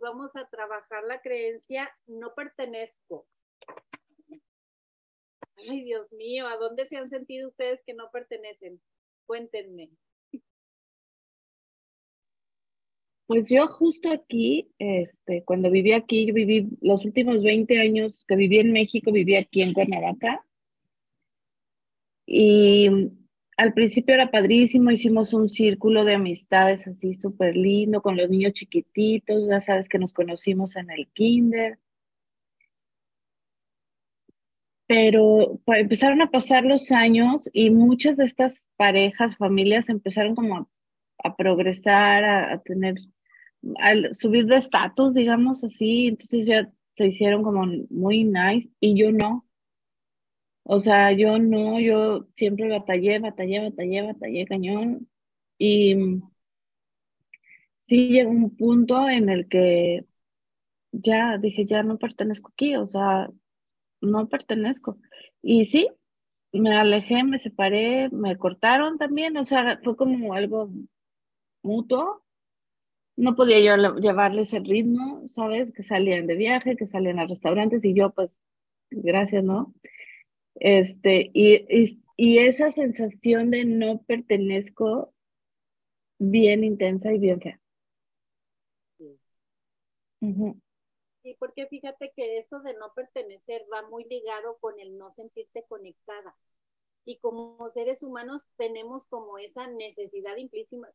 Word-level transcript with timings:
vamos 0.00 0.34
a 0.34 0.48
trabajar 0.48 1.04
la 1.04 1.20
creencia 1.20 1.90
no 2.06 2.34
pertenezco. 2.34 3.26
Ay, 5.56 5.84
Dios 5.84 6.10
mío, 6.12 6.46
¿a 6.46 6.56
dónde 6.56 6.86
se 6.86 6.96
han 6.96 7.08
sentido 7.08 7.48
ustedes 7.48 7.82
que 7.84 7.94
no 7.94 8.10
pertenecen? 8.10 8.80
Cuéntenme. 9.26 9.90
Pues 13.26 13.48
yo 13.48 13.68
justo 13.68 14.10
aquí, 14.10 14.72
este, 14.78 15.44
cuando 15.44 15.70
viví 15.70 15.92
aquí, 15.92 16.26
yo 16.26 16.34
viví 16.34 16.68
los 16.80 17.04
últimos 17.04 17.44
20 17.44 17.78
años 17.78 18.24
que 18.26 18.34
viví 18.34 18.58
en 18.58 18.72
México, 18.72 19.12
viví 19.12 19.36
aquí 19.36 19.62
en 19.62 19.72
Cuernavaca. 19.72 20.44
Y 22.26 22.88
al 23.60 23.74
principio 23.74 24.14
era 24.14 24.30
padrísimo, 24.30 24.90
hicimos 24.90 25.34
un 25.34 25.46
círculo 25.50 26.06
de 26.06 26.14
amistades 26.14 26.86
así 26.88 27.12
súper 27.14 27.54
lindo 27.56 28.00
con 28.00 28.16
los 28.16 28.30
niños 28.30 28.54
chiquititos, 28.54 29.46
ya 29.50 29.60
sabes 29.60 29.86
que 29.86 29.98
nos 29.98 30.14
conocimos 30.14 30.76
en 30.76 30.90
el 30.90 31.06
kinder. 31.08 31.78
Pero 34.86 35.60
empezaron 35.66 36.22
a 36.22 36.30
pasar 36.30 36.64
los 36.64 36.90
años 36.90 37.50
y 37.52 37.68
muchas 37.68 38.16
de 38.16 38.24
estas 38.24 38.66
parejas, 38.76 39.36
familias 39.36 39.90
empezaron 39.90 40.34
como 40.34 40.70
a, 41.22 41.36
progresar, 41.36 42.24
a 42.24 42.62
tener 42.62 42.94
al 43.76 44.14
subir 44.14 44.46
de 44.46 44.56
estatus, 44.56 45.12
digamos 45.12 45.62
así, 45.64 46.06
entonces 46.06 46.46
ya 46.46 46.72
se 46.94 47.08
hicieron 47.08 47.42
como 47.42 47.66
muy 47.90 48.24
nice 48.24 48.70
y 48.80 48.98
yo 48.98 49.12
no. 49.12 49.44
O 50.72 50.80
sea, 50.80 51.12
yo 51.12 51.38
no, 51.40 51.80
yo 51.80 52.28
siempre 52.34 52.68
batallé, 52.68 53.18
batallé, 53.18 53.60
batallé, 53.60 54.02
batallé 54.02 54.46
cañón 54.46 55.08
y 55.58 55.96
sí 57.80 58.08
llegó 58.08 58.30
un 58.30 58.56
punto 58.56 59.08
en 59.08 59.28
el 59.30 59.48
que 59.48 60.06
ya 60.92 61.38
dije, 61.38 61.66
ya 61.66 61.82
no 61.82 61.98
pertenezco 61.98 62.50
aquí, 62.52 62.76
o 62.76 62.88
sea, 62.88 63.30
no 64.00 64.28
pertenezco. 64.28 64.98
Y 65.42 65.66
sí, 65.66 65.88
me 66.52 66.74
alejé, 66.74 67.24
me 67.24 67.38
separé, 67.40 68.10
me 68.10 68.36
cortaron 68.38 68.98
también, 68.98 69.36
o 69.38 69.44
sea, 69.44 69.80
fue 69.84 69.96
como 69.96 70.34
algo 70.34 70.70
mutuo 71.62 72.22
no 73.16 73.36
podía 73.36 73.60
yo 73.60 73.96
llevarles 73.98 74.52
el 74.54 74.64
ritmo, 74.64 75.26
¿sabes? 75.28 75.72
Que 75.72 75.82
salían 75.82 76.26
de 76.26 76.36
viaje, 76.36 76.76
que 76.76 76.86
salían 76.86 77.18
a 77.18 77.26
restaurantes 77.26 77.84
y 77.84 77.94
yo 77.94 78.10
pues, 78.10 78.38
gracias, 78.90 79.44
¿no? 79.44 79.74
Este, 80.54 81.30
y, 81.32 82.00
y, 82.16 82.38
esa 82.38 82.72
sensación 82.72 83.50
de 83.50 83.64
no 83.64 84.02
pertenezco 84.02 85.14
bien 86.18 86.64
intensa 86.64 87.12
y 87.12 87.18
bien 87.18 87.40
fea. 87.40 87.60
Sí. 88.98 89.18
porque 91.38 91.66
fíjate 91.66 92.12
que 92.14 92.38
eso 92.38 92.60
de 92.60 92.74
no 92.74 92.92
pertenecer 92.94 93.62
va 93.72 93.88
muy 93.88 94.04
ligado 94.04 94.58
con 94.58 94.78
el 94.80 94.98
no 94.98 95.12
sentirte 95.12 95.64
conectada 95.68 96.36
y 97.04 97.18
como 97.18 97.68
seres 97.70 98.02
humanos 98.02 98.42
tenemos 98.56 99.04
como 99.08 99.38
esa 99.38 99.66
necesidad 99.66 100.36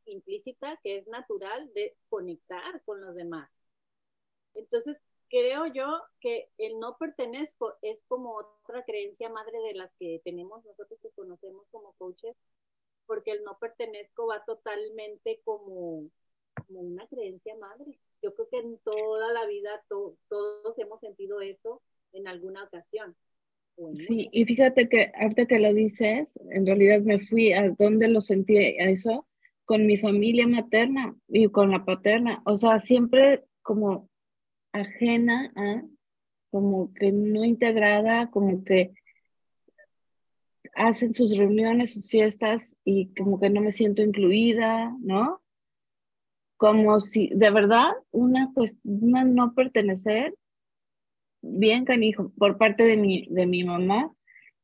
implícita, 0.05 0.79
que 0.83 0.97
es 0.97 1.07
natural 1.07 1.71
de 1.73 1.95
conectar 2.09 2.81
con 2.85 3.01
los 3.01 3.15
demás. 3.15 3.49
Entonces, 4.53 4.97
creo 5.29 5.67
yo 5.67 6.01
que 6.19 6.49
el 6.57 6.79
no 6.79 6.97
pertenezco 6.97 7.73
es 7.81 8.03
como 8.07 8.35
otra 8.37 8.83
creencia 8.83 9.29
madre 9.29 9.57
de 9.67 9.75
las 9.75 9.91
que 9.99 10.21
tenemos 10.23 10.63
nosotros 10.65 10.99
que 11.01 11.09
conocemos 11.11 11.65
como 11.71 11.93
coaches, 11.93 12.35
porque 13.05 13.31
el 13.31 13.43
no 13.43 13.57
pertenezco 13.59 14.27
va 14.27 14.43
totalmente 14.45 15.41
como, 15.43 16.09
como 16.67 16.79
una 16.79 17.07
creencia 17.07 17.55
madre. 17.57 17.99
Yo 18.21 18.33
creo 18.33 18.49
que 18.49 18.57
en 18.57 18.77
toda 18.79 19.31
la 19.31 19.45
vida 19.45 19.83
todos 19.87 20.77
hemos 20.77 20.99
sentido 20.99 21.41
eso 21.41 21.81
en 22.13 22.27
alguna 22.27 22.63
ocasión. 22.63 23.15
Sí, 23.93 24.29
y 24.31 24.45
fíjate 24.45 24.87
que 24.87 25.11
ahorita 25.19 25.47
que 25.47 25.59
lo 25.59 25.73
dices, 25.73 26.39
en 26.51 26.65
realidad 26.65 27.01
me 27.01 27.19
fui 27.19 27.51
a 27.51 27.69
donde 27.69 28.07
lo 28.07 28.21
sentí 28.21 28.55
eso, 28.77 29.27
con 29.65 29.85
mi 29.85 29.97
familia 29.97 30.47
materna 30.47 31.15
y 31.27 31.49
con 31.49 31.71
la 31.71 31.83
paterna, 31.83 32.41
o 32.45 32.57
sea, 32.57 32.79
siempre 32.79 33.43
como 33.61 34.09
ajena 34.75 35.51
a, 35.55 35.83
como 36.51 36.93
que 36.93 37.11
no 37.11 37.43
integrada, 37.43 38.29
como 38.29 38.63
que 38.63 38.93
hacen 40.75 41.13
sus 41.13 41.37
reuniones, 41.37 41.93
sus 41.93 42.09
fiestas 42.09 42.75
y 42.83 43.13
como 43.15 43.39
que 43.39 43.49
no 43.49 43.61
me 43.61 43.71
siento 43.71 44.01
incluida, 44.01 44.95
¿no? 44.99 45.41
Como 46.57 46.99
si 46.99 47.29
de 47.33 47.49
verdad 47.49 47.91
una, 48.11 48.51
pues, 48.53 48.77
una 48.83 49.23
no 49.23 49.53
pertenecer 49.53 50.35
bien 51.41 51.85
canijo 51.85 52.31
por 52.37 52.57
parte 52.57 52.83
de 52.83 52.97
mi, 52.97 53.27
de 53.29 53.45
mi 53.45 53.63
mamá 53.63 54.11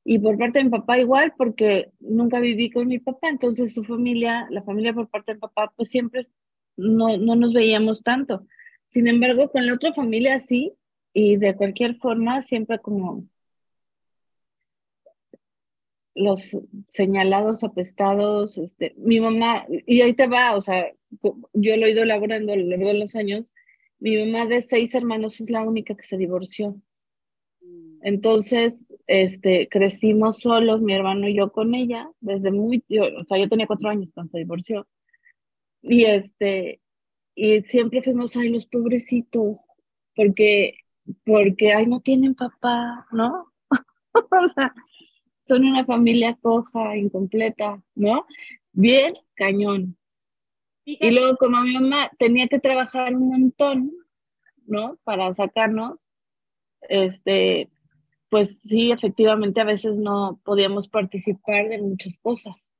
y 0.03 0.19
por 0.19 0.37
parte 0.37 0.59
de 0.59 0.65
mi 0.65 0.71
papá 0.71 0.99
igual, 0.99 1.33
porque 1.37 1.91
nunca 1.99 2.39
viví 2.39 2.71
con 2.71 2.87
mi 2.87 2.99
papá, 2.99 3.29
entonces 3.29 3.73
su 3.73 3.83
familia, 3.83 4.47
la 4.49 4.63
familia 4.63 4.93
por 4.93 5.09
parte 5.09 5.33
de 5.33 5.39
papá, 5.39 5.71
pues 5.75 5.89
siempre 5.89 6.21
no, 6.75 7.17
no 7.17 7.35
nos 7.35 7.53
veíamos 7.53 8.01
tanto. 8.03 8.45
Sin 8.91 9.07
embargo, 9.07 9.49
con 9.49 9.65
la 9.65 9.73
otra 9.73 9.93
familia 9.93 10.37
sí, 10.39 10.73
y 11.13 11.37
de 11.37 11.55
cualquier 11.55 11.95
forma, 11.95 12.43
siempre 12.43 12.77
como 12.79 13.23
los 16.13 16.49
señalados, 16.89 17.63
apestados, 17.63 18.57
este, 18.57 18.93
mi 18.97 19.21
mamá, 19.21 19.63
y 19.87 20.01
ahí 20.01 20.13
te 20.13 20.27
va, 20.27 20.57
o 20.57 20.61
sea, 20.61 20.91
yo 21.53 21.77
lo 21.77 21.85
he 21.85 21.91
ido 21.91 22.03
elaborando 22.03 22.51
a 22.51 22.57
lo 22.57 22.65
largo 22.65 22.89
de 22.89 22.99
los 22.99 23.15
años, 23.15 23.49
mi 23.99 24.17
mamá 24.17 24.45
de 24.45 24.61
seis 24.61 24.93
hermanos 24.93 25.39
es 25.39 25.49
la 25.49 25.61
única 25.61 25.95
que 25.95 26.03
se 26.03 26.17
divorció. 26.17 26.75
Mm. 27.61 27.99
Entonces, 28.01 28.83
este, 29.07 29.69
crecimos 29.69 30.39
solos, 30.39 30.81
mi 30.81 30.93
hermano 30.93 31.29
y 31.29 31.35
yo 31.35 31.53
con 31.53 31.75
ella, 31.75 32.09
desde 32.19 32.51
muy, 32.51 32.83
yo, 32.89 33.03
o 33.03 33.23
sea, 33.23 33.37
yo 33.37 33.47
tenía 33.47 33.67
cuatro 33.67 33.87
años 33.87 34.09
cuando 34.13 34.31
se 34.31 34.39
divorció. 34.39 34.85
Y 35.81 36.03
este, 36.03 36.80
y 37.43 37.63
siempre 37.63 38.03
fuimos, 38.03 38.37
ay, 38.37 38.49
los 38.49 38.67
pobrecitos, 38.67 39.57
porque, 40.15 40.75
porque, 41.25 41.73
ay, 41.73 41.87
no 41.87 41.99
tienen 41.99 42.35
papá, 42.35 43.07
¿no? 43.11 43.51
o 44.13 44.47
sea, 44.53 44.75
son 45.41 45.65
una 45.65 45.83
familia 45.83 46.37
coja, 46.39 46.95
incompleta, 46.95 47.81
¿no? 47.95 48.27
Bien, 48.73 49.15
cañón. 49.33 49.97
Y 50.85 51.09
luego 51.09 51.35
como 51.37 51.59
mi 51.61 51.73
mamá 51.73 52.11
tenía 52.19 52.47
que 52.47 52.59
trabajar 52.59 53.15
un 53.15 53.29
montón, 53.29 53.91
¿no? 54.67 54.99
Para 55.03 55.33
sacarnos, 55.33 55.97
este, 56.89 57.71
pues 58.29 58.59
sí, 58.61 58.91
efectivamente 58.91 59.61
a 59.61 59.65
veces 59.65 59.97
no 59.97 60.39
podíamos 60.43 60.89
participar 60.89 61.69
de 61.69 61.81
muchas 61.81 62.19
cosas. 62.19 62.71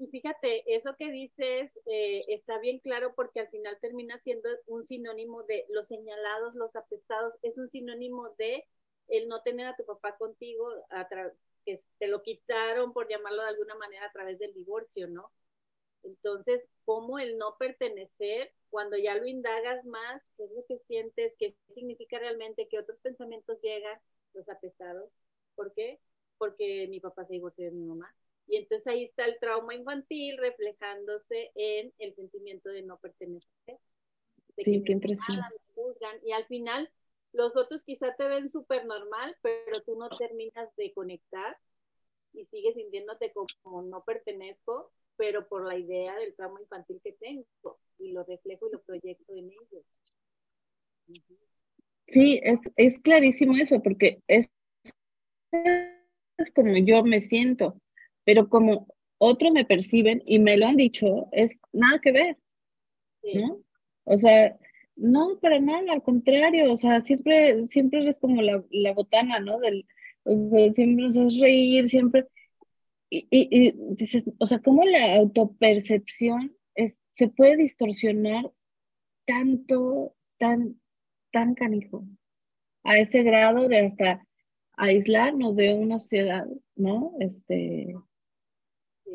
Y 0.00 0.06
fíjate, 0.06 0.64
eso 0.74 0.96
que 0.96 1.10
dices 1.12 1.70
eh, 1.84 2.24
está 2.28 2.58
bien 2.58 2.78
claro 2.78 3.14
porque 3.14 3.40
al 3.40 3.48
final 3.50 3.76
termina 3.82 4.18
siendo 4.20 4.48
un 4.66 4.86
sinónimo 4.86 5.42
de 5.42 5.66
los 5.68 5.88
señalados, 5.88 6.54
los 6.54 6.74
apestados, 6.74 7.34
es 7.42 7.58
un 7.58 7.68
sinónimo 7.68 8.30
de 8.38 8.66
el 9.08 9.28
no 9.28 9.42
tener 9.42 9.66
a 9.66 9.76
tu 9.76 9.84
papá 9.84 10.16
contigo, 10.16 10.66
que 11.66 11.82
te 11.98 12.08
lo 12.08 12.22
quitaron, 12.22 12.94
por 12.94 13.08
llamarlo 13.10 13.42
de 13.42 13.48
alguna 13.50 13.74
manera, 13.74 14.06
a 14.06 14.12
través 14.12 14.38
del 14.38 14.54
divorcio, 14.54 15.06
¿no? 15.06 15.30
Entonces, 16.02 16.68
¿cómo 16.86 17.18
el 17.18 17.38
no 17.38 17.56
pertenecer, 17.58 18.52
cuando 18.70 18.96
ya 18.98 19.16
lo 19.16 19.26
indagas 19.26 19.84
más, 19.84 20.30
qué 20.36 20.44
es 20.44 20.52
lo 20.52 20.64
que 20.66 20.78
sientes, 20.86 21.34
qué 21.38 21.56
significa 21.74 22.18
realmente, 22.18 22.68
que 22.68 22.78
otros 22.78 22.98
pensamientos 23.00 23.60
llegan, 23.62 24.00
los 24.34 24.48
apestados? 24.48 25.10
¿Por 25.56 25.74
qué? 25.74 26.00
Porque 26.38 26.86
mi 26.88 27.00
papá 27.00 27.26
se 27.26 27.34
divorció 27.34 27.66
de 27.66 27.72
mi 27.72 27.84
mamá. 27.84 28.14
Y 28.50 28.56
entonces 28.56 28.86
ahí 28.88 29.04
está 29.04 29.24
el 29.24 29.38
trauma 29.38 29.74
infantil 29.74 30.36
reflejándose 30.38 31.52
en 31.54 31.92
el 31.98 32.12
sentimiento 32.12 32.68
de 32.68 32.82
no 32.82 32.98
pertenecer. 32.98 33.78
sí, 34.58 34.82
qué 34.84 34.98
y 36.24 36.32
al 36.32 36.44
final, 36.46 36.90
los 37.32 37.56
otros 37.56 37.84
quizá 37.84 38.14
te 38.16 38.26
ven 38.26 38.48
súper 38.48 38.84
normal, 38.86 39.36
pero 39.40 39.80
tú 39.82 39.96
no 39.96 40.08
terminas 40.10 40.74
de 40.76 40.92
conectar 40.92 41.56
y 42.32 42.44
sigues 42.46 42.74
sintiéndote 42.74 43.32
como 43.32 43.82
no 43.82 44.04
pertenezco 44.04 44.92
pero 45.20 45.46
por 45.46 45.66
la 45.66 45.76
idea 45.76 46.16
del 46.16 46.34
trauma 46.34 46.62
infantil 46.62 46.98
que 47.04 47.12
tengo 47.12 47.78
y 47.98 48.12
lo 48.12 48.24
reflejo 48.24 48.66
y 48.66 48.72
lo 48.72 48.80
proyecto 48.80 49.34
en 49.36 49.50
ellos. 49.50 49.84
Sí, 52.08 52.40
es, 52.42 52.58
es 52.76 52.98
clarísimo 53.00 53.54
eso, 53.54 53.82
porque 53.82 54.22
es, 54.26 54.48
es 55.52 56.50
como 56.54 56.74
yo 56.74 57.04
me 57.04 57.20
siento, 57.20 57.78
pero 58.24 58.48
como 58.48 58.86
otros 59.18 59.52
me 59.52 59.64
perciben 59.64 60.22
y 60.26 60.38
me 60.38 60.56
lo 60.56 60.66
han 60.66 60.76
dicho, 60.76 61.28
es 61.32 61.58
nada 61.72 61.98
que 62.00 62.12
ver. 62.12 62.36
¿no? 63.34 63.62
O 64.04 64.18
sea, 64.18 64.58
no, 64.96 65.38
para 65.40 65.60
nada, 65.60 65.92
al 65.92 66.02
contrario, 66.02 66.72
o 66.72 66.76
sea, 66.76 67.02
siempre, 67.02 67.66
siempre 67.66 68.02
eres 68.02 68.18
como 68.18 68.42
la, 68.42 68.64
la 68.70 68.92
botana, 68.92 69.40
¿no? 69.40 69.58
Del, 69.60 69.86
o 70.24 70.50
sea, 70.50 70.72
siempre 70.74 71.06
nos 71.06 71.16
haces 71.16 71.40
reír, 71.40 71.88
siempre, 71.88 72.26
y, 73.10 73.26
y, 73.30 73.72
dices, 73.96 74.24
o 74.38 74.46
sea, 74.46 74.60
¿cómo 74.60 74.84
la 74.84 75.16
autopercepción 75.16 76.56
es, 76.74 77.00
se 77.12 77.28
puede 77.28 77.56
distorsionar 77.56 78.52
tanto, 79.24 80.14
tan, 80.38 80.80
tan 81.32 81.54
canijo, 81.54 82.04
a 82.84 82.98
ese 82.98 83.22
grado 83.22 83.68
de 83.68 83.80
hasta 83.80 84.26
aislarnos 84.72 85.56
de 85.56 85.74
una 85.74 85.98
sociedad, 85.98 86.46
¿no? 86.76 87.14
Este, 87.20 87.94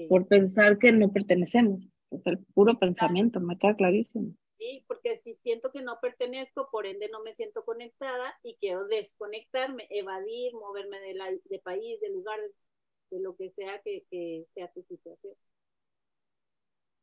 por 0.10 0.28
pensar 0.28 0.78
que 0.78 0.92
no 0.92 1.12
pertenecemos. 1.12 1.84
Es 2.12 2.26
el 2.26 2.40
puro 2.54 2.78
pensamiento, 2.80 3.40
me 3.40 3.58
queda 3.58 3.76
clarísimo. 3.76 4.34
Sí, 4.58 4.84
porque 4.88 5.18
si 5.18 5.36
siento 5.36 5.72
que 5.72 5.82
no 5.82 6.00
pertenezco, 6.02 6.70
por 6.72 6.86
ende 6.86 7.10
no 7.10 7.22
me 7.24 7.36
siento 7.36 7.66
conectada 7.66 8.34
y 8.42 8.56
quiero 8.56 8.86
desconectarme, 8.88 9.88
evadir, 9.90 10.54
moverme 10.54 11.00
de, 11.02 11.14
la, 11.14 11.32
de 11.32 11.60
país, 11.60 12.00
de 12.00 12.10
lugar, 12.10 12.40
de 13.12 13.20
lo 13.20 13.36
que 13.36 13.52
sea 13.52 13.82
que, 13.84 14.06
que 14.10 14.46
sea 14.54 14.72
tu 14.72 14.82
situación. 14.84 15.36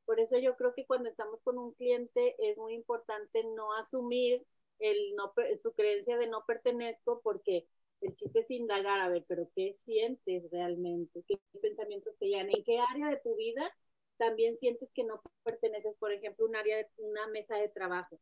Por 0.04 0.18
eso 0.18 0.38
yo 0.38 0.56
creo 0.56 0.74
que 0.74 0.86
cuando 0.86 1.08
estamos 1.08 1.40
con 1.42 1.58
un 1.58 1.72
cliente 1.74 2.34
es 2.38 2.58
muy 2.58 2.74
importante 2.74 3.44
no 3.56 3.74
asumir 3.74 4.44
el 4.78 5.14
no, 5.14 5.32
su 5.62 5.72
creencia 5.74 6.18
de 6.18 6.26
no 6.26 6.44
pertenezco 6.44 7.20
porque 7.22 7.66
el 8.02 8.14
chiste 8.14 8.40
es 8.40 8.50
indagar, 8.50 9.00
a 9.00 9.08
ver, 9.08 9.24
pero 9.28 9.48
¿qué 9.54 9.72
sientes 9.84 10.50
realmente? 10.50 11.24
¿Qué 11.26 11.38
pensamientos 11.60 12.14
te 12.18 12.26
llegan? 12.26 12.50
¿En 12.50 12.64
qué 12.64 12.78
área 12.78 13.08
de 13.08 13.18
tu 13.18 13.36
vida 13.36 13.70
también 14.16 14.58
sientes 14.58 14.90
que 14.92 15.04
no 15.04 15.22
perteneces, 15.44 15.96
por 15.98 16.12
ejemplo, 16.12 16.46
un 16.46 16.56
área 16.56 16.76
de 16.76 16.88
una 16.98 17.26
mesa 17.28 17.56
de 17.56 17.68
trabajo? 17.68 18.18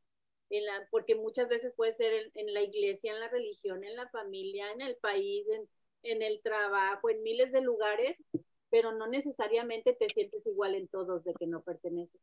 En 0.50 0.64
la, 0.64 0.86
porque 0.90 1.14
muchas 1.14 1.48
veces 1.48 1.72
puede 1.76 1.94
ser 1.94 2.12
en, 2.12 2.30
en, 2.34 2.54
la 2.54 2.62
iglesia, 2.62 3.12
en 3.12 3.20
la 3.20 3.28
religión, 3.28 3.84
en 3.84 3.96
la 3.96 4.08
familia, 4.08 4.70
en 4.72 4.80
el 4.80 4.96
país, 4.96 5.46
en, 5.48 5.68
en 6.02 6.22
el 6.22 6.40
trabajo, 6.42 7.08
en 7.08 7.22
miles 7.22 7.52
de 7.52 7.60
lugares, 7.60 8.16
pero 8.68 8.92
no 8.92 9.06
necesariamente 9.06 9.94
te 9.94 10.08
sientes 10.10 10.44
igual 10.46 10.74
en 10.74 10.88
todos 10.88 11.24
de 11.24 11.34
que 11.34 11.46
no 11.46 11.62
perteneces. 11.62 12.20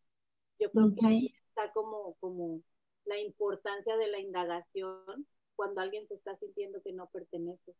Yo 0.59 0.71
creo 0.71 0.93
que 0.93 1.05
ahí 1.05 1.33
está 1.49 1.71
como, 1.73 2.15
como 2.19 2.61
la 3.05 3.19
importancia 3.19 3.95
de 3.97 4.07
la 4.07 4.19
indagación 4.19 5.27
cuando 5.57 5.81
alguien 5.81 6.07
se 6.07 6.13
está 6.13 6.37
sintiendo 6.37 6.81
que 6.81 6.93
no 6.93 7.09
pertenece. 7.09 7.75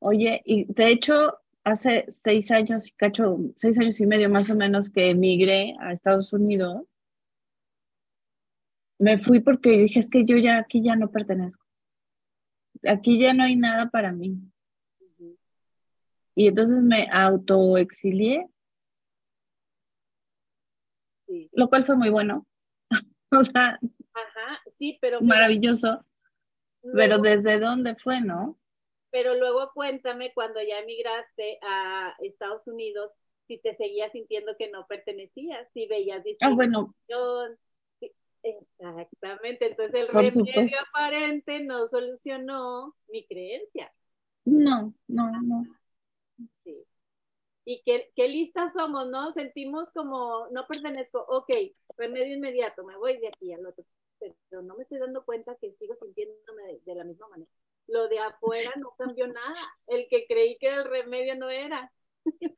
Oye, 0.00 0.42
y 0.44 0.64
de 0.64 0.88
hecho, 0.88 1.38
hace 1.62 2.06
seis 2.08 2.50
años, 2.50 2.92
cacho, 2.96 3.38
seis 3.56 3.78
años 3.78 4.00
y 4.00 4.06
medio 4.06 4.28
más 4.28 4.50
o 4.50 4.56
menos 4.56 4.90
que 4.90 5.10
emigré 5.10 5.76
a 5.78 5.92
Estados 5.92 6.32
Unidos, 6.32 6.82
me 8.98 9.18
fui 9.18 9.40
porque 9.40 9.70
dije, 9.70 10.00
es 10.00 10.08
que 10.08 10.24
yo 10.24 10.38
ya 10.38 10.58
aquí 10.58 10.82
ya 10.82 10.96
no 10.96 11.10
pertenezco. 11.10 11.64
Aquí 12.88 13.20
ya 13.20 13.34
no 13.34 13.44
hay 13.44 13.56
nada 13.56 13.90
para 13.90 14.10
mí. 14.12 14.40
Y 16.34 16.48
entonces 16.48 16.82
me 16.82 17.08
autoexilié, 17.10 18.46
sí. 21.26 21.48
lo 21.52 21.68
cual 21.68 21.84
fue 21.84 21.96
muy 21.96 22.10
bueno. 22.10 22.46
o 23.30 23.44
sea, 23.44 23.78
Ajá, 24.12 24.60
sí, 24.78 24.98
pero... 25.00 25.20
Maravilloso. 25.20 26.04
Pero 26.94 27.18
¿desde 27.18 27.58
dónde 27.58 27.96
fue, 27.96 28.20
no? 28.20 28.58
Pero 29.10 29.34
luego 29.34 29.70
cuéntame 29.72 30.32
cuando 30.34 30.60
ya 30.62 30.78
emigraste 30.80 31.58
a 31.62 32.14
Estados 32.20 32.66
Unidos, 32.66 33.12
si 33.46 33.58
te 33.58 33.74
seguías 33.76 34.12
sintiendo 34.12 34.56
que 34.58 34.70
no 34.70 34.86
pertenecías, 34.86 35.68
si 35.72 35.86
veías 35.86 36.22
Ah, 36.40 36.50
bueno. 36.50 36.94
Exactamente, 38.42 39.66
entonces 39.66 39.94
el 39.94 40.08
remedio 40.08 40.78
aparente 40.88 41.60
no 41.60 41.88
solucionó 41.88 42.94
mi 43.08 43.26
creencia. 43.26 43.92
No, 44.44 44.94
no, 45.08 45.30
no. 45.42 45.64
Sí. 46.62 46.84
Y 47.64 47.82
qué, 47.84 48.12
qué 48.14 48.28
listas 48.28 48.74
somos, 48.74 49.08
¿no? 49.08 49.32
Sentimos 49.32 49.90
como 49.90 50.46
no 50.52 50.66
pertenezco, 50.68 51.24
ok, 51.28 51.50
remedio 51.96 52.36
inmediato, 52.36 52.84
me 52.84 52.96
voy 52.96 53.18
de 53.18 53.28
aquí 53.28 53.52
al 53.52 53.66
otro 53.66 53.84
pero 54.18 54.62
no 54.62 54.76
me 54.76 54.82
estoy 54.82 54.98
dando 54.98 55.24
cuenta 55.24 55.56
que 55.60 55.72
sigo 55.72 55.94
sintiéndome 55.94 56.80
de, 56.84 56.94
la 56.94 57.04
misma 57.04 57.28
manera. 57.28 57.50
Lo 57.86 58.08
de 58.08 58.18
afuera 58.18 58.72
no 58.76 58.94
cambió 58.96 59.26
nada. 59.26 59.60
El 59.86 60.08
que 60.08 60.26
creí 60.26 60.58
que 60.58 60.68
el 60.68 60.84
remedio 60.84 61.36
no 61.36 61.50
era. 61.50 61.92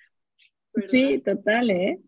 sí, 0.86 1.20
total, 1.20 1.70
¿eh? 1.70 2.00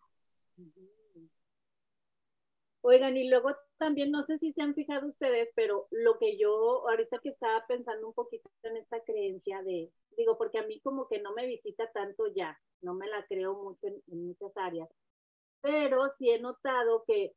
Oigan, 2.83 3.17
y 3.17 3.29
luego 3.29 3.51
también, 3.77 4.11
no 4.11 4.23
sé 4.23 4.39
si 4.39 4.53
se 4.53 4.63
han 4.63 4.75
fijado 4.75 5.09
ustedes, 5.09 5.51
pero 5.55 5.87
lo 5.91 6.19
que 6.19 6.39
yo 6.39 6.89
ahorita 6.89 7.19
que 7.19 7.29
estaba 7.29 7.63
pensando 7.69 8.09
un 8.09 8.15
poquito 8.15 8.51
en 8.63 8.79
esta 8.79 9.03
creencia 9.05 9.63
de, 9.63 9.91
digo, 10.17 10.39
porque 10.39 10.59
a 10.59 10.67
mí 10.67 10.81
como 10.81 11.07
que 11.07 11.21
no 11.21 11.35
me 11.35 11.47
visita 11.47 11.91
tanto 11.93 12.27
ya, 12.35 12.59
no 12.81 12.95
me 12.95 13.07
la 13.07 13.27
creo 13.27 13.55
mucho 13.55 13.87
en 13.87 14.27
muchas 14.27 14.57
áreas, 14.57 14.89
pero 15.61 16.09
sí 16.19 16.31
he 16.31 16.41
notado 16.41 17.05
que 17.07 17.35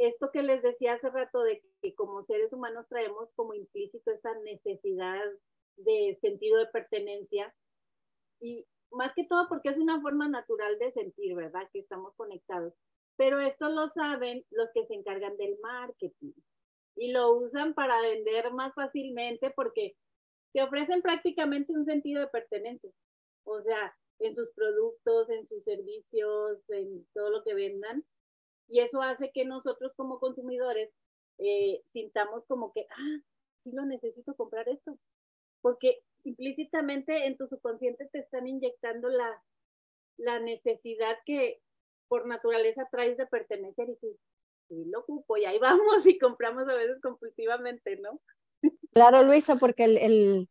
esto 0.00 0.30
que 0.32 0.42
les 0.42 0.62
decía 0.62 0.94
hace 0.94 1.10
rato 1.10 1.42
de 1.42 1.62
que 1.82 1.94
como 1.94 2.24
seres 2.24 2.52
humanos 2.52 2.86
traemos 2.88 3.30
como 3.36 3.52
implícito 3.52 4.10
esa 4.10 4.34
necesidad 4.40 5.20
de 5.76 6.18
sentido 6.22 6.58
de 6.58 6.66
pertenencia 6.66 7.54
y 8.40 8.66
más 8.90 9.12
que 9.14 9.24
todo 9.24 9.46
porque 9.48 9.68
es 9.68 9.76
una 9.76 10.00
forma 10.00 10.26
natural 10.26 10.78
de 10.78 10.90
sentir, 10.92 11.34
¿verdad? 11.34 11.68
Que 11.72 11.80
estamos 11.80 12.14
conectados. 12.16 12.72
Pero 13.16 13.40
esto 13.40 13.68
lo 13.68 13.88
saben 13.88 14.44
los 14.50 14.70
que 14.72 14.86
se 14.86 14.94
encargan 14.94 15.36
del 15.36 15.58
marketing 15.60 16.32
y 16.96 17.12
lo 17.12 17.34
usan 17.34 17.74
para 17.74 18.00
vender 18.00 18.52
más 18.52 18.74
fácilmente 18.74 19.50
porque 19.50 19.96
te 20.54 20.62
ofrecen 20.62 21.02
prácticamente 21.02 21.74
un 21.74 21.84
sentido 21.84 22.22
de 22.22 22.28
pertenencia. 22.28 22.90
O 23.44 23.60
sea, 23.60 23.94
en 24.18 24.34
sus 24.34 24.50
productos, 24.52 25.28
en 25.28 25.44
sus 25.44 25.62
servicios, 25.62 26.58
en 26.70 27.06
todo 27.12 27.30
lo 27.30 27.42
que 27.42 27.54
vendan, 27.54 28.04
y 28.70 28.80
eso 28.80 29.02
hace 29.02 29.32
que 29.32 29.44
nosotros 29.44 29.92
como 29.96 30.20
consumidores 30.20 30.90
eh, 31.38 31.82
sintamos 31.92 32.44
como 32.46 32.72
que, 32.72 32.86
ah, 32.90 33.20
sí 33.64 33.72
lo 33.72 33.84
necesito 33.84 34.34
comprar 34.34 34.68
esto. 34.68 34.96
Porque 35.60 36.02
implícitamente 36.24 37.26
en 37.26 37.36
tu 37.36 37.48
subconsciente 37.48 38.08
te 38.12 38.20
están 38.20 38.46
inyectando 38.46 39.08
la, 39.08 39.42
la 40.18 40.38
necesidad 40.38 41.16
que 41.26 41.60
por 42.08 42.26
naturaleza 42.26 42.88
traes 42.90 43.16
de 43.16 43.26
pertenecer 43.26 43.88
y 43.90 43.96
tú, 43.96 44.16
sí 44.68 44.84
lo 44.86 45.00
ocupo 45.00 45.36
y 45.36 45.44
ahí 45.44 45.58
vamos 45.60 46.06
y 46.06 46.18
compramos 46.18 46.68
a 46.68 46.74
veces 46.74 47.00
compulsivamente, 47.02 47.96
¿no? 47.96 48.20
Claro, 48.92 49.22
Luisa, 49.22 49.56
porque 49.56 49.84
el, 49.84 49.98
el, 49.98 50.48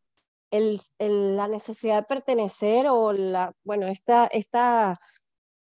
el, 0.52 0.82
el, 0.98 1.36
la 1.38 1.48
necesidad 1.48 2.02
de 2.02 2.08
pertenecer 2.08 2.88
o 2.88 3.14
la, 3.14 3.54
bueno, 3.64 3.88
esta, 3.88 4.28
esta 4.28 5.00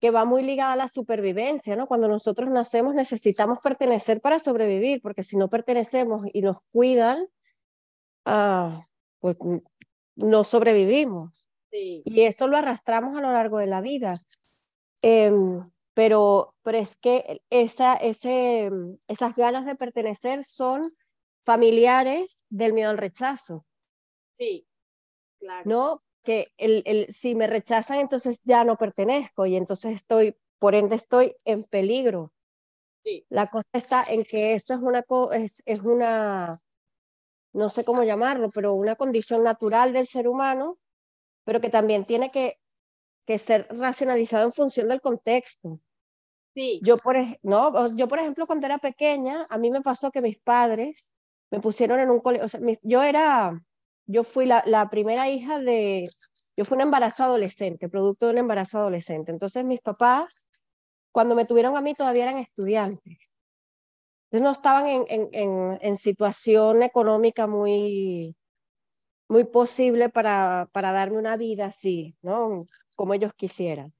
que 0.03 0.11
va 0.11 0.25
muy 0.25 0.44
ligada 0.44 0.73
a 0.73 0.75
la 0.75 0.89
supervivencia, 0.89 1.77
¿no? 1.77 1.88
Cuando 1.88 2.09
nosotros 2.09 2.50
nacemos 2.50 2.94
necesitamos 2.94 3.59
pertenecer 3.59 4.19
para 4.19 4.38
sobrevivir, 4.38 5.01
porque 5.01 5.24
si 5.24 5.38
no 5.38 5.50
pertenecemos 5.50 6.25
y 6.33 6.41
nos 6.41 6.57
cuidan, 6.74 7.25
ah, 8.25 8.86
pues 9.19 9.38
no 10.17 10.43
sobrevivimos. 10.43 11.50
Y 11.72 12.24
eso 12.24 12.50
lo 12.50 12.57
arrastramos 12.57 13.17
a 13.17 13.22
lo 13.22 13.31
largo 13.31 13.60
de 13.60 13.67
la 13.67 13.79
vida. 13.79 14.15
Em, 15.01 15.72
pero, 15.93 16.53
pero 16.63 16.77
es 16.79 16.98
que 16.98 17.41
esa, 17.50 17.93
ese, 17.93 18.72
esas 19.07 19.36
ganas 19.38 19.65
de 19.65 19.75
pertenecer 19.75 20.43
son 20.43 20.81
familiares 21.45 22.43
del 22.50 22.74
miedo 22.74 22.89
al 22.89 22.98
rechazo. 22.98 23.65
Sí, 24.33 24.67
claro. 25.39 25.63
¿No? 25.63 26.03
Que 26.24 26.51
el, 26.58 26.84
el, 26.86 27.13
si 27.13 27.36
me 27.36 27.48
rechazan, 27.48 28.00
entonces 28.00 28.42
ya 28.44 28.63
no 28.63 28.77
pertenezco 28.77 29.46
y 29.46 29.56
entonces 29.56 29.94
estoy, 29.94 30.38
por 30.60 30.75
ende, 30.75 30.96
estoy 30.96 31.36
en 31.46 31.63
peligro. 31.63 32.34
Sí. 33.03 33.25
La 33.30 33.48
cosa 33.48 33.68
está 33.74 34.03
en 34.08 34.24
que 34.24 34.53
eso 34.53 34.74
es 34.74 34.80
una, 34.80 35.06
es, 35.34 35.62
es 35.65 35.80
una, 35.82 36.60
no 37.53 37.70
sé 37.70 37.84
cómo 37.84 38.03
llamarlo, 38.03 38.50
pero 38.51 38.74
una 38.74 38.96
condición 38.96 39.44
natural 39.44 39.94
del 39.94 40.08
ser 40.08 40.27
humano, 40.27 40.80
pero 41.44 41.62
que 41.62 41.70
también 41.70 42.06
tiene 42.06 42.32
que, 42.32 42.60
que 43.25 43.38
ser 43.38 43.68
racionalizado 43.70 44.46
en 44.46 44.51
función 44.51 44.88
del 44.88 45.01
contexto. 45.01 45.80
Sí. 46.56 46.80
Yo, 46.84 46.98
por, 46.98 47.18
no, 47.42 47.96
yo, 47.96 48.08
por 48.08 48.20
ejemplo, 48.20 48.48
cuando 48.48 48.65
era 48.68 48.77
pequeña, 48.77 49.48
a 49.50 49.58
mí 49.58 49.72
me 49.72 49.82
pasó 49.82 50.12
que 50.12 50.22
mis 50.22 50.39
padres 50.39 51.15
me 51.51 51.60
pusieron 51.60 52.00
en 52.00 52.10
un 52.10 52.20
colegio, 52.20 52.46
o 52.46 52.50
sea, 52.50 52.60
mi, 52.60 52.77
yo 52.82 53.03
era, 53.03 53.60
yo 54.05 54.24
fui 54.24 54.45
la, 54.45 54.89
primera 54.89 55.29
hija 55.29 55.60
de, 55.60 56.10
yo 56.57 56.65
fui 56.65 56.75
un 56.75 56.81
embarazo 56.81 57.24
adolescente, 57.24 57.89
producto 57.89 58.27
de 58.27 58.33
un 58.33 58.38
embarazo 58.39 58.79
adolescente. 58.79 59.31
Entonces 59.31 59.63
mis 59.65 59.81
papás, 59.81 60.50
cuando 61.12 61.36
me 61.36 61.45
tuvieron 61.45 61.77
a 61.77 61.81
mí, 61.81 61.93
todavía 61.93 62.24
eran 62.24 62.39
estudiantes. 62.39 63.33
Entonces 64.31 64.43
no 64.43 64.51
estaban 64.51 64.86
en 65.07 65.98
situación 65.98 66.81
económica 66.81 67.45
muy, 67.45 68.36
muy 69.27 69.45
posible 69.45 70.10
para, 70.10 70.69
para 70.72 70.91
darme 70.91 71.17
una 71.17 71.38
vida 71.38 71.65
así, 71.65 72.15
¿no? 72.22 72.65
Como 72.95 73.13
ellos 73.13 73.33
quisieran. 73.33 73.93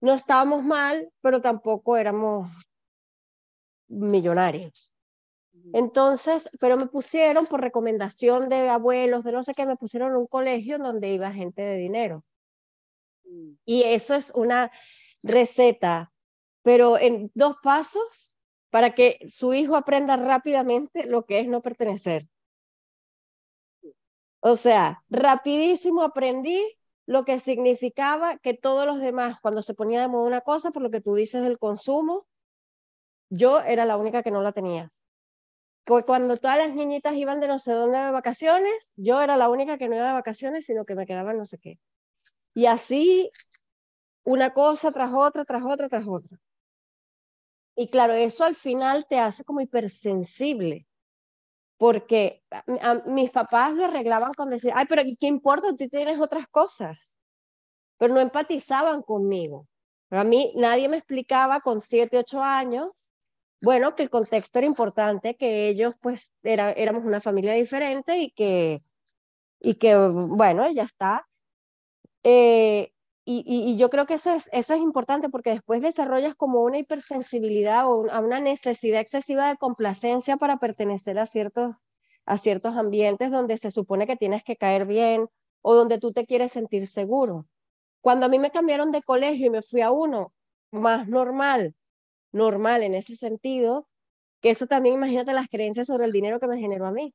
No 0.00 0.14
estábamos 0.14 0.64
mal, 0.64 1.12
pero 1.20 1.40
tampoco 1.40 1.96
éramos 1.96 2.50
millonarios. 3.88 4.92
Entonces, 5.72 6.48
pero 6.58 6.76
me 6.76 6.86
pusieron 6.86 7.46
por 7.46 7.60
recomendación 7.60 8.48
de 8.48 8.68
abuelos, 8.68 9.24
de 9.24 9.32
no 9.32 9.42
sé 9.42 9.52
qué, 9.52 9.66
me 9.66 9.76
pusieron 9.76 10.10
en 10.10 10.16
un 10.16 10.26
colegio 10.26 10.78
donde 10.78 11.12
iba 11.12 11.32
gente 11.32 11.62
de 11.62 11.76
dinero. 11.76 12.24
Mm. 13.24 13.52
Y 13.64 13.82
eso 13.84 14.14
es 14.14 14.32
una 14.34 14.70
receta, 15.22 16.12
pero 16.62 16.98
en 16.98 17.30
dos 17.34 17.56
pasos 17.62 18.36
para 18.70 18.94
que 18.94 19.18
su 19.28 19.52
hijo 19.54 19.76
aprenda 19.76 20.16
rápidamente 20.16 21.06
lo 21.06 21.24
que 21.24 21.40
es 21.40 21.48
no 21.48 21.60
pertenecer. 21.60 22.28
O 24.40 24.56
sea, 24.56 25.02
rapidísimo 25.10 26.02
aprendí 26.02 26.60
lo 27.06 27.24
que 27.24 27.38
significaba 27.38 28.38
que 28.38 28.54
todos 28.54 28.86
los 28.86 29.00
demás, 29.00 29.40
cuando 29.40 29.62
se 29.62 29.74
ponía 29.74 30.00
de 30.00 30.08
moda 30.08 30.26
una 30.26 30.40
cosa, 30.40 30.70
por 30.70 30.82
lo 30.82 30.90
que 30.90 31.00
tú 31.00 31.14
dices 31.14 31.42
del 31.42 31.58
consumo, 31.58 32.26
yo 33.28 33.60
era 33.60 33.84
la 33.84 33.96
única 33.96 34.22
que 34.22 34.30
no 34.30 34.42
la 34.42 34.52
tenía. 34.52 34.92
Cuando 35.84 36.36
todas 36.36 36.58
las 36.58 36.74
niñitas 36.74 37.14
iban 37.14 37.40
de 37.40 37.48
no 37.48 37.58
sé 37.58 37.72
dónde 37.72 37.98
de 37.98 38.10
vacaciones, 38.10 38.92
yo 38.96 39.20
era 39.20 39.36
la 39.36 39.48
única 39.48 39.78
que 39.78 39.88
no 39.88 39.96
iba 39.96 40.06
de 40.06 40.12
vacaciones, 40.12 40.66
sino 40.66 40.84
que 40.84 40.94
me 40.94 41.06
quedaba 41.06 41.32
no 41.32 41.46
sé 41.46 41.58
qué. 41.58 41.78
Y 42.54 42.66
así, 42.66 43.30
una 44.24 44.52
cosa 44.52 44.92
tras 44.92 45.12
otra, 45.12 45.44
tras 45.44 45.62
otra, 45.64 45.88
tras 45.88 46.06
otra. 46.06 46.38
Y 47.76 47.88
claro, 47.88 48.12
eso 48.12 48.44
al 48.44 48.54
final 48.54 49.06
te 49.08 49.18
hace 49.18 49.44
como 49.44 49.60
hipersensible, 49.60 50.86
porque 51.78 52.42
a, 52.50 52.94
mis 53.06 53.30
papás 53.30 53.72
lo 53.72 53.84
arreglaban 53.84 54.32
con 54.34 54.50
decir, 54.50 54.72
ay, 54.74 54.84
pero 54.88 55.02
¿qué 55.18 55.26
importa? 55.26 55.68
Tú 55.68 55.88
tienes 55.88 56.20
otras 56.20 56.46
cosas. 56.48 57.18
Pero 57.96 58.14
no 58.14 58.20
empatizaban 58.20 59.02
conmigo. 59.02 59.66
Pero 60.08 60.22
a 60.22 60.24
mí 60.24 60.52
nadie 60.56 60.88
me 60.88 60.98
explicaba 60.98 61.60
con 61.60 61.80
siete, 61.80 62.18
ocho 62.18 62.42
años 62.42 63.12
bueno, 63.60 63.94
que 63.94 64.02
el 64.02 64.10
contexto 64.10 64.58
era 64.58 64.66
importante, 64.66 65.36
que 65.36 65.68
ellos 65.68 65.94
pues 66.00 66.34
era, 66.42 66.72
éramos 66.72 67.04
una 67.04 67.20
familia 67.20 67.52
diferente 67.54 68.18
y 68.18 68.30
que, 68.30 68.82
y 69.60 69.74
que 69.74 69.96
bueno, 69.96 70.70
ya 70.72 70.84
está. 70.84 71.28
Eh, 72.22 72.92
y, 73.24 73.44
y, 73.46 73.76
yo 73.76 73.90
creo 73.90 74.06
que 74.06 74.14
eso 74.14 74.32
es, 74.34 74.48
eso 74.52 74.74
es 74.74 74.80
importante 74.80 75.28
porque 75.28 75.50
después 75.50 75.82
desarrollas 75.82 76.34
como 76.34 76.62
una 76.62 76.78
hipersensibilidad 76.78 77.86
o 77.86 77.96
una, 78.00 78.18
una 78.20 78.40
necesidad 78.40 79.00
excesiva 79.00 79.48
de 79.48 79.56
complacencia 79.56 80.36
para 80.36 80.58
pertenecer 80.58 81.18
a 81.18 81.26
ciertos, 81.26 81.76
a 82.26 82.38
ciertos 82.38 82.76
ambientes 82.76 83.30
donde 83.30 83.56
se 83.58 83.70
supone 83.70 84.06
que 84.06 84.16
tienes 84.16 84.42
que 84.42 84.56
caer 84.56 84.86
bien 84.86 85.28
o 85.62 85.74
donde 85.74 85.98
tú 85.98 86.12
te 86.12 86.26
quieres 86.26 86.52
sentir 86.52 86.86
seguro. 86.86 87.46
Cuando 88.00 88.26
a 88.26 88.28
mí 88.28 88.38
me 88.38 88.50
cambiaron 88.50 88.90
de 88.92 89.02
colegio 89.02 89.46
y 89.46 89.50
me 89.50 89.62
fui 89.62 89.82
a 89.82 89.90
uno 89.90 90.32
más 90.72 91.08
normal, 91.08 91.74
normal 92.32 92.82
en 92.82 92.94
ese 92.94 93.16
sentido, 93.16 93.88
que 94.40 94.50
eso 94.50 94.66
también 94.66 94.96
imagínate 94.96 95.32
las 95.32 95.48
creencias 95.48 95.86
sobre 95.86 96.06
el 96.06 96.12
dinero 96.12 96.40
que 96.40 96.46
me 96.46 96.58
generó 96.58 96.86
a 96.86 96.92
mí. 96.92 97.14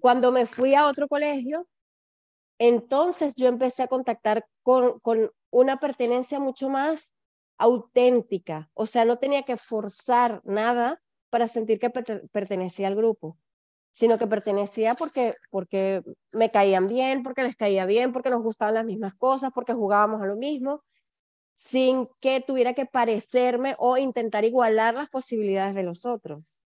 Cuando 0.00 0.32
me 0.32 0.46
fui 0.46 0.74
a 0.74 0.86
otro 0.86 1.08
colegio, 1.08 1.66
entonces 2.58 3.34
yo 3.36 3.48
empecé 3.48 3.82
a 3.82 3.88
contactar 3.88 4.46
con, 4.62 4.98
con 5.00 5.30
una 5.50 5.78
pertenencia 5.78 6.40
mucho 6.40 6.68
más 6.68 7.14
auténtica, 7.58 8.70
o 8.74 8.84
sea, 8.86 9.04
no 9.04 9.18
tenía 9.18 9.42
que 9.42 9.56
forzar 9.56 10.42
nada 10.44 11.00
para 11.30 11.48
sentir 11.48 11.78
que 11.78 11.90
pertenecía 11.90 12.88
al 12.88 12.96
grupo, 12.96 13.38
sino 13.90 14.18
que 14.18 14.26
pertenecía 14.26 14.94
porque, 14.94 15.34
porque 15.50 16.02
me 16.32 16.50
caían 16.50 16.86
bien, 16.86 17.22
porque 17.22 17.42
les 17.42 17.56
caía 17.56 17.86
bien, 17.86 18.12
porque 18.12 18.30
nos 18.30 18.42
gustaban 18.42 18.74
las 18.74 18.84
mismas 18.84 19.14
cosas, 19.14 19.50
porque 19.54 19.72
jugábamos 19.72 20.20
a 20.20 20.26
lo 20.26 20.36
mismo 20.36 20.82
sin 21.56 22.06
que 22.20 22.42
tuviera 22.42 22.74
que 22.74 22.84
parecerme 22.84 23.76
o 23.78 23.96
intentar 23.96 24.44
igualar 24.44 24.92
las 24.92 25.08
posibilidades 25.08 25.74
de 25.74 25.84
los 25.84 26.04
otros. 26.04 26.60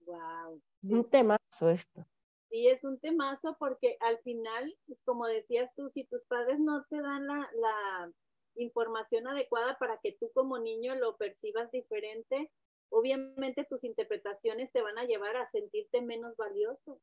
Wow. 0.00 0.60
un 0.82 1.08
temazo 1.08 1.70
esto. 1.70 2.04
Sí, 2.50 2.66
es 2.66 2.82
un 2.82 2.98
temazo 2.98 3.56
porque 3.60 3.96
al 4.00 4.18
final, 4.18 4.68
es 4.68 4.78
pues, 4.86 5.02
como 5.04 5.26
decías 5.26 5.72
tú, 5.76 5.88
si 5.90 6.04
tus 6.04 6.24
padres 6.24 6.58
no 6.58 6.84
te 6.90 7.00
dan 7.00 7.28
la, 7.28 7.48
la 7.54 8.12
información 8.56 9.28
adecuada 9.28 9.78
para 9.78 10.00
que 10.02 10.16
tú 10.18 10.32
como 10.34 10.58
niño 10.58 10.96
lo 10.96 11.16
percibas 11.16 11.70
diferente, 11.70 12.50
obviamente 12.90 13.64
tus 13.64 13.84
interpretaciones 13.84 14.72
te 14.72 14.82
van 14.82 14.98
a 14.98 15.04
llevar 15.04 15.36
a 15.36 15.48
sentirte 15.52 16.02
menos 16.02 16.36
valioso, 16.36 17.00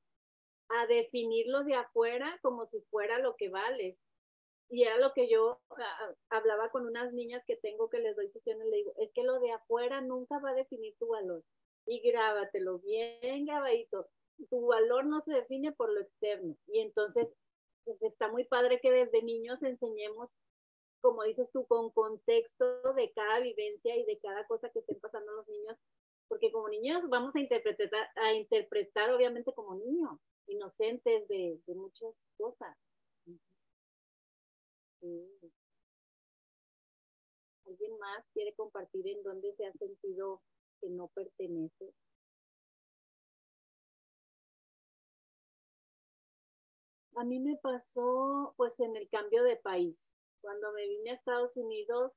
a 0.68 0.86
definirlo 0.86 1.64
de 1.64 1.76
afuera 1.76 2.38
como 2.42 2.66
si 2.66 2.82
fuera 2.90 3.20
lo 3.20 3.38
que 3.38 3.48
vales 3.48 3.98
y 4.72 4.84
era 4.84 4.98
lo 4.98 5.14
que 5.14 5.28
yo 5.28 5.60
ah, 5.72 6.14
hablaba 6.30 6.70
con 6.70 6.86
unas 6.86 7.12
niñas 7.12 7.44
que 7.46 7.58
tengo 7.58 7.90
que 7.90 8.00
les 8.00 8.16
doy 8.16 8.30
sesiones, 8.30 8.68
le 8.70 8.78
digo, 8.78 8.94
es 8.98 9.12
que 9.14 9.24
lo 9.24 9.40
de 9.42 9.52
afuera 9.52 10.00
nunca 10.00 10.40
va 10.40 10.52
a 10.52 10.56
definir 10.56 10.96
tu 10.98 11.08
valor. 11.08 11.44
Y 11.86 12.00
grábatelo 12.00 12.80
bien 12.80 13.46
grabadito. 13.46 14.08
Tu 14.50 14.66
valor 14.66 15.06
no 15.06 15.22
se 15.22 15.34
define 15.34 15.74
por 15.74 15.92
lo 15.92 16.00
externo. 16.00 16.56
Y 16.68 16.80
entonces, 16.80 17.28
pues 17.84 18.02
está 18.02 18.30
muy 18.32 18.46
padre 18.46 18.80
que 18.80 18.92
desde 18.92 19.22
niños 19.24 19.62
enseñemos, 19.62 20.30
como 21.02 21.24
dices 21.24 21.52
tú, 21.52 21.66
con 21.68 21.92
contexto 21.92 22.66
de 22.94 23.12
cada 23.12 23.42
vivencia 23.42 23.98
y 23.98 24.06
de 24.06 24.20
cada 24.20 24.48
cosa 24.48 24.70
que 24.70 24.80
estén 24.80 25.02
pasando 25.02 25.34
los 25.34 25.50
niños, 25.50 25.78
porque 26.30 26.50
como 26.50 26.70
niños 26.70 27.02
vamos 27.10 27.36
a 27.36 27.42
interpretar, 27.42 28.08
a 28.16 28.34
interpretar 28.34 29.12
obviamente 29.12 29.52
como 29.54 29.76
niños, 29.76 30.18
inocentes 30.48 31.28
de, 31.28 31.60
de 31.66 31.76
muchas 31.76 32.30
cosas. 32.38 32.78
¿Alguien 37.66 37.98
más 38.00 38.24
quiere 38.34 38.54
compartir 38.54 39.08
en 39.08 39.24
dónde 39.24 39.54
se 39.54 39.66
ha 39.66 39.74
sentido 39.74 40.42
que 40.80 40.90
no 40.90 41.08
pertenece? 41.08 41.94
A 47.16 47.24
mí 47.24 47.40
me 47.40 47.58
pasó 47.58 48.54
pues 48.58 48.80
en 48.80 48.96
el 48.96 49.10
cambio 49.10 49.44
de 49.44 49.58
país. 49.58 50.16
Cuando 50.42 50.72
me 50.74 50.88
vine 50.88 51.12
a 51.12 51.16
Estados 51.16 51.56
Unidos, 51.56 52.14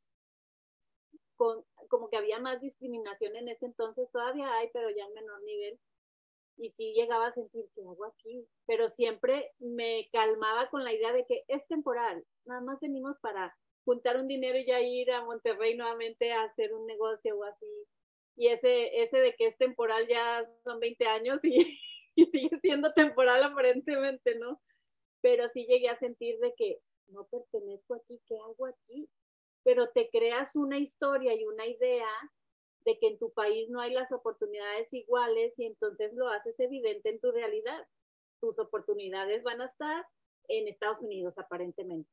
con, 1.37 1.65
como 1.89 2.09
que 2.09 2.17
había 2.17 2.39
más 2.39 2.61
discriminación 2.61 3.37
en 3.37 3.49
ese 3.49 3.67
entonces, 3.67 4.11
todavía 4.11 4.53
hay, 4.55 4.71
pero 4.73 4.91
ya 4.91 5.05
en 5.05 5.15
menor 5.15 5.43
nivel 5.43 5.81
y 6.57 6.71
sí 6.73 6.93
llegaba 6.95 7.27
a 7.29 7.33
sentir 7.33 7.65
que 7.75 7.83
hago 7.83 8.05
aquí, 8.05 8.47
pero 8.67 8.89
siempre 8.89 9.53
me 9.59 10.09
calmaba 10.13 10.69
con 10.71 10.85
la 10.85 10.93
idea 10.93 11.13
de 11.13 11.25
que 11.27 11.45
es 11.49 11.67
temporal, 11.67 12.25
nada 12.45 12.61
más 12.61 12.81
venimos 12.81 13.17
para 13.21 13.57
juntar 13.85 14.17
un 14.17 14.29
dinero 14.29 14.59
y 14.59 14.67
ya 14.67 14.81
ir 14.81 15.11
a 15.13 15.25
Monterrey 15.25 15.77
nuevamente 15.77 16.33
a 16.33 16.45
hacer 16.45 16.73
un 16.73 16.87
negocio 16.87 17.37
o 17.37 17.45
así. 17.45 17.67
Y 18.37 18.49
ese, 18.49 19.03
ese 19.03 19.19
de 19.19 19.35
que 19.37 19.49
es 19.49 19.59
temporal 19.59 20.09
ya 20.09 20.49
son 20.65 20.81
20 20.81 21.07
años 21.07 21.39
y, 21.43 21.79
y 22.17 22.27
sigue 22.27 22.59
siendo 22.61 22.93
temporal 22.95 23.43
aparentemente, 23.43 24.39
¿no? 24.39 24.61
Pero 25.21 25.49
sí 25.51 25.67
llegué 25.67 25.89
a 25.89 25.99
sentir 25.99 26.39
de 26.39 26.55
que 26.57 26.81
no 27.09 27.27
pertenezco 27.27 27.95
aquí, 27.95 28.21
¿qué 28.27 28.37
hago 28.37 28.67
aquí? 28.67 29.09
Pero 29.63 29.91
te 29.91 30.09
creas 30.11 30.55
una 30.57 30.79
historia 30.79 31.35
y 31.35 31.45
una 31.45 31.67
idea 31.67 32.09
de 32.85 32.99
que 32.99 33.09
en 33.09 33.19
tu 33.19 33.33
país 33.33 33.69
no 33.71 33.81
hay 33.81 33.93
las 33.93 34.13
oportunidades 34.13 34.93
iguales 34.93 35.55
y 35.59 35.67
entonces 35.67 36.13
lo 36.15 36.29
haces 36.29 36.59
evidente 36.59 37.11
en 37.11 37.21
tu 37.21 37.33
realidad. 37.33 37.87
Tus 38.41 38.59
oportunidades 38.59 39.43
van 39.43 39.61
a 39.61 39.67
estar 39.67 40.07
en 40.49 40.69
Estados 40.69 41.01
Unidos 41.01 41.35
aparentemente. 41.39 42.11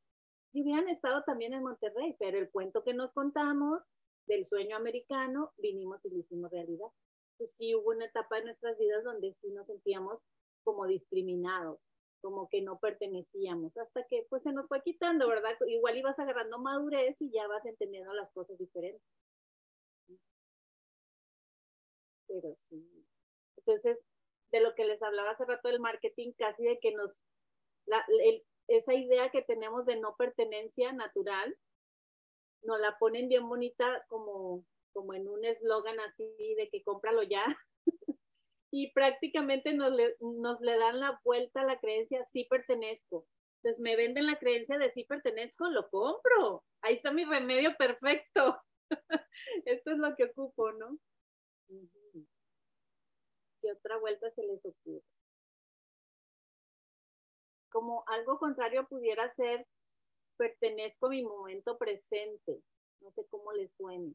Y 0.54 0.64
hubieran 0.64 0.90
estado 0.90 1.24
también 1.24 1.54
en 1.54 1.64
Monterrey, 1.64 2.16
pero 2.20 2.38
el 2.38 2.50
cuento 2.50 2.84
que 2.84 2.94
nos 2.94 3.14
contamos 3.14 3.82
del 4.28 4.46
sueño 4.46 4.76
americano, 4.76 5.52
vinimos 5.58 6.04
y 6.06 6.10
lo 6.10 6.20
hicimos 6.20 6.52
realidad. 6.52 6.88
Entonces 7.34 7.56
sí 7.58 7.76
hubo 7.76 7.90
una 7.90 8.06
etapa 8.06 8.38
de 8.38 8.46
nuestras 8.46 8.78
vidas 8.78 9.04
donde 9.04 9.34
sí 9.34 9.52
nos 9.52 9.68
sentíamos 9.68 10.20
como 10.64 10.86
discriminados, 10.86 11.80
como 12.22 12.48
que 12.50 12.62
no 12.62 12.80
pertenecíamos, 12.80 13.76
hasta 13.78 14.06
que 14.08 14.26
pues 14.30 14.44
se 14.44 14.54
nos 14.54 14.68
fue 14.68 14.82
quitando, 14.84 15.28
¿verdad? 15.28 15.52
Igual 15.68 15.98
ibas 15.98 16.20
agarrando 16.20 16.60
madurez 16.60 17.20
y 17.20 17.32
ya 17.32 17.48
vas 17.48 17.66
entendiendo 17.66 18.14
las 18.14 18.32
cosas 18.32 18.58
diferentes. 18.58 19.02
Pero 22.32 22.56
sí. 22.58 23.06
Entonces, 23.58 24.00
de 24.52 24.62
lo 24.62 24.74
que 24.76 24.86
les 24.86 25.02
hablaba 25.02 25.32
hace 25.32 25.46
rato 25.46 25.68
del 25.68 25.80
marketing, 25.80 26.34
casi 26.38 26.64
de 26.64 26.80
que 26.80 26.92
nos, 26.92 27.24
la, 27.86 28.06
esa 28.68 28.94
idea 28.94 29.30
que 29.32 29.42
tenemos 29.42 29.86
de 29.86 29.98
no 29.98 30.16
pertenencia 30.18 30.92
natural, 30.94 31.56
nos 32.64 32.80
la 32.80 32.98
ponen 33.00 33.28
bien 33.28 33.48
bonita 33.48 34.06
como, 34.08 34.66
como 34.94 35.14
en 35.14 35.28
un 35.28 35.44
eslogan 35.46 36.00
así 36.00 36.56
de 36.56 36.70
que 36.72 36.84
cómpralo 36.84 37.24
ya. 37.24 37.44
y 38.72 38.92
prácticamente 38.94 39.74
nos 39.74 39.92
le, 39.92 40.16
nos 40.20 40.62
le 40.62 40.78
dan 40.78 41.00
la 41.00 41.20
vuelta 41.24 41.62
a 41.62 41.66
la 41.66 41.80
creencia, 41.80 42.26
sí 42.32 42.46
pertenezco. 42.50 43.26
Entonces 43.58 43.82
me 43.82 43.96
venden 43.96 44.26
la 44.26 44.40
creencia 44.40 44.78
de 44.78 44.92
sí 44.92 45.04
pertenezco, 45.04 45.70
lo 45.70 45.90
compro. 45.90 46.64
Ahí 46.82 46.96
está 46.96 47.12
mi 47.12 47.26
remedio 47.26 47.76
perfecto. 47.78 48.58
Esto 49.66 49.92
es 49.92 49.98
lo 49.98 50.16
que 50.16 50.26
ocupo, 50.26 50.72
¿no? 50.72 50.98
¿Qué 53.62 53.72
otra 53.72 53.98
vuelta 53.98 54.30
se 54.32 54.44
les 54.44 54.66
ocurre? 54.66 55.04
Como 57.70 58.04
algo 58.08 58.38
contrario 58.38 58.88
pudiera 58.88 59.34
ser, 59.36 59.66
pertenezco 60.38 61.06
a 61.06 61.10
mi 61.10 61.24
momento 61.24 61.78
presente. 61.78 62.62
No 63.00 63.12
sé 63.12 63.26
cómo 63.30 63.54
les 63.54 63.72
suene. 63.74 64.14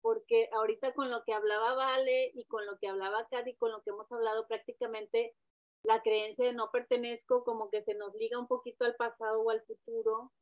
Porque 0.00 0.48
ahorita 0.52 0.94
con 0.94 1.10
lo 1.10 1.24
que 1.24 1.34
hablaba 1.34 1.74
Vale 1.74 2.30
y 2.34 2.46
con 2.46 2.64
lo 2.64 2.78
que 2.78 2.88
hablaba 2.88 3.28
Cady, 3.28 3.56
con 3.56 3.70
lo 3.70 3.82
que 3.82 3.90
hemos 3.90 4.10
hablado 4.10 4.46
prácticamente, 4.46 5.36
la 5.82 6.02
creencia 6.02 6.46
de 6.46 6.54
no 6.54 6.70
pertenezco 6.70 7.44
como 7.44 7.68
que 7.70 7.82
se 7.82 7.94
nos 7.94 8.14
liga 8.14 8.38
un 8.38 8.46
poquito 8.46 8.84
al 8.84 8.96
pasado 8.96 9.42
o 9.42 9.50
al 9.50 9.62
futuro 9.62 10.32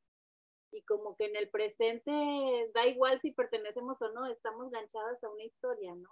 y 0.70 0.82
como 0.82 1.16
que 1.16 1.26
en 1.26 1.36
el 1.36 1.48
presente 1.48 2.10
da 2.74 2.86
igual 2.86 3.20
si 3.20 3.32
pertenecemos 3.32 4.00
o 4.00 4.12
no, 4.12 4.26
estamos 4.26 4.70
ganchadas 4.70 5.22
a 5.22 5.30
una 5.30 5.44
historia, 5.44 5.94
¿no? 5.94 6.10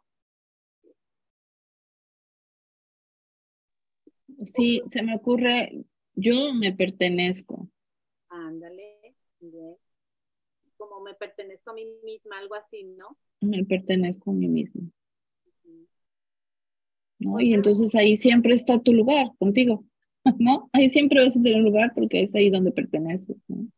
Sí, 4.44 4.82
se 4.90 5.02
me 5.02 5.16
ocurre, 5.16 5.84
yo 6.14 6.52
me 6.52 6.72
pertenezco. 6.72 7.68
Ándale, 8.28 9.14
bien. 9.40 9.76
Como 10.76 11.00
me 11.00 11.14
pertenezco 11.14 11.70
a 11.70 11.74
mí 11.74 11.86
misma, 12.04 12.38
algo 12.38 12.54
así, 12.54 12.84
¿no? 12.84 13.16
Me 13.40 13.64
pertenezco 13.64 14.30
a 14.30 14.34
mí 14.34 14.48
misma. 14.48 14.82
¿No? 17.18 17.40
Y 17.40 17.54
entonces 17.54 17.94
ahí 17.94 18.16
siempre 18.16 18.52
está 18.52 18.78
tu 18.78 18.92
lugar 18.92 19.30
contigo, 19.38 19.84
¿no? 20.38 20.68
Ahí 20.72 20.90
siempre 20.90 21.24
vas 21.24 21.36
a 21.36 21.42
tener 21.42 21.58
un 21.58 21.64
lugar 21.64 21.92
porque 21.94 22.22
es 22.22 22.34
ahí 22.34 22.50
donde 22.50 22.72
perteneces, 22.72 23.38
¿no? 23.48 23.68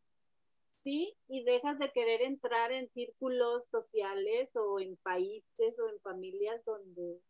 Sí, 0.85 1.15
y 1.29 1.45
dejas 1.45 1.79
de 1.79 1.91
querer 1.93 2.23
entrar 2.23 2.73
en 2.73 2.89
círculos 2.91 3.65
sociales 3.71 4.49
o 4.55 4.81
en 4.81 4.97
países 4.97 5.79
o 5.79 5.89
en 5.89 6.01
familias 6.01 6.65
donde 6.65 7.21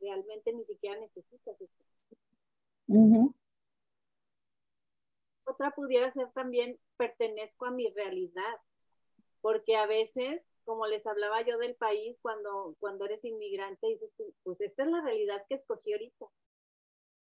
realmente 0.00 0.52
ni 0.52 0.64
siquiera 0.64 1.00
necesitas 1.00 1.60
eso. 1.60 1.82
Otra 5.44 5.70
pudiera 5.72 6.12
ser 6.12 6.30
también 6.32 6.78
pertenezco 6.96 7.66
a 7.66 7.70
mi 7.70 7.90
realidad, 7.90 8.60
porque 9.40 9.76
a 9.76 9.86
veces, 9.86 10.42
como 10.64 10.86
les 10.86 11.06
hablaba 11.06 11.42
yo 11.42 11.58
del 11.58 11.74
país, 11.74 12.18
cuando, 12.22 12.76
cuando 12.78 13.06
eres 13.06 13.24
inmigrante, 13.24 13.88
dices 13.88 14.10
pues 14.42 14.60
esta 14.60 14.84
es 14.84 14.90
la 14.90 15.00
realidad 15.00 15.44
que 15.48 15.56
escogí 15.56 15.92
ahorita. 15.92 16.26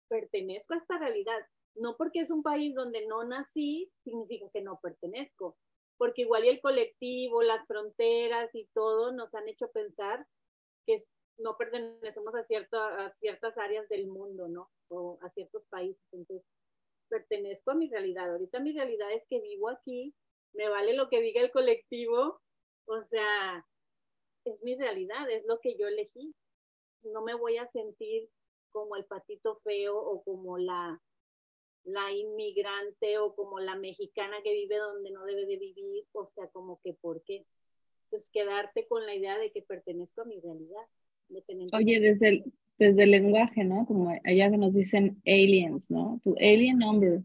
Pertenezco 0.07 0.73
a 0.73 0.77
esta 0.77 0.97
realidad. 0.99 1.39
No 1.75 1.95
porque 1.97 2.19
es 2.19 2.31
un 2.31 2.43
país 2.43 2.75
donde 2.75 3.05
no 3.07 3.23
nací, 3.23 3.91
significa 4.03 4.47
que 4.53 4.61
no 4.61 4.79
pertenezco, 4.81 5.57
porque 5.97 6.23
igual 6.23 6.45
y 6.45 6.49
el 6.49 6.61
colectivo, 6.61 7.41
las 7.41 7.65
fronteras 7.67 8.53
y 8.53 8.67
todo 8.73 9.11
nos 9.11 9.33
han 9.33 9.47
hecho 9.47 9.69
pensar 9.71 10.25
que 10.85 11.03
no 11.37 11.57
pertenecemos 11.57 12.33
a, 12.35 13.05
a 13.05 13.13
ciertas 13.13 13.57
áreas 13.57 13.87
del 13.89 14.07
mundo, 14.07 14.47
¿no? 14.47 14.69
O 14.89 15.17
a 15.21 15.29
ciertos 15.31 15.63
países. 15.69 16.01
Entonces, 16.11 16.45
pertenezco 17.09 17.71
a 17.71 17.75
mi 17.75 17.89
realidad. 17.89 18.31
Ahorita 18.31 18.59
mi 18.59 18.73
realidad 18.73 19.11
es 19.11 19.23
que 19.29 19.39
vivo 19.39 19.69
aquí, 19.69 20.13
me 20.53 20.69
vale 20.69 20.93
lo 20.93 21.09
que 21.09 21.21
diga 21.21 21.41
el 21.41 21.51
colectivo, 21.51 22.39
o 22.85 23.03
sea, 23.03 23.65
es 24.45 24.63
mi 24.63 24.75
realidad, 24.75 25.29
es 25.29 25.45
lo 25.45 25.59
que 25.59 25.75
yo 25.77 25.87
elegí. 25.87 26.33
No 27.03 27.21
me 27.23 27.35
voy 27.35 27.57
a 27.57 27.69
sentir 27.71 28.29
como 28.71 28.95
el 28.95 29.05
patito 29.05 29.59
feo 29.63 29.97
o 29.97 30.23
como 30.23 30.57
la, 30.57 30.99
la 31.83 32.11
inmigrante 32.13 33.17
o 33.17 33.35
como 33.35 33.59
la 33.59 33.75
mexicana 33.75 34.37
que 34.43 34.53
vive 34.53 34.77
donde 34.77 35.11
no 35.11 35.25
debe 35.25 35.45
de 35.45 35.57
vivir, 35.57 36.05
o 36.13 36.29
sea, 36.35 36.47
como 36.47 36.79
que 36.81 36.93
¿por 36.93 37.23
qué? 37.23 37.45
Pues 38.09 38.29
quedarte 38.29 38.87
con 38.87 39.05
la 39.05 39.15
idea 39.15 39.37
de 39.37 39.51
que 39.51 39.61
pertenezco 39.61 40.21
a 40.21 40.25
mi 40.25 40.39
realidad. 40.39 40.83
Oye, 41.73 41.99
desde 41.99 42.29
el, 42.29 42.53
desde 42.77 43.03
el 43.03 43.11
lenguaje, 43.11 43.63
¿no? 43.63 43.85
Como 43.85 44.09
allá 44.23 44.51
que 44.51 44.57
nos 44.57 44.73
dicen 44.73 45.21
aliens, 45.25 45.89
¿no? 45.89 46.19
Tu 46.23 46.35
alien 46.39 46.79
number. 46.79 47.21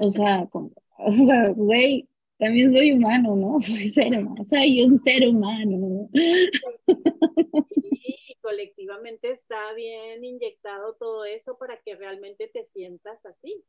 O 0.00 0.10
sea, 0.10 0.46
como, 0.50 0.72
o 0.98 1.12
sea, 1.12 1.50
güey, 1.50 2.08
también 2.38 2.72
soy 2.72 2.92
humano, 2.92 3.36
¿no? 3.36 3.60
Soy 3.60 3.88
ser 3.90 4.18
humano, 4.18 4.44
soy 4.48 4.82
un 4.82 4.98
ser 4.98 5.28
humano. 5.28 6.08
Y 6.12 6.50
colectivamente 8.50 9.30
está 9.30 9.72
bien 9.74 10.24
inyectado 10.24 10.94
todo 10.94 11.24
eso 11.24 11.56
para 11.56 11.80
que 11.82 11.94
realmente 11.94 12.48
te 12.48 12.64
sientas 12.72 13.24
así, 13.24 13.64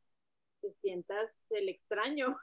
te 0.60 0.72
sientas 0.80 1.30
el 1.50 1.68
extraño. 1.68 2.36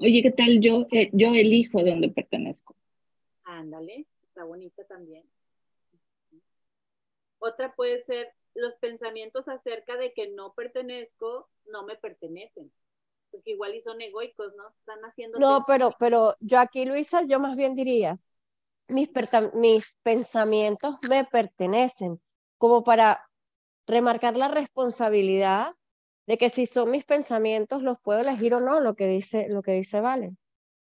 Oye, 0.00 0.22
¿qué 0.22 0.32
tal 0.32 0.58
yo, 0.60 0.86
eh, 0.90 1.10
yo 1.12 1.32
elijo 1.32 1.80
dónde 1.84 2.08
pertenezco? 2.08 2.74
Ándale, 3.44 4.06
está 4.24 4.42
bonita 4.42 4.84
también. 4.84 5.24
Otra 7.38 7.72
puede 7.74 8.02
ser 8.02 8.32
los 8.54 8.74
pensamientos 8.76 9.46
acerca 9.46 9.96
de 9.96 10.12
que 10.12 10.30
no 10.30 10.54
pertenezco, 10.54 11.50
no 11.66 11.84
me 11.84 11.94
pertenecen. 11.96 12.72
Porque 13.30 13.52
igual 13.52 13.76
y 13.76 13.82
son 13.82 14.00
egoicos, 14.00 14.56
¿no? 14.56 14.70
Están 14.80 15.04
haciendo... 15.04 15.38
No, 15.38 15.64
pero, 15.68 15.94
pero 16.00 16.36
yo 16.40 16.58
aquí, 16.58 16.84
Luisa, 16.84 17.22
yo 17.22 17.38
más 17.38 17.56
bien 17.56 17.76
diría, 17.76 18.18
mis, 18.88 19.10
mis 19.54 19.96
pensamientos 20.02 20.96
me 21.08 21.24
pertenecen, 21.24 22.20
como 22.58 22.84
para 22.84 23.28
remarcar 23.86 24.36
la 24.36 24.48
responsabilidad 24.48 25.74
de 26.26 26.38
que 26.38 26.48
si 26.48 26.66
son 26.66 26.90
mis 26.90 27.04
pensamientos 27.04 27.82
los 27.82 27.98
puedo 28.00 28.20
elegir 28.20 28.54
o 28.54 28.60
no, 28.60 28.80
lo 28.80 28.94
que 28.94 29.06
dice, 29.06 29.48
lo 29.48 29.62
que 29.62 29.72
dice 29.72 30.00
Valen. 30.00 30.38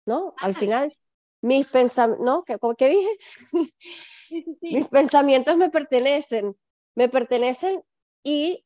¿No? 0.06 0.34
Al 0.40 0.56
final, 0.56 0.98
mis 1.42 1.68
pensamientos, 1.68 2.26
¿no? 2.26 2.44
¿Qué, 2.44 2.58
¿Qué, 2.78 2.90
dije? 2.90 3.70
Mis 4.62 4.88
pensamientos 4.88 5.58
me 5.58 5.70
pertenecen, 5.70 6.56
me 6.96 7.10
pertenecen 7.10 7.84
y 8.24 8.66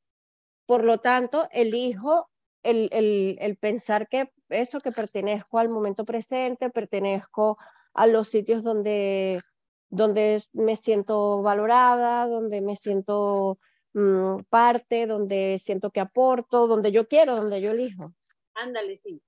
por 0.66 0.84
lo 0.84 1.00
tanto 1.00 1.48
elijo 1.52 2.30
el, 2.64 2.90
el, 2.92 3.38
el, 3.42 3.58
pensar 3.58 4.08
que 4.08 4.32
eso, 4.50 4.82
que 4.82 4.92
pertenezco 4.92 5.58
al 5.58 5.70
momento 5.70 6.06
presente, 6.06 6.70
pertenezco 6.70 7.58
a 7.94 8.08
los 8.08 8.28
sitios 8.28 8.64
donde, 8.64 9.42
donde 9.90 10.42
me 10.54 10.76
siento 10.76 11.42
valorada, 11.42 12.28
donde 12.28 12.62
me 12.62 12.76
siento 12.76 13.60
mm, 13.94 14.44
parte, 14.50 15.08
donde 15.08 15.60
siento 15.62 15.92
que 15.92 16.00
aporto, 16.00 16.68
donde 16.68 16.92
yo 16.92 17.08
quiero, 17.08 17.36
donde 17.36 17.62
yo 17.62 17.72
elijo. 17.72 18.14
Ándale, 18.54 19.00
sí 19.04 19.22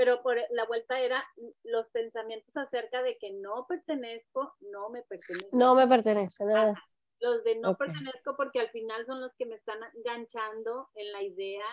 pero 0.00 0.22
por 0.22 0.38
la 0.52 0.64
vuelta 0.64 0.98
era 0.98 1.22
los 1.62 1.86
pensamientos 1.90 2.56
acerca 2.56 3.02
de 3.02 3.18
que 3.18 3.32
no 3.32 3.66
pertenezco, 3.66 4.56
no 4.60 4.88
me 4.88 5.02
pertenezco. 5.02 5.50
No 5.52 5.74
me 5.74 5.86
pertenece, 5.86 6.42
nada. 6.46 6.82
Los 7.18 7.44
de 7.44 7.58
no 7.58 7.76
pertenezco 7.76 8.34
porque 8.34 8.60
al 8.60 8.70
final 8.70 9.04
son 9.04 9.20
los 9.20 9.30
que 9.34 9.44
me 9.44 9.56
están 9.56 9.78
enganchando 9.94 10.88
en 10.94 11.12
la 11.12 11.22
idea 11.22 11.66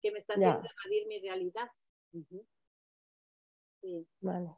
que 0.00 0.10
me 0.10 0.20
están 0.20 0.42
haciendo 0.42 0.70
evadir 0.84 1.06
mi 1.06 1.20
realidad. 1.20 1.68
Sí. 3.82 4.08
Vale. 4.20 4.56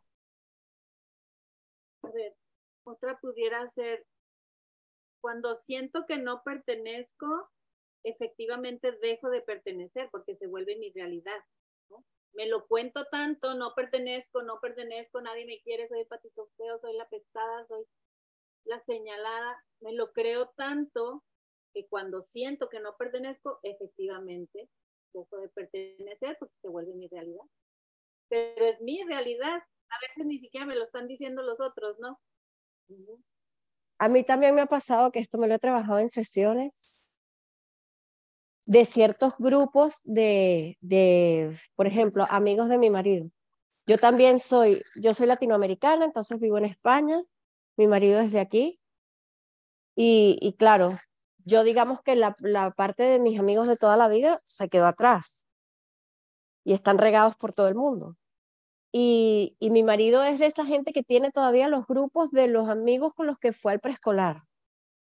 Otra 2.85 3.19
pudiera 3.21 3.69
ser, 3.69 4.05
cuando 5.21 5.57
siento 5.57 6.07
que 6.07 6.19
no 6.19 6.43
pertenezco, 6.43 7.51
efectivamente 8.05 8.93
dejo 8.93 9.31
de 9.31 9.43
pertenecer 9.43 10.09
porque 10.11 10.37
se 10.37 10.47
vuelve 10.47 10.77
mi 10.77 10.91
realidad 10.93 11.43
me 12.39 12.47
lo 12.47 12.67
cuento 12.67 13.05
tanto, 13.07 13.55
no 13.55 13.75
pertenezco, 13.75 14.43
no 14.43 14.61
pertenezco, 14.61 15.21
nadie 15.21 15.45
me 15.45 15.61
quiere, 15.61 15.89
soy 15.89 16.01
el 16.01 16.07
patito 16.07 16.49
feo, 16.57 16.79
soy 16.79 16.97
la 16.97 17.09
pestada, 17.09 17.67
soy 17.67 17.85
la 18.65 18.81
señalada, 18.85 19.65
me 19.81 19.93
lo 19.93 20.13
creo 20.13 20.49
tanto 20.51 21.25
que 21.75 21.89
cuando 21.89 22.23
siento 22.23 22.69
que 22.69 22.81
no 22.81 22.97
pertenezco, 22.97 23.59
efectivamente, 23.65 24.69
dejo 25.13 25.37
de 25.39 25.49
pertenecer 25.49 26.37
porque 26.39 26.55
se 26.63 26.69
vuelve 26.69 26.95
mi 26.95 27.09
realidad. 27.09 27.45
Pero 28.29 28.67
es 28.67 28.81
mi 28.81 29.03
realidad, 29.05 29.63
a 29.91 29.97
veces 30.01 30.27
ni 30.27 30.39
siquiera 30.39 30.67
me 30.67 30.77
lo 30.77 30.85
están 30.85 31.09
diciendo 31.09 31.43
los 31.43 31.61
otros, 31.61 31.99
¿no? 31.99 32.21
A 33.99 34.09
mí 34.09 34.23
también 34.25 34.55
me 34.55 34.61
ha 34.61 34.67
pasado 34.67 35.11
que 35.11 35.19
esto 35.19 35.39
me 35.39 35.49
lo 35.49 35.55
he 35.55 35.59
trabajado 35.59 35.99
en 35.99 36.09
sesiones 36.09 37.03
de 38.67 38.85
ciertos 38.85 39.33
grupos 39.39 40.01
de, 40.05 40.77
de, 40.81 41.59
por 41.75 41.87
ejemplo, 41.87 42.27
amigos 42.29 42.69
de 42.69 42.79
mi 42.79 42.91
marido. 42.91 43.31
Yo 43.87 43.97
también 43.97 44.39
soy, 44.41 44.83
yo 44.97 45.15
soy 45.15 45.27
latinoamericana, 45.27 46.05
entonces 46.05 46.39
vivo 46.39 46.59
en 46.59 46.67
España, 46.67 47.23
mi 47.77 47.87
marido 47.87 48.21
es 48.21 48.31
de 48.31 48.41
aquí. 48.41 48.79
Y, 49.97 50.39
y 50.43 50.53
claro, 50.53 50.99
yo 51.39 51.65
digamos 51.65 52.03
que 52.03 52.15
la, 52.15 52.37
la 52.41 52.71
parte 52.71 53.05
de 53.05 53.19
mis 53.19 53.39
amigos 53.39 53.67
de 53.67 53.79
toda 53.79 53.97
la 53.97 54.09
vida 54.09 54.41
se 54.45 54.69
quedó 54.69 54.87
atrás 54.87 55.49
y 56.63 56.75
están 56.75 56.99
regados 56.99 57.35
por 57.37 57.55
todo 57.55 57.69
el 57.69 57.75
mundo. 57.75 58.17
Y, 58.93 59.57
y, 59.61 59.71
mi 59.71 59.83
marido 59.83 60.25
es 60.25 60.39
de 60.39 60.47
esa 60.47 60.65
gente 60.65 60.93
que 60.93 61.03
tiene 61.03 61.31
todavía 61.31 61.69
los 61.69 61.87
grupos 61.87 62.31
de 62.31 62.49
los 62.49 62.69
amigos 62.71 63.13
con 63.15 63.27
los 63.27 63.39
que 63.39 63.53
fue 63.53 63.73
al 63.73 63.81
preescolar. 63.81 64.45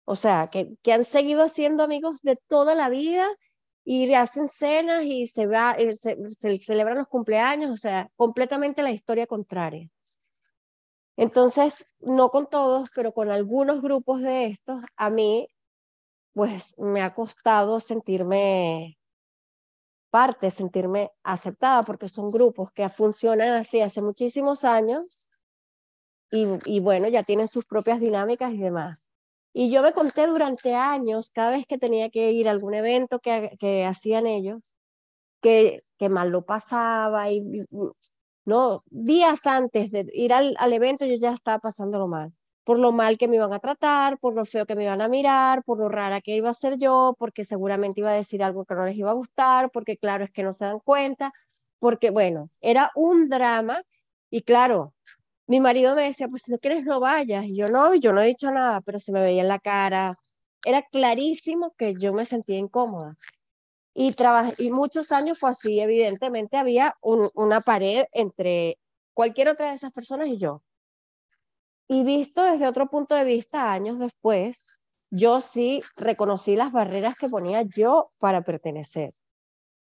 O 0.05 0.15
sea, 0.15 0.49
que, 0.51 0.75
que 0.83 0.93
han 0.93 1.05
seguido 1.05 1.49
siendo 1.49 1.83
amigos 1.83 2.19
de 2.21 2.37
toda 2.47 2.75
la 2.75 2.89
vida 2.89 3.27
y 3.83 4.13
hacen 4.13 4.47
cenas 4.47 5.03
y 5.03 5.27
se, 5.27 5.47
va, 5.47 5.73
eh, 5.77 5.91
se, 5.93 6.59
celebran 6.59 6.97
los 6.97 7.07
cumpleaños, 7.07 7.71
o 7.71 7.77
sea, 7.77 8.09
completamente 8.15 8.83
la 8.83 8.91
historia 8.91 9.27
contraria. 9.27 9.89
Entonces, 11.17 11.85
no 11.99 12.29
con 12.29 12.47
todos, 12.47 12.89
pero 12.95 13.13
con 13.13 13.31
algunos 13.31 13.81
grupos 13.81 14.21
de 14.21 14.45
estos, 14.45 14.83
a 14.95 15.09
mí, 15.09 15.47
pues 16.33 16.75
me 16.77 17.01
ha 17.01 17.13
costado 17.13 17.79
sentirme 17.79 18.97
parte, 20.11 20.51
sentirme 20.51 21.11
aceptada, 21.23 21.83
porque 21.83 22.09
son 22.09 22.29
grupos 22.29 22.71
que 22.71 22.87
funcionan 22.89 23.49
así 23.51 23.81
hace 23.81 24.01
muchísimos 24.01 24.63
años 24.63 25.27
y, 26.33 26.79
bueno, 26.79 27.09
ya 27.09 27.23
tienen 27.23 27.47
sus 27.47 27.65
propias 27.65 27.99
dinámicas 27.99 28.53
y 28.53 28.57
demás. 28.57 29.11
Y 29.53 29.69
yo 29.69 29.81
me 29.81 29.91
conté 29.93 30.27
durante 30.27 30.75
años, 30.75 31.29
cada 31.31 31.51
vez 31.51 31.65
que 31.65 31.77
tenía 31.77 32.09
que 32.09 32.31
ir 32.31 32.47
a 32.47 32.51
algún 32.51 32.73
evento 32.73 33.19
que, 33.19 33.57
que 33.59 33.83
hacían 33.85 34.27
ellos, 34.27 34.75
que, 35.41 35.83
que 35.97 36.07
mal 36.09 36.29
lo 36.29 36.45
pasaba 36.45 37.29
y 37.31 37.43
no, 38.45 38.83
días 38.87 39.45
antes 39.45 39.91
de 39.91 40.07
ir 40.13 40.33
al, 40.33 40.55
al 40.57 40.73
evento 40.73 41.05
yo 41.05 41.15
ya 41.15 41.33
estaba 41.33 41.59
pasándolo 41.59 42.07
mal, 42.07 42.33
por 42.63 42.79
lo 42.79 42.91
mal 42.91 43.17
que 43.17 43.27
me 43.27 43.37
iban 43.37 43.53
a 43.53 43.59
tratar, 43.59 44.19
por 44.19 44.33
lo 44.35 44.45
feo 44.45 44.65
que 44.65 44.75
me 44.75 44.83
iban 44.83 45.01
a 45.01 45.07
mirar, 45.07 45.63
por 45.63 45.79
lo 45.79 45.89
rara 45.89 46.21
que 46.21 46.35
iba 46.35 46.49
a 46.49 46.53
ser 46.53 46.77
yo, 46.77 47.15
porque 47.17 47.45
seguramente 47.45 48.01
iba 48.01 48.11
a 48.11 48.13
decir 48.13 48.43
algo 48.43 48.65
que 48.65 48.75
no 48.75 48.85
les 48.85 48.95
iba 48.97 49.09
a 49.11 49.13
gustar, 49.13 49.71
porque 49.71 49.97
claro, 49.97 50.23
es 50.25 50.31
que 50.31 50.43
no 50.43 50.53
se 50.53 50.65
dan 50.65 50.79
cuenta, 50.79 51.33
porque 51.79 52.11
bueno, 52.11 52.49
era 52.61 52.91
un 52.95 53.29
drama 53.29 53.81
y 54.29 54.43
claro, 54.43 54.93
mi 55.47 55.59
marido 55.59 55.95
me 55.95 56.03
decía, 56.03 56.27
pues 56.27 56.43
si 56.43 56.51
no 56.51 56.59
quieres 56.59 56.85
no 56.85 56.99
vayas, 56.99 57.45
y 57.45 57.55
yo 57.57 57.67
no, 57.67 57.95
yo 57.95 58.13
no 58.13 58.21
he 58.21 58.27
dicho 58.27 58.51
nada, 58.51 58.81
pero 58.81 58.99
se 58.99 59.11
me 59.11 59.21
veía 59.21 59.41
en 59.41 59.47
la 59.49 59.59
cara, 59.59 60.17
era 60.63 60.81
clarísimo 60.83 61.73
que 61.77 61.93
yo 61.95 62.13
me 62.13 62.25
sentía 62.25 62.57
incómoda. 62.57 63.17
Y, 63.93 64.15
y 64.57 64.71
muchos 64.71 65.11
años 65.11 65.39
fue 65.39 65.49
así, 65.49 65.79
evidentemente 65.79 66.57
había 66.57 66.95
una 67.01 67.61
pared 67.61 68.05
entre 68.13 68.77
cualquier 69.13 69.49
otra 69.49 69.69
de 69.69 69.75
esas 69.75 69.91
personas 69.91 70.29
y 70.29 70.37
yo. 70.37 70.63
Y 71.91 72.05
visto 72.05 72.41
desde 72.41 72.69
otro 72.69 72.87
punto 72.87 73.15
de 73.15 73.25
vista, 73.25 73.73
años 73.73 73.99
después, 73.99 74.65
yo 75.09 75.41
sí 75.41 75.81
reconocí 75.97 76.55
las 76.55 76.71
barreras 76.71 77.15
que 77.17 77.27
ponía 77.27 77.63
yo 77.63 78.13
para 78.17 78.43
pertenecer. 78.43 79.13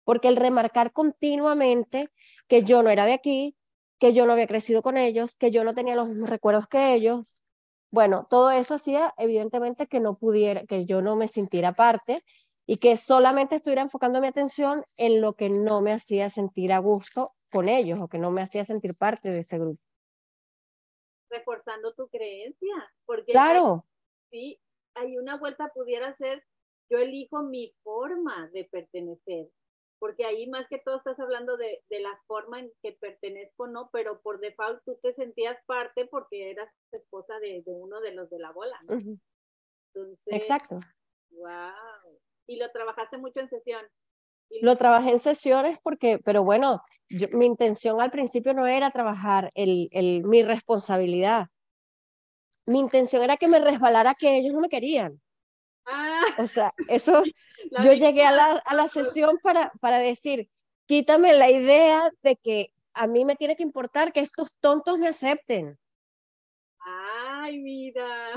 Porque 0.03 0.29
el 0.29 0.37
remarcar 0.37 0.95
continuamente 0.95 2.09
que 2.49 2.63
yo 2.65 2.83
no 2.83 2.89
era 2.89 3.05
de 3.05 3.13
aquí, 3.13 3.59
que 3.99 4.15
yo 4.15 4.25
no 4.25 4.33
había 4.33 4.47
crecido 4.47 4.81
con 4.81 4.97
ellos, 4.97 5.37
que 5.37 5.51
yo 5.51 5.65
no 5.65 5.75
tenía 5.75 5.95
los 5.95 6.09
mismos 6.09 6.31
recuerdos 6.31 6.67
que 6.67 6.95
ellos, 6.95 7.43
bueno, 7.91 8.27
todo 8.31 8.51
eso 8.53 8.77
hacía 8.77 9.13
evidentemente 9.19 9.87
que 9.87 10.01
no 10.01 10.17
pudiera, 10.17 10.65
que 10.65 10.87
yo 10.87 11.03
no 11.03 11.15
me 11.15 11.29
sintiera 11.29 11.75
parte 11.75 12.25
y 12.65 12.79
que 12.79 12.97
solamente 12.97 13.57
estuviera 13.57 13.83
enfocando 13.83 14.19
mi 14.23 14.29
atención 14.29 14.83
en 14.97 15.21
lo 15.21 15.35
que 15.35 15.51
no 15.51 15.83
me 15.83 15.93
hacía 15.93 16.31
sentir 16.31 16.73
a 16.73 16.79
gusto 16.79 17.35
con 17.51 17.69
ellos 17.69 18.01
o 18.01 18.09
que 18.09 18.17
no 18.17 18.31
me 18.31 18.41
hacía 18.41 18.65
sentir 18.65 18.97
parte 18.97 19.29
de 19.29 19.41
ese 19.41 19.59
grupo. 19.59 19.92
Reforzando 21.33 21.95
tu 21.95 22.09
creencia, 22.09 22.95
porque 23.07 23.33
claro. 23.33 23.85
sí, 24.31 24.61
hay 24.95 25.17
una 25.17 25.37
vuelta 25.39 25.73
pudiera 25.75 26.17
ser 26.17 26.45
yo 26.91 26.99
elijo 26.99 27.43
mi 27.43 27.75
forma 27.83 28.49
de 28.53 28.67
pertenecer, 28.67 29.49
porque 29.99 30.27
ahí 30.27 30.47
más 30.47 30.69
que 30.69 30.79
todo 30.79 30.99
estás 30.99 31.19
hablando 31.19 31.57
de, 31.57 31.83
de, 31.89 32.01
la 32.01 32.21
forma 32.27 32.61
en 32.61 32.71
que 32.83 32.93
pertenezco, 32.93 33.67
¿no? 33.67 33.89
Pero 33.93 34.21
por 34.21 34.41
default 34.41 34.83
tú 34.85 34.99
te 35.03 35.15
sentías 35.15 35.57
parte 35.65 36.05
porque 36.05 36.51
eras 36.51 36.71
esposa 36.93 37.39
de, 37.39 37.63
de 37.65 37.73
uno 37.73 38.03
de 38.03 38.13
los 38.13 38.29
de 38.29 38.39
la 38.39 38.53
bola, 38.53 38.79
¿no? 38.83 38.99
Entonces, 39.95 40.35
Exacto. 40.35 40.81
Wow 41.31 42.21
y 42.47 42.57
lo 42.57 42.71
trabajaste 42.71 43.19
mucho 43.19 43.41
en 43.41 43.49
sesión. 43.49 43.85
Lo 44.61 44.77
trabajé 44.77 45.13
en 45.13 45.19
sesiones 45.19 45.79
porque, 45.83 46.19
pero 46.19 46.45
bueno, 46.45 46.83
mi 47.33 47.47
intención 47.47 48.01
al 48.01 48.11
principio 48.11 48.55
no 48.55 48.67
era 48.67 48.91
trabajar 48.91 49.51
el, 49.55 49.89
el, 49.93 50.25
mi 50.25 50.43
responsabilidad. 50.43 51.47
Mi 52.67 52.79
intención 52.79 53.23
era 53.23 53.37
que 53.37 53.49
me 53.49 53.59
resbalara 53.59 54.15
que 54.15 54.37
ellos 54.37 54.55
no 54.55 54.61
me 54.61 54.69
querían. 54.69 55.21
Ah. 55.87 56.23
O 56.39 56.47
sea, 56.47 56.73
eso, 56.89 57.23
yo 57.83 57.93
llegué 57.93 58.25
a 58.25 58.33
la, 58.33 58.63
a 58.65 58.75
la 58.75 58.89
sesión 58.89 59.39
para, 59.43 59.73
para 59.81 59.99
decir, 59.99 60.49
quítame 60.87 61.33
la 61.33 61.51
idea 61.51 62.11
de 62.23 62.37
que 62.37 62.69
a 62.95 63.07
mí 63.07 63.25
me 63.25 63.37
tiene 63.37 63.57
que 63.57 63.63
importar 63.63 64.13
que 64.13 64.21
estos 64.21 64.49
tontos 64.61 64.99
me 64.99 65.09
acepten. 65.09 65.79
Ay, 66.79 67.59
mira. 67.59 68.35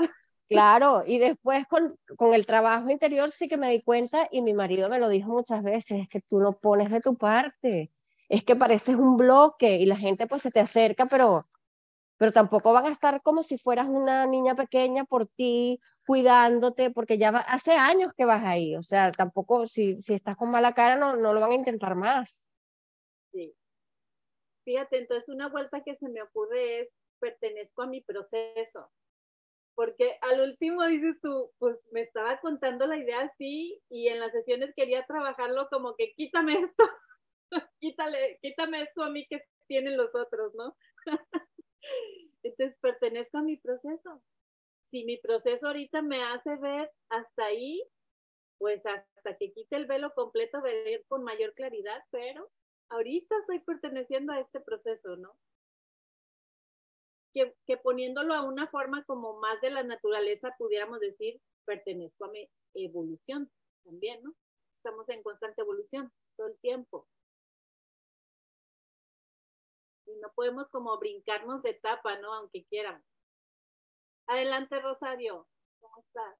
Claro, 0.48 1.02
y 1.04 1.18
después 1.18 1.66
con, 1.66 1.98
con, 2.16 2.32
el 2.32 2.46
trabajo 2.46 2.88
interior 2.90 3.30
sí 3.30 3.48
que 3.48 3.56
me 3.56 3.70
di 3.70 3.82
cuenta 3.82 4.28
y 4.30 4.42
mi 4.42 4.54
marido 4.54 4.88
me 4.88 5.00
lo 5.00 5.08
dijo 5.08 5.30
muchas 5.30 5.62
veces, 5.62 6.02
es 6.02 6.08
que 6.08 6.20
tú 6.20 6.38
no 6.38 6.52
pones 6.52 6.90
de 6.90 7.00
tu 7.00 7.16
parte, 7.16 7.90
es 8.28 8.44
que 8.44 8.54
pareces 8.54 8.94
un 8.94 9.16
bloque 9.16 9.76
y 9.78 9.86
la 9.86 9.96
gente 9.96 10.28
pues 10.28 10.42
se 10.42 10.52
te 10.52 10.60
acerca, 10.60 11.06
pero, 11.06 11.48
pero 12.16 12.32
tampoco 12.32 12.72
van 12.72 12.86
a 12.86 12.92
estar 12.92 13.22
como 13.22 13.42
si 13.42 13.58
fueras 13.58 13.88
una 13.88 14.24
niña 14.26 14.54
pequeña 14.54 15.04
por 15.04 15.26
ti, 15.26 15.80
cuidándote, 16.06 16.90
porque 16.92 17.18
ya 17.18 17.30
hace 17.30 17.72
años 17.72 18.12
que 18.16 18.24
vas 18.24 18.44
ahí, 18.44 18.76
o 18.76 18.84
sea, 18.84 19.10
tampoco 19.10 19.66
si, 19.66 19.96
si 19.96 20.14
estás 20.14 20.36
con 20.36 20.50
mala 20.52 20.74
cara 20.74 20.96
no, 20.96 21.16
no 21.16 21.34
lo 21.34 21.40
van 21.40 21.50
a 21.50 21.56
intentar 21.56 21.96
más. 21.96 22.48
Sí. 23.32 23.52
Fíjate, 24.64 24.98
entonces 24.98 25.28
una 25.28 25.48
vuelta 25.48 25.82
que 25.82 25.96
se 25.96 26.08
me 26.08 26.22
ocurre 26.22 26.82
es, 26.82 26.88
pertenezco 27.18 27.82
a 27.82 27.86
mi 27.88 28.00
proceso 28.00 28.92
porque 29.76 30.18
al 30.22 30.40
último 30.40 30.84
dices 30.86 31.16
tú, 31.22 31.52
pues 31.58 31.76
me 31.92 32.00
estaba 32.00 32.40
contando 32.40 32.86
la 32.86 32.96
idea 32.96 33.20
así 33.20 33.78
y 33.90 34.08
en 34.08 34.18
las 34.18 34.32
sesiones 34.32 34.72
quería 34.74 35.04
trabajarlo 35.06 35.68
como 35.70 35.94
que 35.96 36.14
quítame 36.16 36.54
esto, 36.54 36.84
quítale, 37.78 38.38
quítame 38.42 38.80
esto 38.80 39.02
a 39.02 39.10
mí 39.10 39.26
que 39.28 39.42
tienen 39.68 39.98
los 39.98 40.10
otros, 40.14 40.54
¿no? 40.54 40.74
Entonces 42.42 42.78
pertenezco 42.80 43.38
a 43.38 43.42
mi 43.42 43.58
proceso. 43.58 44.22
Si 44.90 45.04
mi 45.04 45.18
proceso 45.18 45.66
ahorita 45.66 46.00
me 46.00 46.22
hace 46.22 46.56
ver 46.56 46.90
hasta 47.10 47.44
ahí, 47.44 47.82
pues 48.58 48.80
hasta 48.86 49.36
que 49.36 49.52
quite 49.52 49.76
el 49.76 49.86
velo 49.86 50.14
completo 50.14 50.62
ver 50.62 51.04
con 51.08 51.22
mayor 51.22 51.52
claridad, 51.52 52.02
pero 52.10 52.50
ahorita 52.88 53.36
estoy 53.40 53.58
perteneciendo 53.60 54.32
a 54.32 54.40
este 54.40 54.60
proceso, 54.60 55.16
¿no? 55.16 55.36
Que, 57.66 57.76
poniéndolo 57.76 58.34
a 58.34 58.42
una 58.42 58.66
forma 58.68 59.04
como 59.04 59.38
más 59.40 59.60
de 59.60 59.70
la 59.70 59.82
naturaleza, 59.82 60.54
pudiéramos 60.58 61.00
decir, 61.00 61.40
pertenezco 61.64 62.24
a 62.24 62.30
mi 62.30 62.48
evolución 62.74 63.50
también, 63.84 64.22
¿no? 64.22 64.34
Estamos 64.78 65.08
en 65.08 65.22
constante 65.22 65.62
evolución 65.62 66.10
todo 66.36 66.48
el 66.48 66.58
tiempo. 66.58 67.06
Y 70.06 70.16
no 70.16 70.30
podemos 70.34 70.68
como 70.70 70.96
brincarnos 70.98 71.62
de 71.62 71.70
etapa, 71.70 72.18
¿no? 72.18 72.32
Aunque 72.32 72.64
quieran. 72.64 73.02
Adelante, 74.28 74.80
Rosario. 74.80 75.46
¿Cómo 75.80 75.98
estás? 75.98 76.36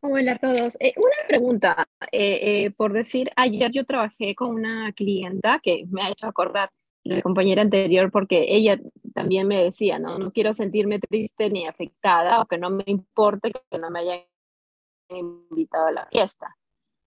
Hola 0.00 0.32
a 0.32 0.38
todos. 0.38 0.76
Eh, 0.80 0.94
una 0.96 1.26
pregunta, 1.26 1.88
eh, 2.12 2.64
eh, 2.64 2.70
por 2.70 2.92
decir, 2.92 3.30
ayer 3.34 3.72
yo 3.72 3.84
trabajé 3.84 4.36
con 4.36 4.50
una 4.50 4.92
clienta 4.92 5.60
que 5.60 5.86
me 5.90 6.02
ha 6.02 6.10
hecho 6.10 6.26
acordar 6.28 6.70
la 7.02 7.22
compañera 7.22 7.62
anterior, 7.62 8.10
porque 8.12 8.46
ella 8.48 8.78
también 9.18 9.48
me 9.48 9.64
decía, 9.64 9.98
no, 9.98 10.16
no 10.16 10.30
quiero 10.30 10.52
sentirme 10.52 11.00
triste 11.00 11.50
ni 11.50 11.66
afectada, 11.66 12.40
o 12.40 12.46
que 12.46 12.56
no 12.56 12.70
me 12.70 12.84
importe 12.86 13.50
que 13.50 13.78
no 13.78 13.90
me 13.90 13.98
hayan 13.98 14.20
invitado 15.08 15.88
a 15.88 15.92
la 15.92 16.06
fiesta. 16.06 16.56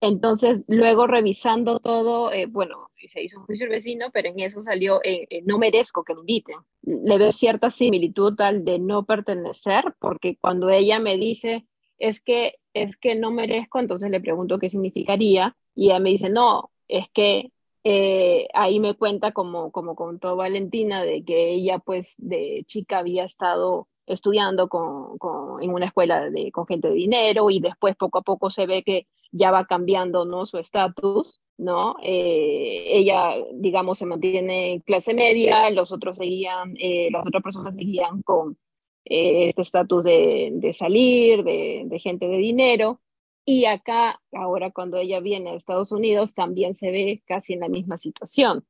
Entonces, 0.02 0.62
luego 0.66 1.06
revisando 1.06 1.80
todo, 1.80 2.30
eh, 2.30 2.44
bueno, 2.44 2.90
se 3.06 3.22
hizo 3.22 3.38
un 3.38 3.46
juicio 3.46 3.66
vecino, 3.66 4.10
pero 4.12 4.28
en 4.28 4.40
eso 4.40 4.60
salió, 4.60 5.00
eh, 5.04 5.26
eh, 5.30 5.42
no 5.46 5.58
merezco 5.58 6.04
que 6.04 6.12
me 6.14 6.20
inviten. 6.20 6.56
Le 6.82 7.16
ve 7.16 7.32
cierta 7.32 7.70
similitud 7.70 8.38
al 8.40 8.62
de 8.62 8.78
no 8.78 9.06
pertenecer, 9.06 9.94
porque 9.98 10.36
cuando 10.38 10.68
ella 10.68 10.98
me 10.98 11.16
dice, 11.16 11.66
es 11.98 12.20
que, 12.20 12.56
es 12.74 12.98
que 12.98 13.14
no 13.14 13.30
merezco, 13.30 13.78
entonces 13.78 14.10
le 14.10 14.20
pregunto 14.20 14.58
qué 14.58 14.68
significaría, 14.68 15.56
y 15.74 15.86
ella 15.86 15.98
me 15.98 16.10
dice, 16.10 16.28
no, 16.28 16.72
es 16.88 17.08
que 17.08 17.52
eh, 17.84 18.46
ahí 18.54 18.78
me 18.78 18.94
cuenta, 18.94 19.32
como, 19.32 19.72
como 19.72 19.96
contó 19.96 20.36
Valentina, 20.36 21.02
de 21.02 21.24
que 21.24 21.50
ella 21.50 21.78
pues 21.78 22.14
de 22.18 22.64
chica 22.66 22.98
había 22.98 23.24
estado 23.24 23.88
estudiando 24.06 24.68
con, 24.68 25.18
con, 25.18 25.62
en 25.62 25.72
una 25.72 25.86
escuela 25.86 26.30
de, 26.30 26.52
con 26.52 26.66
gente 26.66 26.88
de 26.88 26.94
dinero 26.94 27.50
y 27.50 27.60
después 27.60 27.96
poco 27.96 28.18
a 28.18 28.22
poco 28.22 28.50
se 28.50 28.66
ve 28.66 28.82
que 28.82 29.06
ya 29.32 29.50
va 29.50 29.66
cambiando 29.66 30.24
¿no? 30.24 30.46
su 30.46 30.58
estatus, 30.58 31.40
¿no? 31.58 31.96
Eh, 32.02 32.84
ella, 32.86 33.34
digamos, 33.52 33.98
se 33.98 34.06
mantiene 34.06 34.74
en 34.74 34.80
clase 34.80 35.14
media, 35.14 35.70
los 35.70 35.92
otros 35.92 36.16
seguían, 36.16 36.74
eh, 36.78 37.08
las 37.10 37.26
otras 37.26 37.42
personas 37.42 37.74
seguían 37.74 38.22
con 38.22 38.58
este 39.04 39.62
estatus 39.62 40.04
de, 40.04 40.50
de, 40.54 40.72
salir, 40.72 41.42
de 41.42 41.98
gente 41.98 42.28
de 42.28 42.36
dinero, 42.36 43.00
y 43.44 43.64
acá, 43.64 44.20
ahora 44.32 44.70
cuando 44.70 44.98
ella 44.98 45.20
viene 45.20 45.50
a 45.50 45.54
Estados 45.54 45.90
Unidos, 45.92 46.34
también 46.34 46.74
se 46.74 46.90
ve 46.90 47.22
casi 47.26 47.54
en 47.54 47.60
la 47.60 47.68
misma 47.68 47.98
situación. 47.98 48.66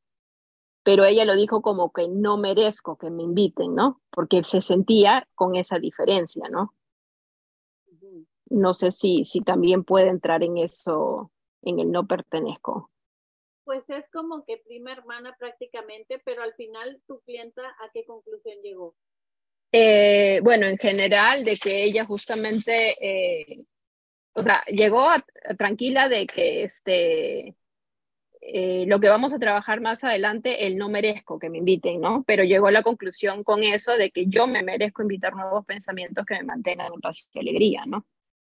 Pero 0.82 1.04
ella 1.04 1.24
lo 1.24 1.36
dijo 1.36 1.62
como 1.62 1.92
que 1.92 2.08
no 2.08 2.38
merezco 2.38 2.96
que 2.96 3.10
me 3.10 3.22
inviten, 3.22 3.74
¿no? 3.74 4.00
Porque 4.10 4.42
se 4.44 4.62
sentía 4.62 5.28
con 5.34 5.54
esa 5.54 5.78
diferencia, 5.78 6.48
¿no? 6.48 6.74
No 8.46 8.74
sé 8.74 8.90
si, 8.90 9.24
si 9.24 9.40
también 9.40 9.84
puede 9.84 10.08
entrar 10.08 10.42
en 10.42 10.58
eso, 10.58 11.30
en 11.62 11.78
el 11.78 11.90
no 11.90 12.06
pertenezco. 12.06 12.90
Pues 13.64 13.88
es 13.90 14.10
como 14.10 14.44
que 14.44 14.58
prima 14.58 14.92
hermana 14.92 15.36
prácticamente, 15.38 16.20
pero 16.24 16.42
al 16.42 16.52
final 16.54 17.00
tu 17.06 17.20
clienta, 17.20 17.62
¿a 17.80 17.90
qué 17.92 18.04
conclusión 18.04 18.56
llegó? 18.62 18.94
Eh, 19.70 20.40
bueno, 20.42 20.66
en 20.66 20.76
general, 20.76 21.44
de 21.44 21.56
que 21.56 21.84
ella 21.84 22.04
justamente 22.04 22.94
eh, 23.00 23.64
o 24.34 24.42
sea, 24.42 24.62
llegó 24.66 25.08
tranquila 25.56 26.08
de 26.08 26.26
que 26.26 26.64
este, 26.64 27.56
eh, 28.44 28.86
lo 28.88 28.98
que 28.98 29.08
vamos 29.08 29.32
a 29.32 29.38
trabajar 29.38 29.80
más 29.80 30.02
adelante, 30.02 30.66
él 30.66 30.76
no 30.76 30.88
merezco 30.88 31.38
que 31.38 31.48
me 31.48 31.58
inviten, 31.58 32.00
¿no? 32.00 32.24
Pero 32.26 32.42
llegó 32.42 32.66
a 32.66 32.72
la 32.72 32.82
conclusión 32.82 33.44
con 33.44 33.62
eso 33.62 33.92
de 33.92 34.10
que 34.10 34.26
yo 34.26 34.48
me 34.48 34.64
merezco 34.64 35.02
invitar 35.02 35.34
nuevos 35.34 35.64
pensamientos 35.64 36.26
que 36.26 36.34
me 36.34 36.42
mantengan 36.42 36.92
en 36.92 37.00
paz 37.00 37.28
y 37.32 37.38
alegría, 37.38 37.84
¿no? 37.86 38.04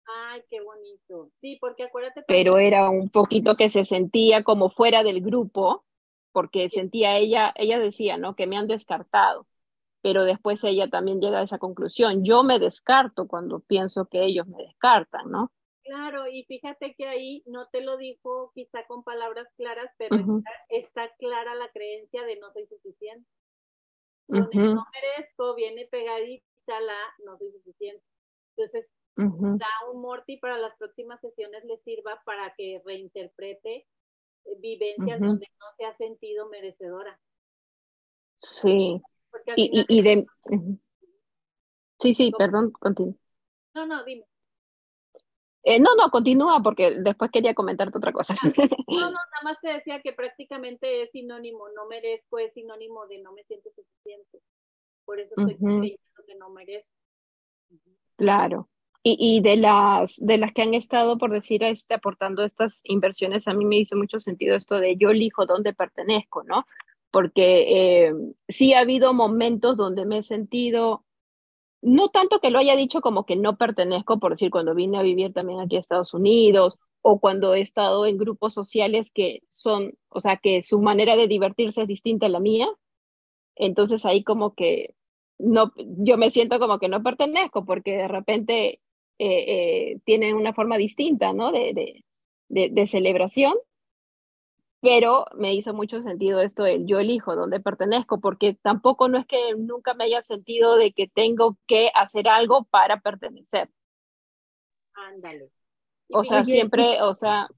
Ay, 0.06 0.42
qué 0.50 0.60
bonito. 0.60 1.30
Sí, 1.40 1.58
porque 1.60 1.84
acuérdate. 1.84 2.24
Pero 2.26 2.58
era 2.58 2.90
un 2.90 3.10
poquito 3.10 3.54
que 3.54 3.68
se 3.68 3.84
sentía 3.84 4.42
como 4.42 4.70
fuera 4.70 5.04
del 5.04 5.20
grupo, 5.20 5.84
porque 6.32 6.68
sentía 6.68 7.16
ella, 7.16 7.52
ella 7.54 7.78
decía, 7.78 8.16
¿no? 8.16 8.34
Que 8.34 8.48
me 8.48 8.56
han 8.56 8.66
descartado, 8.66 9.46
pero 10.02 10.24
después 10.24 10.64
ella 10.64 10.88
también 10.88 11.20
llega 11.20 11.38
a 11.38 11.42
esa 11.42 11.58
conclusión. 11.58 12.24
Yo 12.24 12.42
me 12.42 12.58
descarto 12.58 13.28
cuando 13.28 13.60
pienso 13.60 14.06
que 14.06 14.24
ellos 14.24 14.48
me 14.48 14.64
descartan, 14.64 15.30
¿no? 15.30 15.52
Claro, 15.87 16.27
y 16.27 16.44
fíjate 16.44 16.94
que 16.94 17.07
ahí 17.07 17.42
no 17.46 17.68
te 17.68 17.81
lo 17.81 17.96
dijo 17.96 18.51
quizá 18.55 18.85
con 18.87 19.05
palabras 19.05 19.46
claras, 19.57 19.90
pero 19.99 20.16
está, 20.16 20.51
está, 20.68 21.16
clara 21.16 21.55
la 21.55 21.70
creencia 21.70 22.25
de 22.25 22.37
no 22.40 22.53
soy 22.53 22.66
suficiente. 22.66 23.29
Con 24.27 24.49
no 24.53 24.85
merezco 24.92 25.55
viene 25.55 25.87
pegadita 25.87 26.81
la 26.81 26.99
no 27.25 27.38
soy 27.38 27.53
suficiente. 27.53 28.03
Entonces, 28.57 28.88
da 29.16 29.66
un 29.92 30.03
Morty 30.03 30.38
para 30.38 30.59
las 30.59 30.77
próximas 30.77 31.20
sesiones 31.20 31.64
le 31.64 31.79
sirva 31.79 32.20
para 32.25 32.53
que 32.57 32.83
reinterprete 32.85 33.77
eh, 33.77 33.87
vivencias 34.59 35.20
donde 35.20 35.49
no 35.61 35.66
se 35.77 35.85
ha 35.85 35.96
sentido 35.96 36.49
merecedora. 36.49 37.18
Sí. 38.37 39.01
Y, 39.57 39.85
y, 39.88 40.03
de... 40.03 40.27
Sí, 41.99 42.12
sí, 42.12 42.33
perdón, 42.37 42.72
continúa. 42.72 43.14
No, 43.75 43.87
no, 43.87 44.05
dime. 44.05 44.27
Eh, 45.68 45.81
no, 45.81 45.96
no, 45.96 46.12
continúa 46.12 46.62
porque 46.62 46.92
después 47.00 47.33
quería 47.33 47.52
comentarte 47.52 47.98
otra 47.98 48.12
cosa. 48.12 48.35
Ah, 48.40 48.44
no, 48.87 49.00
no, 49.00 49.11
nada 49.11 49.42
más 49.42 49.59
te 49.61 49.68
decía 49.68 50.00
que 50.00 50.12
prácticamente 50.12 51.02
es 51.02 51.11
sinónimo, 51.11 51.68
no 51.74 51.87
merezco, 51.87 52.38
es 52.38 52.52
sinónimo 52.52 53.05
de 53.09 53.18
no 53.18 53.33
me 53.33 53.42
siento 53.42 53.70
suficiente. 53.74 54.38
Por 55.05 55.18
eso 55.18 55.35
estoy 55.37 55.57
creyendo 55.57 56.22
que 56.24 56.35
no 56.37 56.50
merezco. 56.50 56.94
Claro. 58.14 58.68
Y, 59.02 59.16
y, 59.18 59.40
de, 59.40 59.57
las, 59.57 60.14
de 60.18 60.38
las 60.38 60.52
que 60.52 60.62
han 60.62 60.74
estado, 60.74 61.18
por 61.18 61.33
decir, 61.33 61.64
este, 61.64 61.94
aportando 61.94 62.44
estas 62.44 62.81
inversiones, 62.85 63.48
a 63.48 63.52
mí 63.52 63.64
me 63.64 63.79
hizo 63.79 63.96
mucho 63.96 64.20
sentido 64.20 64.55
esto 64.55 64.79
de 64.79 64.96
yo 64.96 65.11
elijo 65.11 65.46
dónde 65.46 65.74
pertenezco, 65.74 66.44
¿no? 66.44 66.64
Porque 67.11 68.07
eh, 68.07 68.14
sí 68.48 68.72
ha 68.72 68.81
habido 68.81 69.14
momentos 69.14 69.76
donde 69.76 70.07
me 70.07 70.18
he 70.18 70.22
sentido 70.22 71.06
no 71.82 72.08
tanto 72.08 72.40
que 72.40 72.50
lo 72.50 72.58
haya 72.58 72.76
dicho 72.76 73.00
como 73.00 73.26
que 73.26 73.36
no 73.36 73.56
pertenezco, 73.56 74.18
por 74.18 74.32
decir, 74.32 74.50
cuando 74.50 74.74
vine 74.74 74.98
a 74.98 75.02
vivir 75.02 75.32
también 75.32 75.60
aquí 75.60 75.76
a 75.76 75.80
Estados 75.80 76.14
Unidos 76.14 76.78
o 77.02 77.20
cuando 77.20 77.54
he 77.54 77.60
estado 77.60 78.06
en 78.06 78.18
grupos 78.18 78.54
sociales 78.54 79.10
que 79.12 79.42
son, 79.48 79.94
o 80.08 80.20
sea, 80.20 80.38
que 80.38 80.62
su 80.62 80.80
manera 80.80 81.16
de 81.16 81.28
divertirse 81.28 81.82
es 81.82 81.88
distinta 81.88 82.26
a 82.26 82.30
la 82.30 82.40
mía. 82.40 82.68
Entonces 83.54 84.04
ahí 84.04 84.24
como 84.24 84.54
que 84.54 84.94
no, 85.38 85.72
yo 85.76 86.16
me 86.18 86.30
siento 86.30 86.58
como 86.58 86.78
que 86.78 86.88
no 86.88 87.02
pertenezco 87.02 87.64
porque 87.64 87.96
de 87.96 88.08
repente 88.08 88.80
eh, 89.18 89.44
eh, 89.98 90.00
tienen 90.04 90.34
una 90.34 90.54
forma 90.54 90.78
distinta, 90.78 91.32
¿no? 91.32 91.52
de, 91.52 92.02
de 92.48 92.86
celebración 92.86 93.54
pero 94.87 95.27
me 95.35 95.53
hizo 95.53 95.75
mucho 95.75 96.01
sentido 96.01 96.40
esto 96.40 96.62
del 96.62 96.87
yo 96.87 97.01
elijo 97.01 97.35
dónde 97.35 97.59
pertenezco, 97.59 98.20
porque 98.20 98.55
tampoco 98.55 99.09
no 99.09 99.18
es 99.18 99.27
que 99.27 99.57
nunca 99.57 99.94
me 99.94 100.05
haya 100.05 100.22
sentido 100.22 100.77
de 100.77 100.92
que 100.92 101.09
tengo 101.09 101.57
que 101.66 101.90
hacer 101.92 102.29
algo 102.29 102.62
para 102.70 103.01
pertenecer. 103.01 103.68
Ándale. 104.94 105.51
O 106.12 106.22
sea, 106.22 106.44
siempre, 106.44 107.03
o 107.03 107.16
sea, 107.16 107.49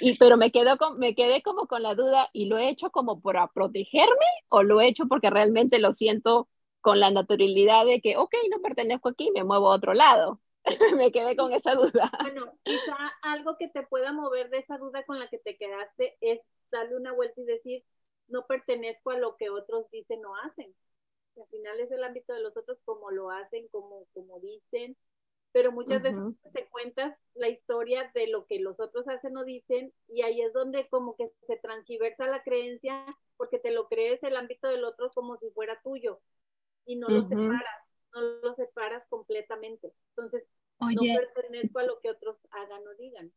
y, 0.00 0.16
pero 0.16 0.38
me, 0.38 0.50
quedo 0.50 0.78
con, 0.78 0.98
me 0.98 1.14
quedé 1.14 1.42
como 1.42 1.66
con 1.66 1.82
la 1.82 1.94
duda, 1.94 2.30
¿y 2.32 2.46
lo 2.46 2.56
he 2.56 2.70
hecho 2.70 2.90
como 2.90 3.20
para 3.20 3.48
protegerme 3.48 4.26
o 4.48 4.62
lo 4.62 4.80
he 4.80 4.88
hecho 4.88 5.04
porque 5.08 5.28
realmente 5.28 5.78
lo 5.78 5.92
siento 5.92 6.48
con 6.80 7.00
la 7.00 7.10
naturalidad 7.10 7.84
de 7.84 8.00
que, 8.00 8.16
ok, 8.16 8.32
no 8.50 8.62
pertenezco 8.62 9.10
aquí, 9.10 9.30
me 9.32 9.44
muevo 9.44 9.70
a 9.70 9.76
otro 9.76 9.92
lado? 9.92 10.40
me 10.96 11.12
quedé 11.12 11.36
con 11.36 11.52
esa 11.52 11.74
duda. 11.74 12.10
Bueno, 12.20 12.52
quizá 12.62 12.96
algo 13.22 13.56
que 13.58 13.68
te 13.68 13.82
pueda 13.84 14.12
mover 14.12 14.50
de 14.50 14.58
esa 14.58 14.78
duda 14.78 15.04
con 15.04 15.18
la 15.18 15.28
que 15.28 15.38
te 15.38 15.56
quedaste 15.56 16.16
es 16.20 16.42
darle 16.70 16.96
una 16.96 17.12
vuelta 17.12 17.40
y 17.40 17.44
decir, 17.44 17.84
no 18.28 18.46
pertenezco 18.46 19.10
a 19.10 19.18
lo 19.18 19.36
que 19.36 19.50
otros 19.50 19.90
dicen 19.90 20.24
o 20.24 20.36
hacen. 20.36 20.74
Al 21.36 21.46
final 21.48 21.80
es 21.80 21.90
el 21.90 22.04
ámbito 22.04 22.32
de 22.32 22.40
los 22.40 22.56
otros 22.56 22.78
como 22.84 23.10
lo 23.10 23.30
hacen, 23.30 23.66
como, 23.68 24.06
como 24.12 24.38
dicen, 24.40 24.96
pero 25.52 25.70
muchas 25.70 26.02
veces 26.02 26.20
te 26.52 26.66
cuentas 26.68 27.20
la 27.34 27.48
historia 27.48 28.10
de 28.14 28.26
lo 28.28 28.46
que 28.46 28.58
los 28.58 28.80
otros 28.80 29.06
hacen 29.08 29.36
o 29.36 29.44
dicen 29.44 29.92
y 30.08 30.22
ahí 30.22 30.40
es 30.40 30.52
donde 30.52 30.88
como 30.88 31.14
que 31.14 31.30
se 31.46 31.56
transversa 31.56 32.26
la 32.26 32.42
creencia 32.42 33.04
porque 33.36 33.58
te 33.58 33.70
lo 33.70 33.86
crees 33.88 34.22
el 34.22 34.36
ámbito 34.36 34.68
del 34.68 34.84
otro 34.84 35.10
como 35.14 35.36
si 35.36 35.50
fuera 35.50 35.78
tuyo 35.82 36.20
y 36.86 36.96
no 36.96 37.08
lo 37.08 37.22
separas 37.28 37.81
no 38.12 38.20
lo 38.20 38.54
separas 38.54 39.04
completamente. 39.08 39.92
Entonces, 40.10 40.44
no 40.80 41.02
pertenezco 41.14 41.78
a 41.78 41.84
lo 41.84 42.00
que 42.00 42.10
otros 42.10 42.36
hagan 42.50 42.86
o 42.86 42.94
digan. 42.94 43.32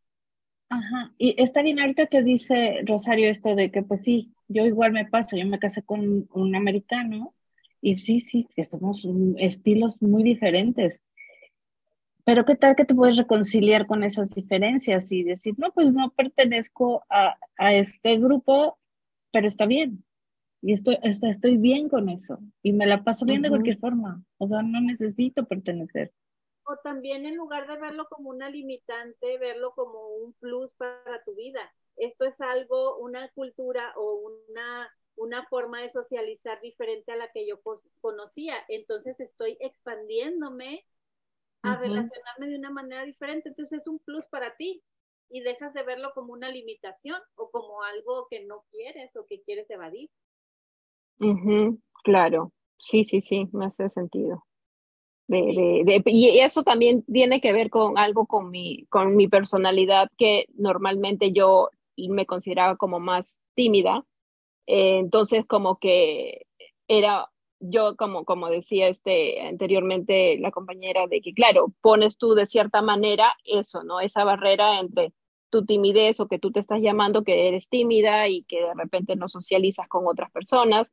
Ajá, 0.70 1.14
y 1.18 1.42
está 1.42 1.62
bien 1.62 1.80
ahorita 1.80 2.08
que 2.08 2.24
dice 2.24 2.82
Rosario 2.86 3.30
esto 3.30 3.56
de 3.56 3.72
que 3.72 3.84
pues 3.84 4.02
sí, 4.04 4.34
yo 4.48 4.66
igual 4.66 4.92
me 4.94 5.06
pasa, 5.06 5.38
yo 5.38 5.46
me 5.46 5.60
casé 5.60 5.84
con 5.84 6.28
un 6.34 6.56
americano 6.56 7.36
y 7.82 7.98
sí, 7.98 8.20
sí, 8.20 8.48
que 8.56 8.64
somos 8.64 9.08
estilos 9.38 10.02
muy 10.02 10.24
diferentes. 10.24 11.04
Pero 12.26 12.44
qué 12.44 12.56
tal 12.56 12.76
que 12.76 12.86
te 12.86 12.96
puedes 12.96 13.18
reconciliar 13.18 13.86
con 13.86 14.04
esas 14.04 14.32
diferencias 14.34 15.12
y 15.12 15.24
decir, 15.24 15.54
no, 15.58 15.72
pues 15.72 15.92
no 15.94 16.12
pertenezco 16.12 17.04
a, 17.10 17.38
a 17.58 17.74
este 17.74 18.18
grupo, 18.18 18.80
pero 19.32 19.48
está 19.48 19.68
bien. 19.68 20.04
Y 20.68 20.74
estoy, 20.74 20.98
estoy 21.04 21.58
bien 21.58 21.90
con 21.90 22.10
eso. 22.10 22.40
Y 22.64 22.74
me 22.74 22.88
la 22.88 23.04
paso 23.04 23.24
bien 23.24 23.44
de 23.44 23.50
cualquier 23.50 23.78
forma. 23.78 24.26
O 24.40 24.48
sea, 24.48 24.64
no 24.64 24.82
necesito 24.82 25.46
pertenecer. 25.46 26.12
O 26.64 26.76
también 26.78 27.28
en 27.28 27.36
lugar 27.36 27.68
de 27.68 27.78
verlo 27.78 28.08
como 28.10 28.32
una 28.32 28.50
limitante, 28.50 29.38
verlo 29.38 29.74
como 29.76 30.08
un 30.08 30.34
plus 30.34 30.74
para 30.74 31.24
tu 31.24 31.36
vida. 31.36 31.62
Esto 31.98 32.26
es 32.26 32.42
algo, 32.42 32.98
una 32.98 33.30
cultura 33.34 33.94
o 33.96 34.16
una, 34.16 34.90
una 35.18 35.46
forma 35.50 35.84
de 35.84 35.92
socializar 35.92 36.60
diferente 36.62 37.12
a 37.12 37.18
la 37.18 37.30
que 37.32 37.46
yo 37.48 37.62
conocía. 38.02 38.56
Entonces 38.68 39.20
estoy 39.20 39.58
expandiéndome 39.60 40.84
a 41.62 41.78
relacionarme 41.78 42.48
de 42.48 42.58
una 42.58 42.72
manera 42.72 43.06
diferente. 43.06 43.50
Entonces 43.50 43.82
es 43.82 43.88
un 43.88 44.00
plus 44.00 44.26
para 44.32 44.56
ti 44.56 44.82
y 45.30 45.42
dejas 45.42 45.76
de 45.76 45.84
verlo 45.84 46.12
como 46.16 46.34
una 46.34 46.50
limitación 46.50 47.22
o 47.36 47.52
como 47.52 47.84
algo 47.84 48.28
que 48.32 48.44
no 48.46 48.66
quieres 48.72 49.16
o 49.16 49.28
que 49.28 49.44
quieres 49.44 49.70
evadir 49.70 50.10
claro, 52.04 52.52
sí, 52.78 53.04
sí, 53.04 53.22
sí, 53.22 53.48
me 53.52 53.66
hace 53.66 53.90
sentido. 53.90 54.46
De, 55.28 55.84
de, 55.86 56.04
y 56.06 56.40
eso 56.40 56.62
también 56.64 57.04
tiene 57.12 57.42
que 57.42 57.52
ver 57.52 57.72
con 57.72 57.98
algo 57.98 58.28
con 58.28 58.52
mi, 58.52 58.86
con 58.90 59.16
mi 59.16 59.28
personalidad, 59.28 60.10
que 60.18 60.46
normalmente 60.54 61.32
yo 61.32 61.70
me 61.98 62.26
consideraba 62.26 62.76
como 62.78 63.00
más 63.00 63.40
tímida. 63.56 64.06
Eh, 64.68 65.00
entonces, 65.00 65.46
como 65.48 65.80
que 65.80 66.46
era 66.88 67.30
yo, 67.60 67.96
como, 67.96 68.26
como 68.26 68.50
decía 68.50 68.88
este, 68.88 69.42
anteriormente 69.42 70.38
la 70.40 70.52
compañera, 70.52 71.08
de 71.08 71.22
que, 71.22 71.34
claro, 71.34 71.74
pones 71.82 72.18
tú 72.18 72.36
de 72.36 72.46
cierta 72.46 72.82
manera 72.82 73.34
eso, 73.46 73.84
¿no? 73.84 74.02
Esa 74.02 74.24
barrera 74.24 74.80
entre 74.80 75.14
tu 75.50 75.66
timidez 75.66 76.20
o 76.20 76.28
que 76.28 76.40
tú 76.40 76.52
te 76.52 76.60
estás 76.60 76.82
llamando 76.82 77.24
que 77.24 77.48
eres 77.48 77.70
tímida 77.70 78.28
y 78.28 78.44
que 78.44 78.62
de 78.62 78.74
repente 78.76 79.16
no 79.16 79.30
socializas 79.30 79.88
con 79.88 80.06
otras 80.08 80.30
personas 80.32 80.92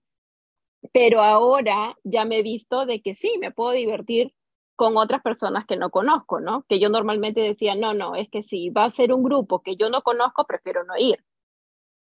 pero 0.92 1.20
ahora 1.20 1.96
ya 2.02 2.24
me 2.24 2.38
he 2.38 2.42
visto 2.42 2.86
de 2.86 3.00
que 3.00 3.14
sí, 3.14 3.36
me 3.40 3.52
puedo 3.52 3.70
divertir 3.70 4.34
con 4.74 4.96
otras 4.96 5.22
personas 5.22 5.64
que 5.66 5.76
no 5.76 5.90
conozco, 5.90 6.40
¿no? 6.40 6.64
Que 6.68 6.80
yo 6.80 6.88
normalmente 6.88 7.40
decía, 7.40 7.74
no, 7.74 7.94
no, 7.94 8.16
es 8.16 8.28
que 8.28 8.42
si 8.42 8.70
va 8.70 8.84
a 8.84 8.90
ser 8.90 9.12
un 9.12 9.22
grupo 9.22 9.62
que 9.62 9.76
yo 9.76 9.90
no 9.90 10.02
conozco, 10.02 10.44
prefiero 10.46 10.84
no 10.84 10.96
ir. 10.98 11.22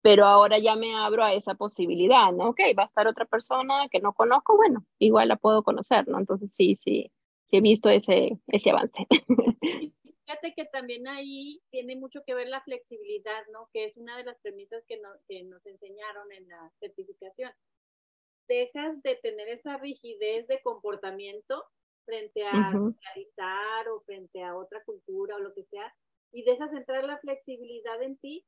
Pero 0.01 0.25
ahora 0.25 0.57
ya 0.57 0.75
me 0.75 0.95
abro 0.95 1.23
a 1.23 1.33
esa 1.33 1.55
posibilidad, 1.55 2.31
¿no? 2.33 2.49
Ok, 2.49 2.59
va 2.77 2.83
a 2.83 2.88
estar 2.88 3.07
otra 3.07 3.25
persona 3.25 3.88
que 3.89 3.99
no 3.99 4.13
conozco, 4.13 4.55
bueno, 4.57 4.86
igual 4.99 5.27
la 5.27 5.36
puedo 5.38 5.63
conocer, 5.63 6.07
¿no? 6.07 6.19
Entonces 6.19 6.53
sí, 6.53 6.77
sí, 6.81 7.12
sí 7.45 7.57
he 7.57 7.62
visto 7.62 7.89
ese, 7.89 8.39
ese 8.47 8.71
avance. 8.71 9.05
Fíjate 10.25 10.53
que 10.55 10.65
también 10.65 11.07
ahí 11.07 11.62
tiene 11.69 11.95
mucho 11.95 12.23
que 12.25 12.33
ver 12.33 12.47
la 12.47 12.62
flexibilidad, 12.62 13.43
¿no? 13.51 13.69
Que 13.71 13.86
es 13.86 13.97
una 13.97 14.17
de 14.17 14.23
las 14.23 14.38
premisas 14.39 14.83
que, 14.88 14.99
que 15.27 15.43
nos 15.43 15.65
enseñaron 15.65 16.31
en 16.31 16.47
la 16.47 16.71
certificación 16.79 17.51
dejas 18.47 19.01
de 19.03 19.15
tener 19.15 19.49
esa 19.49 19.77
rigidez 19.77 20.47
de 20.47 20.62
comportamiento 20.62 21.63
frente 22.06 22.45
a 22.45 22.71
realizar 22.71 23.89
o 23.89 24.01
frente 24.01 24.43
a 24.43 24.58
otra 24.58 24.84
cultura 24.84 25.36
o 25.36 25.39
lo 25.39 25.53
que 25.53 25.63
sea, 25.65 25.93
y 26.32 26.43
dejas 26.43 26.73
entrar 26.73 27.03
la 27.03 27.19
flexibilidad 27.19 28.01
en 28.01 28.17
ti, 28.17 28.45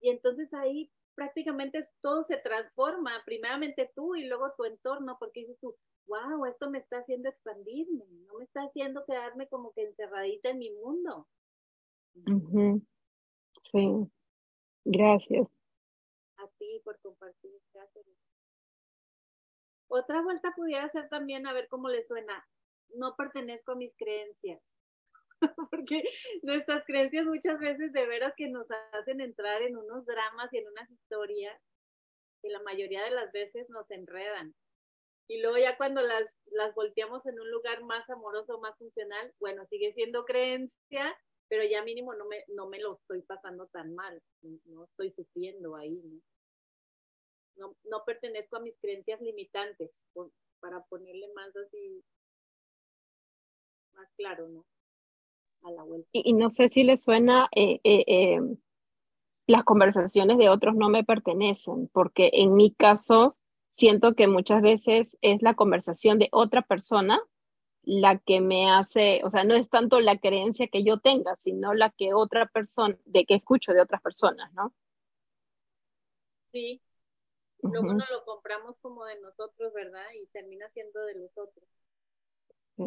y 0.00 0.10
entonces 0.10 0.52
ahí 0.52 0.90
prácticamente 1.14 1.80
todo 2.00 2.22
se 2.22 2.36
transforma, 2.38 3.22
primeramente 3.24 3.90
tú 3.94 4.14
y 4.14 4.24
luego 4.24 4.52
tu 4.56 4.64
entorno, 4.64 5.16
porque 5.18 5.40
dices 5.40 5.58
tú, 5.60 5.76
wow, 6.06 6.46
esto 6.46 6.70
me 6.70 6.78
está 6.78 6.98
haciendo 6.98 7.28
expandirme, 7.28 8.04
no 8.26 8.34
me 8.34 8.44
está 8.44 8.62
haciendo 8.62 9.04
quedarme 9.04 9.48
como 9.48 9.72
que 9.72 9.82
encerradita 9.82 10.50
en 10.50 10.58
mi 10.58 10.70
mundo. 10.70 11.28
Sí, 13.70 13.88
gracias. 14.84 15.48
A 16.38 16.48
ti 16.58 16.80
por 16.84 16.98
compartir, 17.00 17.52
gracias. 17.72 18.04
Otra 19.94 20.22
vuelta 20.22 20.54
pudiera 20.56 20.88
ser 20.88 21.10
también, 21.10 21.46
a 21.46 21.52
ver 21.52 21.68
cómo 21.68 21.90
le 21.90 22.02
suena, 22.02 22.48
no 22.94 23.14
pertenezco 23.14 23.72
a 23.72 23.76
mis 23.76 23.94
creencias. 23.94 24.74
Porque 25.70 26.02
nuestras 26.42 26.86
creencias 26.86 27.26
muchas 27.26 27.58
veces 27.58 27.92
de 27.92 28.06
veras 28.06 28.32
que 28.34 28.48
nos 28.48 28.66
hacen 28.92 29.20
entrar 29.20 29.60
en 29.60 29.76
unos 29.76 30.06
dramas 30.06 30.50
y 30.50 30.56
en 30.56 30.68
unas 30.68 30.90
historias 30.90 31.60
que 32.40 32.48
la 32.48 32.62
mayoría 32.62 33.04
de 33.04 33.10
las 33.10 33.30
veces 33.32 33.68
nos 33.68 33.90
enredan. 33.90 34.54
Y 35.28 35.42
luego 35.42 35.58
ya 35.58 35.76
cuando 35.76 36.00
las, 36.00 36.24
las 36.46 36.74
volteamos 36.74 37.26
en 37.26 37.38
un 37.38 37.50
lugar 37.50 37.84
más 37.84 38.08
amoroso, 38.08 38.60
más 38.60 38.78
funcional, 38.78 39.34
bueno, 39.40 39.66
sigue 39.66 39.92
siendo 39.92 40.24
creencia, 40.24 41.14
pero 41.48 41.64
ya 41.64 41.84
mínimo 41.84 42.14
no 42.14 42.24
me, 42.24 42.44
no 42.48 42.66
me 42.66 42.80
lo 42.80 42.94
estoy 42.94 43.20
pasando 43.20 43.66
tan 43.66 43.94
mal, 43.94 44.22
no 44.64 44.84
estoy 44.84 45.10
sufriendo 45.10 45.76
ahí, 45.76 46.00
¿no? 46.02 46.31
No, 47.56 47.76
no 47.84 48.04
pertenezco 48.04 48.56
a 48.56 48.60
mis 48.60 48.76
creencias 48.78 49.20
limitantes, 49.20 50.06
para 50.60 50.82
ponerle 50.84 51.28
más 51.34 51.54
así, 51.56 52.02
más 53.94 54.12
claro, 54.12 54.48
¿no? 54.48 54.64
A 55.62 55.70
la 55.70 55.82
vuelta. 55.82 56.08
Y, 56.12 56.32
no 56.32 56.50
sé 56.50 56.68
si 56.68 56.82
le 56.82 56.96
suena, 56.96 57.48
eh, 57.54 57.80
eh, 57.84 58.04
eh, 58.06 58.40
las 59.46 59.64
conversaciones 59.64 60.38
de 60.38 60.48
otros 60.48 60.74
no 60.74 60.88
me 60.88 61.04
pertenecen, 61.04 61.88
porque 61.92 62.30
en 62.32 62.54
mi 62.54 62.72
caso 62.72 63.32
siento 63.70 64.14
que 64.14 64.28
muchas 64.28 64.62
veces 64.62 65.18
es 65.20 65.42
la 65.42 65.54
conversación 65.54 66.18
de 66.18 66.28
otra 66.30 66.62
persona 66.62 67.20
la 67.84 68.18
que 68.18 68.40
me 68.40 68.70
hace, 68.70 69.20
o 69.24 69.30
sea, 69.30 69.44
no 69.44 69.54
es 69.54 69.68
tanto 69.68 70.00
la 70.00 70.18
creencia 70.18 70.68
que 70.68 70.84
yo 70.84 71.00
tenga, 71.00 71.36
sino 71.36 71.74
la 71.74 71.90
que 71.90 72.14
otra 72.14 72.46
persona, 72.46 72.96
de 73.04 73.24
que 73.24 73.34
escucho 73.34 73.72
de 73.72 73.80
otras 73.80 74.00
personas, 74.00 74.52
¿no? 74.54 74.72
Sí. 76.52 76.80
Luego 77.62 77.94
no 77.94 78.04
lo 78.10 78.24
compramos 78.24 78.76
como 78.80 79.04
de 79.04 79.20
nosotros, 79.20 79.72
¿verdad? 79.72 80.04
Y 80.14 80.26
termina 80.28 80.68
siendo 80.70 81.04
de 81.04 81.14
los 81.14 81.30
otros. 81.38 81.68
Sí. 82.76 82.84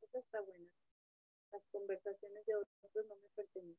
Esa 0.00 0.18
está 0.18 0.40
buena. 0.40 0.68
Las 1.52 1.62
conversaciones 1.70 2.46
de 2.46 2.56
otros 2.56 3.06
no 3.06 3.16
me 3.16 3.28
pertenecen. 3.36 3.76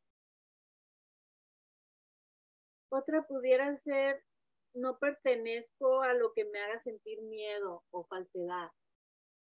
Otra 2.90 3.26
pudiera 3.26 3.76
ser, 3.78 4.24
no 4.76 5.00
pertenezco 5.00 6.04
a 6.04 6.14
lo 6.14 6.32
que 6.34 6.46
me 6.46 6.60
haga 6.60 6.80
sentir 6.84 7.24
miedo 7.24 7.84
o 7.90 8.04
falsedad. 8.06 8.70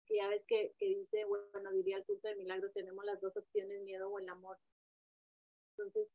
Que 0.06 0.16
ya 0.16 0.30
ves 0.30 0.44
que, 0.48 0.74
que 0.80 0.86
dice, 0.86 1.26
bueno, 1.26 1.72
diría 1.74 1.98
el 1.98 2.06
curso 2.06 2.30
de 2.30 2.36
milagros, 2.36 2.72
tenemos 2.74 3.04
las 3.04 3.20
dos 3.20 3.36
opciones, 3.36 3.82
miedo 3.82 4.10
o 4.10 4.20
el 4.20 4.30
amor. 4.30 4.58
Entonces, 5.72 6.08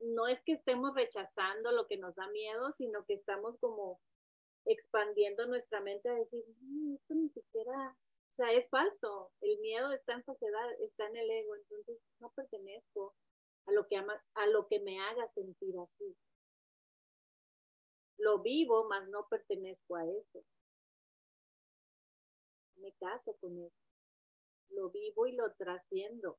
no 0.00 0.26
es 0.26 0.40
que 0.42 0.52
estemos 0.52 0.94
rechazando 0.94 1.72
lo 1.72 1.86
que 1.86 1.98
nos 1.98 2.14
da 2.14 2.28
miedo, 2.28 2.72
sino 2.72 3.04
que 3.04 3.14
estamos 3.14 3.58
como 3.58 4.00
expandiendo 4.66 5.46
nuestra 5.46 5.80
mente 5.80 6.08
a 6.08 6.14
decir, 6.14 6.44
mm, 6.60 6.94
esto 6.94 7.14
ni 7.14 7.28
siquiera, 7.30 7.96
o 8.32 8.34
sea, 8.36 8.52
es 8.52 8.68
falso, 8.68 9.32
el 9.40 9.58
miedo 9.60 9.92
está 9.92 10.14
en 10.14 10.24
falsedad, 10.24 10.72
está 10.80 11.06
en 11.06 11.16
el 11.16 11.30
ego, 11.30 11.56
entonces 11.56 11.98
no 12.20 12.30
pertenezco 12.30 13.14
a 13.66 13.72
lo 13.72 13.86
que, 13.86 13.96
a 13.96 14.46
lo 14.46 14.66
que 14.68 14.80
me 14.80 15.00
haga 15.00 15.28
sentir 15.34 15.78
así. 15.78 16.16
Lo 18.18 18.40
vivo, 18.40 18.86
mas 18.88 19.08
no 19.08 19.26
pertenezco 19.28 19.96
a 19.96 20.06
eso. 20.06 20.44
Me 22.76 22.92
caso 22.92 23.34
con 23.40 23.58
eso. 23.58 23.76
Lo 24.70 24.90
vivo 24.90 25.26
y 25.26 25.32
lo 25.32 25.52
trasciendo. 25.54 26.38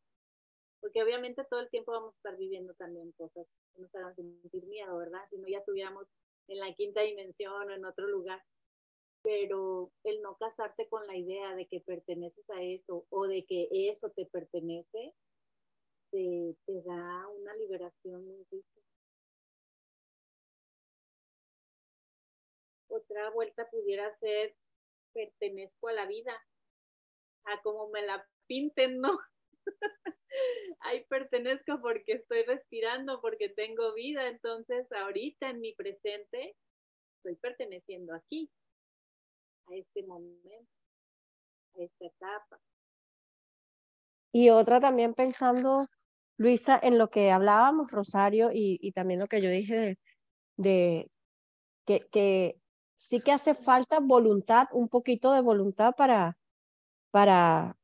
Porque 0.82 1.04
obviamente 1.04 1.46
todo 1.50 1.60
el 1.60 1.70
tiempo 1.70 1.92
vamos 1.92 2.14
a 2.14 2.18
estar 2.18 2.38
viviendo 2.38 2.74
también 2.74 3.12
cosas 3.14 3.48
que 3.74 3.82
nos 3.82 3.94
hagan 3.96 4.16
sentir 4.16 4.66
miedo, 4.66 4.98
¿verdad? 4.98 5.22
Si 5.30 5.38
no 5.38 5.48
ya 5.48 5.60
estuviéramos 5.60 6.08
en 6.48 6.60
la 6.60 6.74
quinta 6.74 7.02
dimensión 7.02 7.70
o 7.70 7.74
en 7.74 7.86
otro 7.86 8.08
lugar. 8.08 8.42
Pero 9.22 9.92
el 10.04 10.22
no 10.24 10.36
casarte 10.38 10.90
con 10.90 11.06
la 11.06 11.16
idea 11.16 11.56
de 11.56 11.68
que 11.68 11.82
perteneces 11.82 12.50
a 12.50 12.64
eso 12.64 13.06
o 13.10 13.28
de 13.28 13.46
que 13.46 13.70
eso 13.72 14.10
te 14.10 14.26
pertenece, 14.26 15.14
te, 16.10 16.58
te 16.66 16.82
da 16.82 17.28
una 17.28 17.56
liberación 17.56 18.26
muy 18.26 18.44
rica. 18.50 18.82
Otra 22.88 23.30
vuelta 23.30 23.70
pudiera 23.70 24.18
ser, 24.18 24.56
pertenezco 25.14 25.90
a 25.90 25.94
la 25.94 26.08
vida, 26.08 26.34
a 27.46 27.62
como 27.62 27.90
me 27.90 28.02
la 28.02 28.28
pinten, 28.48 29.00
¿no? 29.00 29.20
Ahí 30.80 31.06
pertenezco 31.06 31.80
porque 31.82 32.14
estoy 32.14 32.44
respirando, 32.44 33.22
porque 33.22 33.50
tengo 33.50 33.94
vida, 33.94 34.28
entonces 34.28 34.92
ahorita 34.92 35.50
en 35.50 35.60
mi 35.60 35.74
presente 35.74 36.56
estoy 37.18 37.36
perteneciendo 37.36 38.16
aquí, 38.16 38.50
a 39.68 39.76
este 39.76 40.04
momento, 40.04 40.72
a 41.76 41.84
esta 41.84 42.06
etapa. 42.06 42.60
Y 44.34 44.50
otra 44.50 44.80
también 44.80 45.14
pensando, 45.14 45.88
Luisa, 46.38 46.80
en 46.82 46.98
lo 46.98 47.10
que 47.10 47.32
hablábamos, 47.32 47.92
Rosario, 47.92 48.50
y, 48.54 48.92
también 48.94 49.20
lo 49.20 49.28
que 49.28 49.42
yo 49.42 49.50
dije 49.50 49.98
de, 50.58 51.12
que, 51.86 52.00
que 52.12 52.56
sí 52.96 53.20
que 53.22 53.32
hace 53.32 53.54
falta 53.54 54.00
voluntad, 54.00 54.68
un 54.72 54.88
poquito 54.88 55.34
de 55.34 55.42
voluntad 55.42 55.94
para, 55.96 56.38
para 57.12 57.78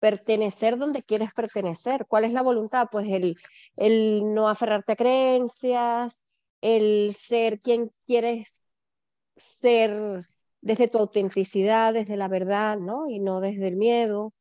pertenecer 0.00 0.78
donde 0.78 1.02
quieres 1.02 1.32
pertenecer. 1.32 2.06
¿Cuál 2.06 2.24
es 2.24 2.32
la 2.32 2.42
voluntad? 2.42 2.88
Pues 2.90 3.08
el, 3.08 3.36
el 3.76 4.34
no 4.34 4.48
aferrarte 4.48 4.92
a 4.92 4.96
creencias, 4.96 6.24
el 6.60 7.14
ser 7.14 7.60
quien 7.60 7.92
quieres 8.06 8.64
ser 9.36 10.20
desde 10.60 10.88
tu 10.88 10.98
autenticidad, 10.98 11.94
desde 11.94 12.16
la 12.16 12.28
verdad, 12.28 12.78
¿no? 12.78 13.08
Y 13.08 13.20
no 13.20 13.40
desde 13.40 13.68
el 13.68 13.76
miedo. 13.76 14.32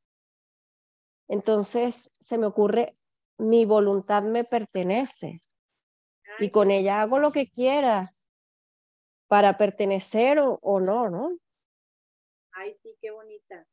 Entonces 1.28 2.12
se 2.20 2.38
me 2.38 2.48
ocurre, 2.48 2.98
mi 3.38 3.66
voluntad 3.66 4.24
me 4.24 4.44
pertenece 4.44 5.40
y 6.40 6.50
con 6.50 6.72
ella 6.72 7.02
hago 7.02 7.20
lo 7.20 7.32
que 7.32 7.50
quiera 7.50 8.16
para 9.28 9.58
pertenecer 9.58 10.40
o, 10.40 10.60
o 10.62 10.80
no, 10.80 11.10
¿no? 11.10 11.38
Ay, 12.52 12.76
sí, 12.82 12.98
qué 13.02 13.12
bonita. 13.12 13.66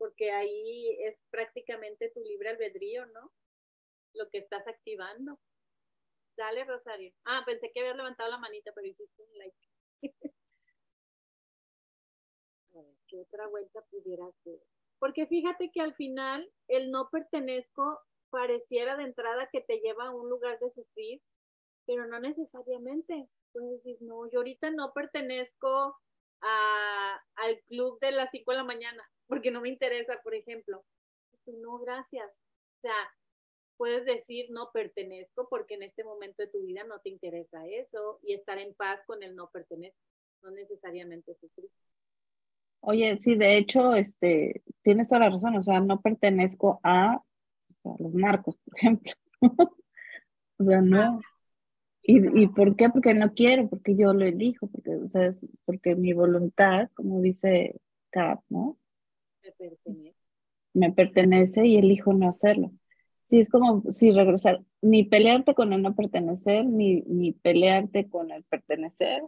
Porque 0.00 0.30
ahí 0.30 0.96
es 1.02 1.26
prácticamente 1.28 2.10
tu 2.14 2.20
libre 2.20 2.48
albedrío, 2.48 3.04
¿no? 3.04 3.30
Lo 4.14 4.30
que 4.30 4.38
estás 4.38 4.66
activando. 4.66 5.38
Dale, 6.38 6.64
Rosario. 6.64 7.12
Ah, 7.26 7.42
pensé 7.44 7.70
que 7.70 7.80
habías 7.80 7.98
levantado 7.98 8.30
la 8.30 8.38
manita, 8.38 8.72
pero 8.74 8.86
hiciste 8.86 9.22
un 9.22 9.36
like. 9.36 9.58
A 12.72 12.80
ver, 12.80 12.94
¿qué 13.08 13.20
otra 13.20 13.46
vuelta 13.48 13.82
pudiera 13.90 14.24
ser? 14.42 14.58
Porque 14.98 15.26
fíjate 15.26 15.70
que 15.70 15.82
al 15.82 15.94
final 15.94 16.50
el 16.68 16.90
no 16.90 17.10
pertenezco 17.10 18.00
pareciera 18.30 18.96
de 18.96 19.02
entrada 19.02 19.50
que 19.52 19.60
te 19.60 19.80
lleva 19.80 20.06
a 20.06 20.14
un 20.14 20.30
lugar 20.30 20.58
de 20.60 20.70
sufrir, 20.70 21.20
pero 21.84 22.06
no 22.06 22.20
necesariamente. 22.20 23.28
Puedes 23.52 23.82
decir, 23.82 23.98
no, 24.00 24.30
yo 24.30 24.38
ahorita 24.38 24.70
no 24.70 24.94
pertenezco 24.94 25.98
a, 26.42 27.20
al 27.36 27.60
club 27.68 27.98
de 28.00 28.12
las 28.12 28.30
5 28.30 28.50
de 28.50 28.56
la 28.56 28.64
mañana, 28.64 29.02
porque 29.26 29.50
no 29.50 29.60
me 29.60 29.68
interesa, 29.68 30.20
por 30.22 30.34
ejemplo. 30.34 30.84
Tú, 31.44 31.58
no, 31.60 31.78
gracias. 31.78 32.42
O 32.78 32.80
sea, 32.80 32.94
puedes 33.76 34.04
decir 34.04 34.46
no 34.50 34.70
pertenezco 34.72 35.48
porque 35.48 35.74
en 35.74 35.84
este 35.84 36.04
momento 36.04 36.42
de 36.42 36.48
tu 36.48 36.60
vida 36.62 36.84
no 36.84 37.00
te 37.00 37.08
interesa 37.08 37.66
eso 37.66 38.18
y 38.22 38.34
estar 38.34 38.58
en 38.58 38.74
paz 38.74 39.02
con 39.06 39.22
el 39.22 39.34
no 39.34 39.48
pertenezco, 39.50 39.98
no 40.42 40.50
necesariamente 40.50 41.34
sufrir. 41.36 41.70
Oye, 42.80 43.16
sí, 43.18 43.36
de 43.36 43.56
hecho, 43.56 43.94
este, 43.94 44.62
tienes 44.82 45.08
toda 45.08 45.20
la 45.20 45.30
razón, 45.30 45.56
o 45.56 45.62
sea, 45.62 45.80
no 45.80 46.00
pertenezco 46.00 46.80
a, 46.82 47.14
a 47.14 47.96
los 47.98 48.14
narcos, 48.14 48.58
por 48.58 48.78
ejemplo. 48.78 49.12
o 50.58 50.64
sea, 50.64 50.80
no, 50.80 51.20
¿Y, 52.02 52.42
¿Y 52.42 52.48
por 52.48 52.76
qué? 52.76 52.88
Porque 52.90 53.14
no 53.14 53.34
quiero, 53.34 53.68
porque 53.68 53.96
yo 53.96 54.12
lo 54.12 54.24
elijo, 54.24 54.66
porque, 54.68 54.96
o 54.96 55.08
sea, 55.08 55.34
porque 55.64 55.94
mi 55.96 56.12
voluntad, 56.12 56.88
como 56.94 57.20
dice 57.20 57.80
Kat, 58.10 58.40
¿no? 58.48 58.78
Me 59.42 59.52
pertenece. 59.52 60.16
Me 60.72 60.92
pertenece 60.92 61.66
y 61.66 61.76
elijo 61.76 62.12
no 62.12 62.28
hacerlo. 62.28 62.72
Sí, 63.22 63.40
es 63.40 63.48
como 63.48 63.82
si 63.92 64.10
regresar, 64.12 64.60
ni 64.82 65.04
pelearte 65.04 65.54
con 65.54 65.72
el 65.72 65.82
no 65.82 65.94
pertenecer, 65.94 66.66
ni, 66.66 67.02
ni 67.02 67.32
pelearte 67.32 68.08
con 68.08 68.30
el 68.32 68.44
pertenecer, 68.44 69.22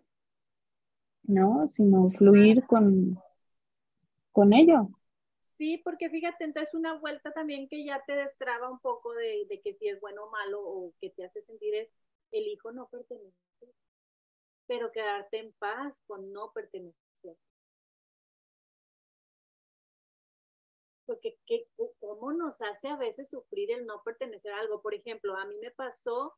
¿no? 1.25 1.69
Sino 1.69 2.11
fluir 2.11 2.65
con, 2.67 3.19
con 4.33 4.53
ello. 4.53 4.91
Sí, 5.59 5.81
porque 5.85 6.11
fíjate, 6.11 6.45
entonces 6.45 6.75
una 6.75 6.95
vuelta 6.99 7.33
también 7.33 7.69
que 7.69 7.85
ya 7.85 8.03
te 8.07 8.15
destraba 8.15 8.69
un 8.71 8.81
poco 8.81 9.13
de, 9.15 9.47
de 9.49 9.61
que 9.61 9.75
si 9.75 9.89
es 9.89 10.01
bueno 10.01 10.25
o 10.25 10.31
malo 10.31 10.61
o 10.61 10.93
que 11.01 11.11
te 11.11 11.25
hace 11.25 11.43
sentir 11.43 11.75
es 11.75 11.89
el 12.33 12.49
hijo 12.49 12.73
no 12.73 12.89
pertenece, 12.89 13.37
pero 14.67 14.91
quedarte 14.91 15.39
en 15.39 15.53
paz 15.55 15.95
con 16.07 16.33
no 16.33 16.53
pertenecer. 16.53 17.37
Porque 21.07 21.37
¿qué, 21.47 21.67
¿cómo 22.01 22.33
nos 22.33 22.63
hace 22.63 22.89
a 22.89 22.97
veces 22.97 23.29
sufrir 23.29 23.71
el 23.73 23.87
no 23.87 24.03
pertenecer 24.03 24.53
a 24.53 24.61
algo? 24.61 24.81
Por 24.81 24.95
ejemplo, 24.95 25.37
a 25.37 25.45
mí 25.47 25.57
me 25.59 25.71
pasó 25.71 26.35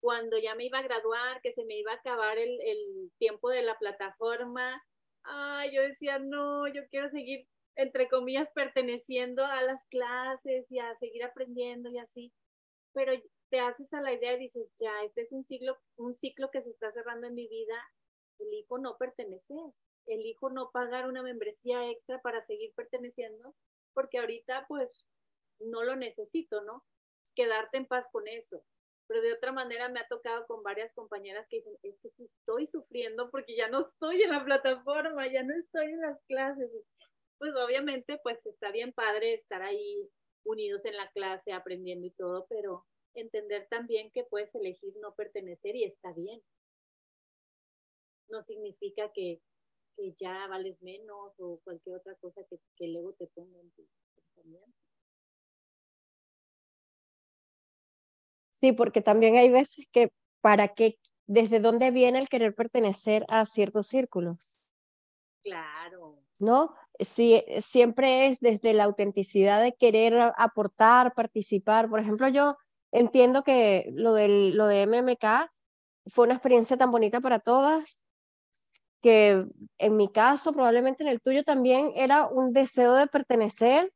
cuando 0.00 0.38
ya 0.38 0.54
me 0.54 0.64
iba 0.64 0.78
a 0.78 0.82
graduar, 0.82 1.40
que 1.42 1.52
se 1.52 1.64
me 1.64 1.78
iba 1.78 1.92
a 1.92 1.96
acabar 1.96 2.38
el, 2.38 2.58
el 2.62 3.12
tiempo 3.18 3.50
de 3.50 3.62
la 3.62 3.78
plataforma. 3.78 4.82
Ay, 5.22 5.74
yo 5.74 5.82
decía, 5.82 6.18
no, 6.18 6.66
yo 6.68 6.82
quiero 6.88 7.10
seguir, 7.10 7.46
entre 7.76 8.08
comillas, 8.08 8.48
perteneciendo 8.54 9.44
a 9.44 9.62
las 9.62 9.84
clases 9.86 10.70
y 10.70 10.78
a 10.78 10.96
seguir 10.96 11.24
aprendiendo 11.24 11.90
y 11.90 11.98
así. 11.98 12.32
Pero 12.94 13.12
te 13.50 13.60
haces 13.60 13.92
a 13.92 14.00
la 14.00 14.12
idea 14.12 14.34
y 14.34 14.38
dices, 14.38 14.68
ya, 14.78 15.02
este 15.04 15.22
es 15.22 15.32
un 15.32 15.44
ciclo, 15.44 15.76
un 15.96 16.14
ciclo 16.14 16.50
que 16.50 16.62
se 16.62 16.70
está 16.70 16.92
cerrando 16.92 17.26
en 17.26 17.34
mi 17.34 17.48
vida, 17.48 17.76
elijo 18.38 18.78
no 18.78 18.96
pertenecer, 18.96 19.58
elijo 20.06 20.50
no 20.50 20.70
pagar 20.70 21.08
una 21.08 21.22
membresía 21.22 21.90
extra 21.90 22.20
para 22.22 22.40
seguir 22.40 22.72
perteneciendo, 22.74 23.54
porque 23.92 24.18
ahorita 24.18 24.66
pues 24.68 25.04
no 25.58 25.82
lo 25.84 25.96
necesito, 25.96 26.62
¿no? 26.62 26.84
Quedarte 27.34 27.76
en 27.78 27.86
paz 27.86 28.08
con 28.10 28.26
eso. 28.28 28.64
Pero 29.06 29.22
de 29.22 29.32
otra 29.32 29.52
manera 29.52 29.88
me 29.88 30.00
ha 30.00 30.06
tocado 30.06 30.46
con 30.46 30.62
varias 30.62 30.92
compañeras 30.94 31.46
que 31.48 31.56
dicen, 31.56 31.76
es 31.82 31.98
que 32.00 32.10
estoy 32.24 32.66
sufriendo 32.66 33.30
porque 33.30 33.56
ya 33.56 33.68
no 33.68 33.80
estoy 33.80 34.22
en 34.22 34.30
la 34.30 34.44
plataforma, 34.44 35.26
ya 35.26 35.42
no 35.42 35.54
estoy 35.54 35.86
en 35.86 36.00
las 36.00 36.20
clases. 36.28 36.70
Pues 37.38 37.52
obviamente 37.56 38.20
pues 38.22 38.44
está 38.46 38.70
bien 38.70 38.92
padre 38.92 39.34
estar 39.34 39.62
ahí 39.62 40.08
unidos 40.44 40.84
en 40.84 40.96
la 40.96 41.10
clase, 41.10 41.52
aprendiendo 41.52 42.06
y 42.06 42.12
todo, 42.12 42.46
pero 42.48 42.86
entender 43.14 43.66
también 43.68 44.10
que 44.12 44.24
puedes 44.24 44.54
elegir 44.54 44.94
no 45.00 45.14
pertenecer 45.14 45.76
y 45.76 45.84
está 45.84 46.12
bien. 46.12 46.42
No 48.28 48.42
significa 48.44 49.12
que, 49.12 49.40
que 49.96 50.14
ya 50.18 50.46
vales 50.46 50.80
menos 50.82 51.34
o 51.38 51.60
cualquier 51.64 51.96
otra 51.96 52.14
cosa 52.16 52.42
que, 52.48 52.58
que 52.76 52.84
el 52.84 52.96
ego 52.96 53.12
te 53.14 53.26
ponga 53.28 53.58
en 53.60 53.70
tu 53.72 53.86
pensamiento. 54.14 54.72
Sí, 58.50 58.72
porque 58.72 59.00
también 59.00 59.36
hay 59.36 59.48
veces 59.48 59.86
que 59.90 60.12
para 60.42 60.68
qué, 60.68 60.98
desde 61.26 61.60
dónde 61.60 61.90
viene 61.90 62.18
el 62.18 62.28
querer 62.28 62.54
pertenecer 62.54 63.24
a 63.28 63.44
ciertos 63.46 63.86
círculos. 63.86 64.60
Claro. 65.42 66.18
¿No? 66.40 66.74
Si, 66.98 67.42
siempre 67.60 68.26
es 68.26 68.40
desde 68.40 68.74
la 68.74 68.84
autenticidad 68.84 69.62
de 69.62 69.72
querer 69.72 70.32
aportar, 70.36 71.14
participar. 71.14 71.88
Por 71.88 72.00
ejemplo, 72.00 72.28
yo 72.28 72.56
entiendo 72.92 73.42
que 73.42 73.90
lo, 73.94 74.14
del, 74.14 74.56
lo 74.56 74.66
de 74.66 74.86
MMK 74.86 75.50
fue 76.06 76.26
una 76.26 76.34
experiencia 76.34 76.76
tan 76.76 76.90
bonita 76.90 77.20
para 77.20 77.38
todas 77.38 78.04
que 79.00 79.46
en 79.78 79.96
mi 79.96 80.08
caso, 80.08 80.52
probablemente 80.52 81.02
en 81.02 81.08
el 81.08 81.20
tuyo 81.20 81.42
también, 81.44 81.92
era 81.96 82.26
un 82.26 82.52
deseo 82.52 82.94
de 82.94 83.06
pertenecer 83.06 83.92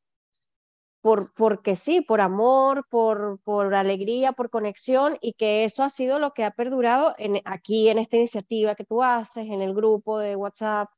por, 1.03 1.35
porque 1.35 1.77
sí, 1.77 2.01
por 2.01 2.23
amor, 2.23 2.87
por, 2.89 3.39
por 3.45 3.75
alegría, 3.75 4.33
por 4.33 4.49
conexión, 4.49 5.19
y 5.21 5.35
que 5.35 5.65
eso 5.65 5.83
ha 5.83 5.91
sido 5.91 6.19
lo 6.19 6.33
que 6.33 6.45
ha 6.45 6.51
perdurado 6.53 7.15
en, 7.19 7.41
aquí 7.45 7.89
en 7.91 7.99
esta 7.99 8.17
iniciativa 8.17 8.75
que 8.75 8.85
tú 8.87 9.03
haces, 9.03 9.47
en 9.47 9.61
el 9.61 9.75
grupo 9.75 10.19
de 10.19 10.37
WhatsApp. 10.37 10.89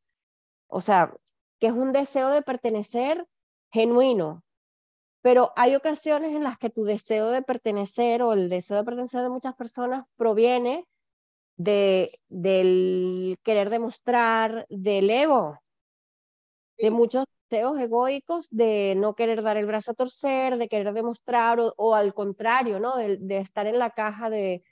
O 0.69 0.81
sea, 0.81 1.13
que 1.59 1.69
es 1.69 1.73
un 1.73 1.93
deseo 1.93 2.31
de 2.31 2.43
pertenecer 2.43 3.27
genuino. 3.73 4.45
Pero 5.27 5.53
hay 5.57 5.75
ocasiones 5.75 6.37
en 6.37 6.45
las 6.45 6.57
que 6.57 6.71
tu 6.71 6.85
deseo 6.85 7.31
de 7.31 7.43
pertenecer 7.43 8.23
o 8.23 8.33
el 8.33 8.49
deseo 8.49 8.77
de 8.77 8.85
pertenecer 8.85 9.23
de 9.23 9.29
muchas 9.29 9.57
personas 9.57 10.05
proviene 10.15 10.87
de, 11.57 12.21
del 12.29 13.37
querer 13.43 13.69
demostrar, 13.69 14.67
del 14.69 15.11
ego, 15.11 15.59
de 16.79 16.93
muchos 16.93 17.25
deseos 17.51 17.77
egoicos 17.81 18.47
de 18.53 18.95
no 18.97 19.17
querer 19.17 19.43
dar 19.43 19.57
el 19.57 19.67
brazo 19.67 19.91
a 19.91 19.95
torcer, 19.95 20.59
de 20.59 20.69
querer 20.69 20.93
demostrar 20.93 21.59
o, 21.77 21.95
al 21.97 22.15
contrario, 22.15 22.79
¿no? 22.79 22.97
De, 22.97 23.17
de, 23.17 23.39
estar 23.39 23.67
en 23.67 23.81
la 23.81 23.91
caja 23.91 24.31
de, 24.31 24.63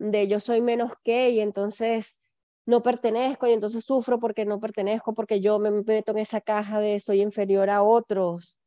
de 0.00 0.26
yo 0.26 0.40
soy 0.40 0.62
menos 0.62 0.94
que 1.04 1.30
y 1.30 1.38
entonces 1.38 2.18
no 2.66 2.82
pertenezco 2.82 3.46
y 3.46 3.52
entonces 3.52 3.84
sufro 3.84 4.18
porque 4.18 4.46
no 4.46 4.58
pertenezco, 4.58 5.14
porque 5.14 5.40
yo 5.40 5.60
me 5.60 5.70
meto 5.70 6.10
en 6.10 6.18
esa 6.18 6.40
caja 6.40 6.80
de 6.80 6.98
soy 6.98 7.22
inferior 7.22 7.70
a 7.70 7.84
otros. 7.84 8.58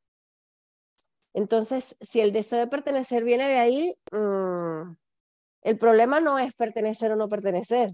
Entonces, 1.35 1.97
si 1.99 2.21
el 2.21 2.31
deseo 2.31 2.59
de 2.59 2.67
pertenecer 2.67 3.25
viene 3.25 3.45
de 3.49 3.57
ahí, 3.57 3.95
mmm, 4.09 4.95
el 5.63 5.77
problema 5.77 6.21
no 6.21 6.39
es 6.39 6.53
pertenecer 6.53 7.11
o 7.11 7.17
no 7.17 7.27
pertenecer. 7.27 7.91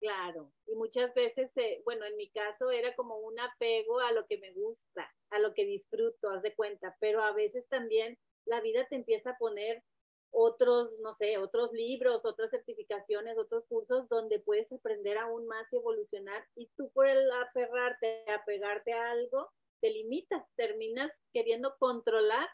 Claro, 0.00 0.52
y 0.66 0.74
muchas 0.74 1.14
veces, 1.14 1.50
eh, 1.56 1.80
bueno, 1.86 2.04
en 2.04 2.16
mi 2.16 2.28
caso 2.30 2.70
era 2.70 2.94
como 2.94 3.16
un 3.18 3.40
apego 3.40 4.00
a 4.00 4.12
lo 4.12 4.26
que 4.26 4.36
me 4.36 4.52
gusta, 4.52 5.10
a 5.30 5.38
lo 5.38 5.54
que 5.54 5.64
disfruto, 5.64 6.28
haz 6.28 6.42
de 6.42 6.54
cuenta, 6.54 6.94
pero 7.00 7.22
a 7.22 7.32
veces 7.32 7.66
también 7.68 8.18
la 8.44 8.60
vida 8.60 8.86
te 8.86 8.96
empieza 8.96 9.30
a 9.30 9.38
poner 9.38 9.82
otros, 10.30 10.90
no 11.00 11.14
sé, 11.14 11.38
otros 11.38 11.72
libros, 11.72 12.20
otras 12.24 12.50
certificaciones, 12.50 13.38
otros 13.38 13.64
cursos 13.66 14.08
donde 14.10 14.40
puedes 14.40 14.70
aprender 14.72 15.16
aún 15.16 15.46
más 15.46 15.72
y 15.72 15.76
evolucionar 15.76 16.44
y 16.54 16.68
tú 16.76 16.90
por 16.92 17.06
el 17.06 17.30
aferrarte, 17.30 18.24
apegarte 18.30 18.92
a 18.92 19.12
algo, 19.12 19.50
te 19.82 19.90
limitas, 19.90 20.46
terminas 20.54 21.20
queriendo 21.32 21.76
controlar 21.78 22.48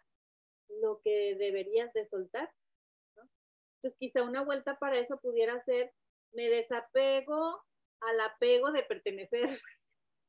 lo 0.81 1.01
que 1.05 1.37
deberías 1.37 1.93
de 1.93 2.09
soltar. 2.09 2.51
Entonces, 3.77 3.99
quizá 3.99 4.23
una 4.23 4.43
vuelta 4.43 4.79
para 4.79 4.99
eso 4.99 5.21
pudiera 5.21 5.63
ser, 5.65 5.93
me 6.33 6.49
desapego 6.49 7.63
al 8.01 8.21
apego 8.21 8.73
de 8.73 8.83
pertenecer. 8.83 9.61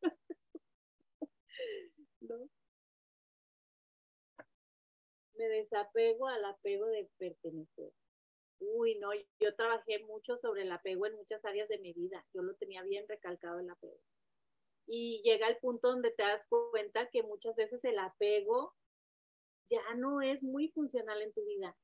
Me 5.33 5.47
desapego 5.47 6.27
al 6.27 6.43
apego 6.43 6.85
de 6.87 7.09
pertenecer. 7.17 7.93
Uy, 8.59 8.99
no, 8.99 9.11
yo 9.39 9.55
trabajé 9.55 9.99
mucho 9.99 10.37
sobre 10.37 10.63
el 10.63 10.71
apego 10.73 11.05
en 11.05 11.15
muchas 11.15 11.45
áreas 11.45 11.69
de 11.69 11.77
mi 11.77 11.93
vida. 11.93 12.25
Yo 12.33 12.41
lo 12.41 12.55
tenía 12.55 12.83
bien 12.83 13.07
recalcado 13.07 13.59
el 13.59 13.69
apego. 13.69 14.01
Y 14.91 15.21
llega 15.23 15.47
el 15.47 15.57
punto 15.57 15.89
donde 15.89 16.11
te 16.11 16.23
das 16.23 16.45
cuenta 16.47 17.09
que 17.11 17.23
muchas 17.23 17.55
veces 17.55 17.85
el 17.85 17.99
apego 17.99 18.75
ya 19.69 19.81
no 19.95 20.21
es 20.21 20.43
muy 20.43 20.69
funcional 20.69 21.21
en 21.21 21.31
tu 21.31 21.45
vida 21.45 21.75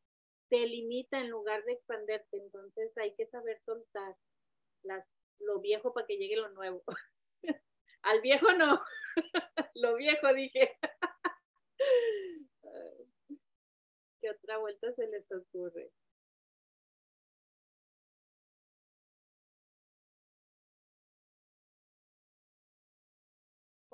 te 0.49 0.65
limita 0.65 1.19
en 1.19 1.29
lugar 1.29 1.63
de 1.65 1.73
expanderte. 1.73 2.37
Entonces 2.37 2.97
hay 2.97 3.13
que 3.15 3.27
saber 3.27 3.61
soltar 3.65 4.15
las, 4.83 5.05
lo 5.39 5.59
viejo 5.59 5.93
para 5.93 6.07
que 6.07 6.17
llegue 6.17 6.37
lo 6.37 6.49
nuevo. 6.49 6.83
Al 8.03 8.21
viejo 8.21 8.51
no, 8.53 8.81
lo 9.75 9.95
viejo 9.95 10.33
dije. 10.33 10.77
¿Qué 14.21 14.29
otra 14.29 14.57
vuelta 14.57 14.91
se 14.93 15.07
les 15.07 15.29
ocurre? 15.31 15.91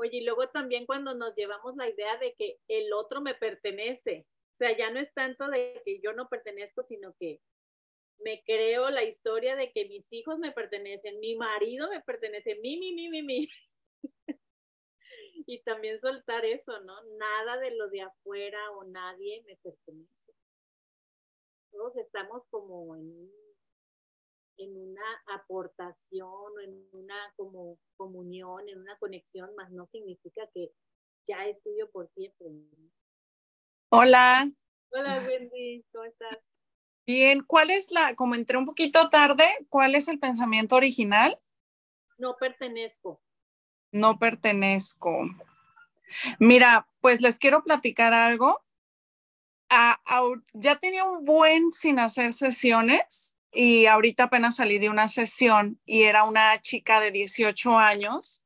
Oye, 0.01 0.17
y 0.17 0.25
luego 0.25 0.49
también 0.49 0.87
cuando 0.87 1.13
nos 1.13 1.35
llevamos 1.35 1.75
la 1.75 1.87
idea 1.87 2.17
de 2.17 2.33
que 2.33 2.57
el 2.67 2.91
otro 2.91 3.21
me 3.21 3.35
pertenece, 3.35 4.25
o 4.55 4.57
sea, 4.57 4.75
ya 4.75 4.89
no 4.89 4.99
es 4.99 5.13
tanto 5.13 5.47
de 5.47 5.79
que 5.85 5.99
yo 6.01 6.13
no 6.13 6.27
pertenezco, 6.27 6.81
sino 6.87 7.13
que 7.19 7.39
me 8.17 8.41
creo 8.43 8.89
la 8.89 9.03
historia 9.03 9.55
de 9.55 9.71
que 9.71 9.87
mis 9.87 10.11
hijos 10.11 10.39
me 10.39 10.51
pertenecen, 10.53 11.19
mi 11.19 11.35
marido 11.35 11.87
me 11.87 12.01
pertenece, 12.01 12.55
mi, 12.55 12.79
mi, 12.79 12.93
mi, 12.93 13.09
mi, 13.09 13.21
mi. 13.21 13.47
y 15.45 15.61
también 15.61 16.01
soltar 16.01 16.45
eso, 16.45 16.79
¿no? 16.81 17.03
Nada 17.19 17.59
de 17.59 17.75
lo 17.75 17.87
de 17.89 18.01
afuera 18.01 18.71
o 18.71 18.83
nadie 18.85 19.43
me 19.45 19.55
pertenece. 19.57 20.33
Todos 21.69 21.95
estamos 21.97 22.41
como 22.49 22.95
en, 22.95 23.31
en 24.61 24.77
una 24.77 25.01
aportación, 25.33 26.53
en 26.63 26.87
una 26.93 27.15
como 27.35 27.79
comunión, 27.97 28.69
en 28.69 28.79
una 28.79 28.97
conexión, 28.97 29.53
más 29.55 29.71
no 29.71 29.87
significa 29.91 30.47
que 30.53 30.71
ya 31.27 31.45
es 31.47 31.61
tuyo 31.63 31.89
por 31.91 32.09
siempre. 32.13 32.47
Hola. 33.89 34.49
Hola, 34.91 35.23
Wendy, 35.27 35.83
¿cómo 35.91 36.05
estás? 36.05 36.37
Bien, 37.07 37.43
¿cuál 37.43 37.71
es 37.71 37.91
la, 37.91 38.15
como 38.15 38.35
entré 38.35 38.57
un 38.57 38.65
poquito 38.65 39.09
tarde, 39.09 39.45
cuál 39.69 39.95
es 39.95 40.07
el 40.07 40.19
pensamiento 40.19 40.75
original? 40.75 41.39
No 42.17 42.37
pertenezco. 42.37 43.21
No 43.91 44.19
pertenezco. 44.19 45.25
Mira, 46.39 46.87
pues 46.99 47.21
les 47.21 47.39
quiero 47.39 47.63
platicar 47.63 48.13
algo. 48.13 48.63
ya 50.53 50.75
tenía 50.79 51.05
un 51.05 51.23
buen 51.23 51.71
sin 51.71 51.97
hacer 51.97 52.33
sesiones 52.33 53.37
y 53.51 53.85
ahorita 53.85 54.25
apenas 54.25 54.55
salí 54.55 54.79
de 54.79 54.89
una 54.89 55.07
sesión 55.07 55.79
y 55.85 56.03
era 56.03 56.23
una 56.23 56.59
chica 56.61 56.99
de 56.99 57.11
18 57.11 57.77
años 57.77 58.45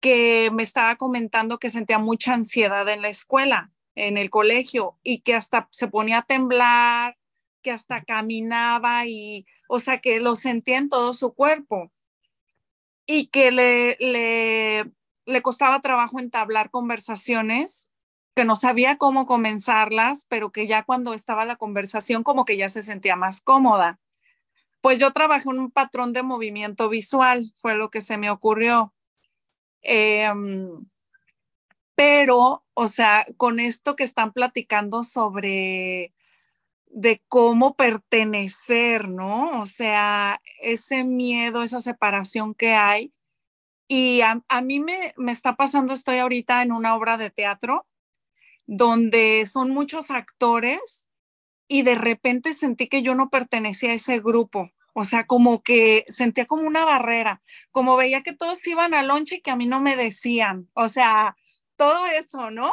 que 0.00 0.50
me 0.52 0.62
estaba 0.62 0.96
comentando 0.96 1.58
que 1.58 1.70
sentía 1.70 1.98
mucha 1.98 2.34
ansiedad 2.34 2.88
en 2.88 3.02
la 3.02 3.08
escuela 3.08 3.70
en 3.94 4.18
el 4.18 4.30
colegio 4.30 4.98
y 5.02 5.20
que 5.20 5.34
hasta 5.34 5.68
se 5.70 5.88
ponía 5.88 6.18
a 6.18 6.22
temblar, 6.22 7.16
que 7.62 7.70
hasta 7.70 8.04
caminaba 8.04 9.06
y, 9.06 9.46
o 9.68 9.78
sea, 9.78 10.00
que 10.00 10.20
lo 10.20 10.36
sentía 10.36 10.78
en 10.78 10.88
todo 10.88 11.14
su 11.14 11.32
cuerpo 11.34 11.90
y 13.06 13.28
que 13.28 13.50
le, 13.50 13.96
le, 14.00 14.90
le 15.26 15.42
costaba 15.42 15.80
trabajo 15.80 16.20
entablar 16.20 16.70
conversaciones, 16.70 17.90
que 18.34 18.44
no 18.44 18.56
sabía 18.56 18.98
cómo 18.98 19.26
comenzarlas, 19.26 20.26
pero 20.28 20.50
que 20.50 20.66
ya 20.66 20.82
cuando 20.82 21.14
estaba 21.14 21.44
la 21.44 21.56
conversación 21.56 22.22
como 22.24 22.44
que 22.44 22.56
ya 22.56 22.68
se 22.68 22.82
sentía 22.82 23.16
más 23.16 23.40
cómoda. 23.40 24.00
Pues 24.84 24.98
yo 24.98 25.12
trabajé 25.12 25.48
en 25.48 25.60
un 25.60 25.70
patrón 25.70 26.12
de 26.12 26.22
movimiento 26.22 26.90
visual, 26.90 27.50
fue 27.54 27.74
lo 27.74 27.88
que 27.88 28.02
se 28.02 28.18
me 28.18 28.28
ocurrió. 28.28 28.92
Eh, 29.80 30.30
pero, 31.94 32.66
o 32.74 32.86
sea, 32.86 33.24
con 33.38 33.60
esto 33.60 33.96
que 33.96 34.04
están 34.04 34.34
platicando 34.34 35.02
sobre, 35.02 36.12
de 36.88 37.22
cómo 37.28 37.76
pertenecer, 37.76 39.08
¿no? 39.08 39.58
O 39.62 39.64
sea, 39.64 40.42
ese 40.60 41.02
miedo, 41.02 41.62
esa 41.62 41.80
separación 41.80 42.54
que 42.54 42.74
hay. 42.74 43.14
Y 43.88 44.20
a, 44.20 44.42
mí 44.60 44.80
me, 44.80 45.14
me 45.16 45.32
está 45.32 45.56
pasando, 45.56 45.94
estoy 45.94 46.18
ahorita 46.18 46.60
en 46.60 46.72
una 46.72 46.94
obra 46.94 47.16
de 47.16 47.30
teatro 47.30 47.86
donde 48.66 49.46
son 49.46 49.70
muchos 49.70 50.10
actores 50.10 51.03
y 51.74 51.82
de 51.82 51.96
repente 51.96 52.52
sentí 52.52 52.86
que 52.86 53.02
yo 53.02 53.16
no 53.16 53.30
pertenecía 53.30 53.90
a 53.90 53.94
ese 53.94 54.20
grupo. 54.20 54.70
O 54.92 55.02
sea, 55.02 55.26
como 55.26 55.60
que 55.64 56.04
sentía 56.06 56.46
como 56.46 56.62
una 56.62 56.84
barrera, 56.84 57.42
como 57.72 57.96
veía 57.96 58.22
que 58.22 58.32
todos 58.32 58.64
iban 58.68 58.94
al 58.94 59.08
lonche 59.08 59.36
y 59.36 59.40
que 59.40 59.50
a 59.50 59.56
mí 59.56 59.66
no 59.66 59.80
me 59.80 59.96
decían. 59.96 60.70
O 60.74 60.86
sea, 60.86 61.36
todo 61.74 62.06
eso, 62.06 62.52
¿no? 62.52 62.72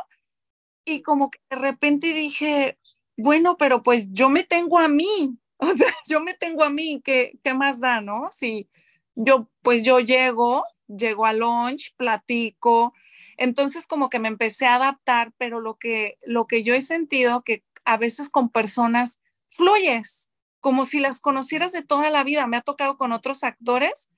Y 0.85 1.01
como 1.01 1.31
que 1.31 1.39
de 1.49 1.55
repente 1.55 2.13
dije, 2.13 2.77
bueno, 3.17 3.57
pero 3.57 3.81
pues 3.81 4.07
yo 4.11 4.29
me 4.29 4.43
tengo 4.43 4.77
a 4.77 4.87
mí, 4.87 5.35
o 5.57 5.73
sea, 5.73 5.91
yo 6.07 6.19
me 6.19 6.35
tengo 6.35 6.63
a 6.63 6.69
mí, 6.69 7.01
¿qué, 7.03 7.31
qué 7.43 7.55
más 7.55 7.79
da, 7.79 8.01
no? 8.01 8.29
Si 8.31 8.69
yo, 9.15 9.49
pues 9.63 9.81
yo 9.81 9.99
llego, 9.99 10.63
llego 10.85 11.25
al 11.25 11.39
lunch, 11.39 11.95
platico, 11.97 12.93
entonces 13.37 13.87
como 13.87 14.11
que 14.11 14.19
me 14.19 14.27
empecé 14.27 14.67
a 14.67 14.75
adaptar, 14.75 15.33
pero 15.39 15.59
lo 15.59 15.79
que, 15.79 16.19
lo 16.23 16.45
que 16.45 16.61
yo 16.61 16.75
he 16.75 16.81
sentido 16.81 17.41
que 17.41 17.63
a 17.85 17.97
veces 17.97 18.29
con 18.29 18.49
personas 18.49 19.21
fluyes, 19.49 20.31
como 20.59 20.85
si 20.85 20.99
las 20.99 21.21
conocieras 21.21 21.71
de 21.71 21.83
toda 21.83 22.09
la 22.09 22.23
vida. 22.23 22.47
Me 22.47 22.57
ha 22.57 22.61
tocado 22.61 22.97
con 22.97 23.11
otros 23.11 23.43
actores 23.43 24.09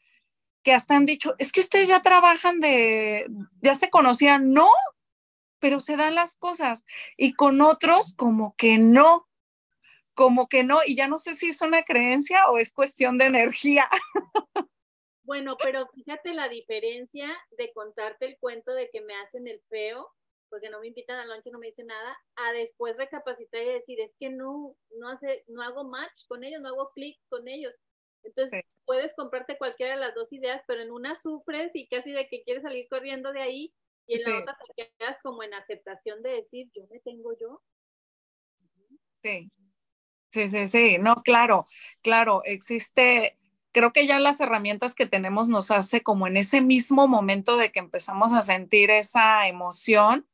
que 0.64 0.74
hasta 0.74 0.96
han 0.96 1.06
dicho, 1.06 1.36
es 1.40 1.52
que 1.52 1.60
ustedes 1.60 1.90
ya 1.90 2.02
trabajan 2.02 2.60
de, 2.60 3.28
ya 3.62 3.76
se 3.76 3.90
conocían, 3.90 4.52
no, 4.52 4.70
pero 5.60 5.80
se 5.80 5.98
dan 5.98 6.16
las 6.16 6.38
cosas. 6.38 6.86
Y 7.18 7.34
con 7.34 7.62
otros 7.62 8.14
como 8.16 8.56
que 8.56 8.78
no, 8.78 9.28
como 10.14 10.48
que 10.48 10.64
no, 10.64 10.80
y 10.86 10.96
ya 10.96 11.08
no 11.08 11.18
sé 11.18 11.34
si 11.34 11.50
es 11.50 11.62
una 11.62 11.84
creencia 11.84 12.46
o 12.50 12.58
es 12.58 12.72
cuestión 12.72 13.18
de 13.18 13.26
energía. 13.26 13.88
Bueno, 15.26 15.56
pero 15.64 15.88
fíjate 15.88 16.34
la 16.34 16.50
diferencia 16.50 17.30
de 17.58 17.72
contarte 17.72 18.26
el 18.26 18.38
cuento 18.40 18.74
de 18.74 18.90
que 18.90 19.00
me 19.00 19.16
hacen 19.16 19.48
el 19.48 19.62
feo, 19.70 20.12
porque 20.54 20.70
no 20.70 20.80
me 20.80 20.88
invitan 20.88 21.18
al 21.18 21.30
lunch, 21.30 21.48
no 21.52 21.58
me 21.58 21.66
dicen 21.66 21.88
nada, 21.88 22.16
a 22.36 22.52
después 22.52 22.96
recapacitar 22.96 23.60
y 23.60 23.70
decir, 23.70 24.00
es 24.00 24.12
que 24.20 24.30
no, 24.30 24.76
no, 25.00 25.10
hace, 25.10 25.44
no 25.48 25.64
hago 25.64 25.84
match 25.84 26.28
con 26.28 26.44
ellos, 26.44 26.62
no 26.62 26.70
hago 26.70 26.92
clic 26.94 27.20
con 27.28 27.48
ellos. 27.48 27.74
Entonces, 28.22 28.64
puedes 28.86 29.16
comprarte 29.16 29.58
cualquiera 29.58 29.96
de 29.96 30.00
las 30.00 30.14
dos 30.14 30.32
ideas, 30.32 30.62
pero 30.68 30.84
en 30.84 30.92
una 30.92 31.16
sufres 31.16 31.72
y 31.74 31.88
casi 31.88 32.12
de 32.12 32.28
que 32.28 32.44
quieres 32.44 32.62
salir 32.62 32.88
corriendo 32.88 33.34
de 33.34 33.42
ahí, 33.42 33.74
y 34.06 34.18
en 34.18 34.24
la 34.26 34.42
otra 34.42 34.56
te 34.76 34.94
quedas 35.00 35.20
como 35.24 35.42
en 35.42 35.56
aceptación 35.56 36.22
de 36.22 36.30
decir, 36.30 36.70
yo 36.76 36.84
me 36.92 37.00
tengo 37.00 37.32
yo. 37.42 37.60
Sí, 39.24 39.52
sí, 40.30 40.50
sí, 40.50 40.68
sí, 40.68 40.98
no, 41.00 41.16
claro, 41.24 41.66
claro, 42.04 42.44
existe, 42.46 43.40
creo 43.72 43.92
que 43.92 44.06
ya 44.06 44.20
las 44.20 44.40
herramientas 44.40 44.94
que 44.94 45.08
tenemos 45.08 45.50
nos 45.50 45.72
hace 45.72 46.04
como 46.04 46.28
en 46.28 46.38
ese 46.38 46.62
mismo 46.62 47.08
momento 47.08 47.58
de 47.58 47.72
que 47.72 47.80
empezamos 47.80 48.34
a 48.34 48.42
sentir 48.42 48.92
esa 48.92 49.48
emoción 49.48 50.28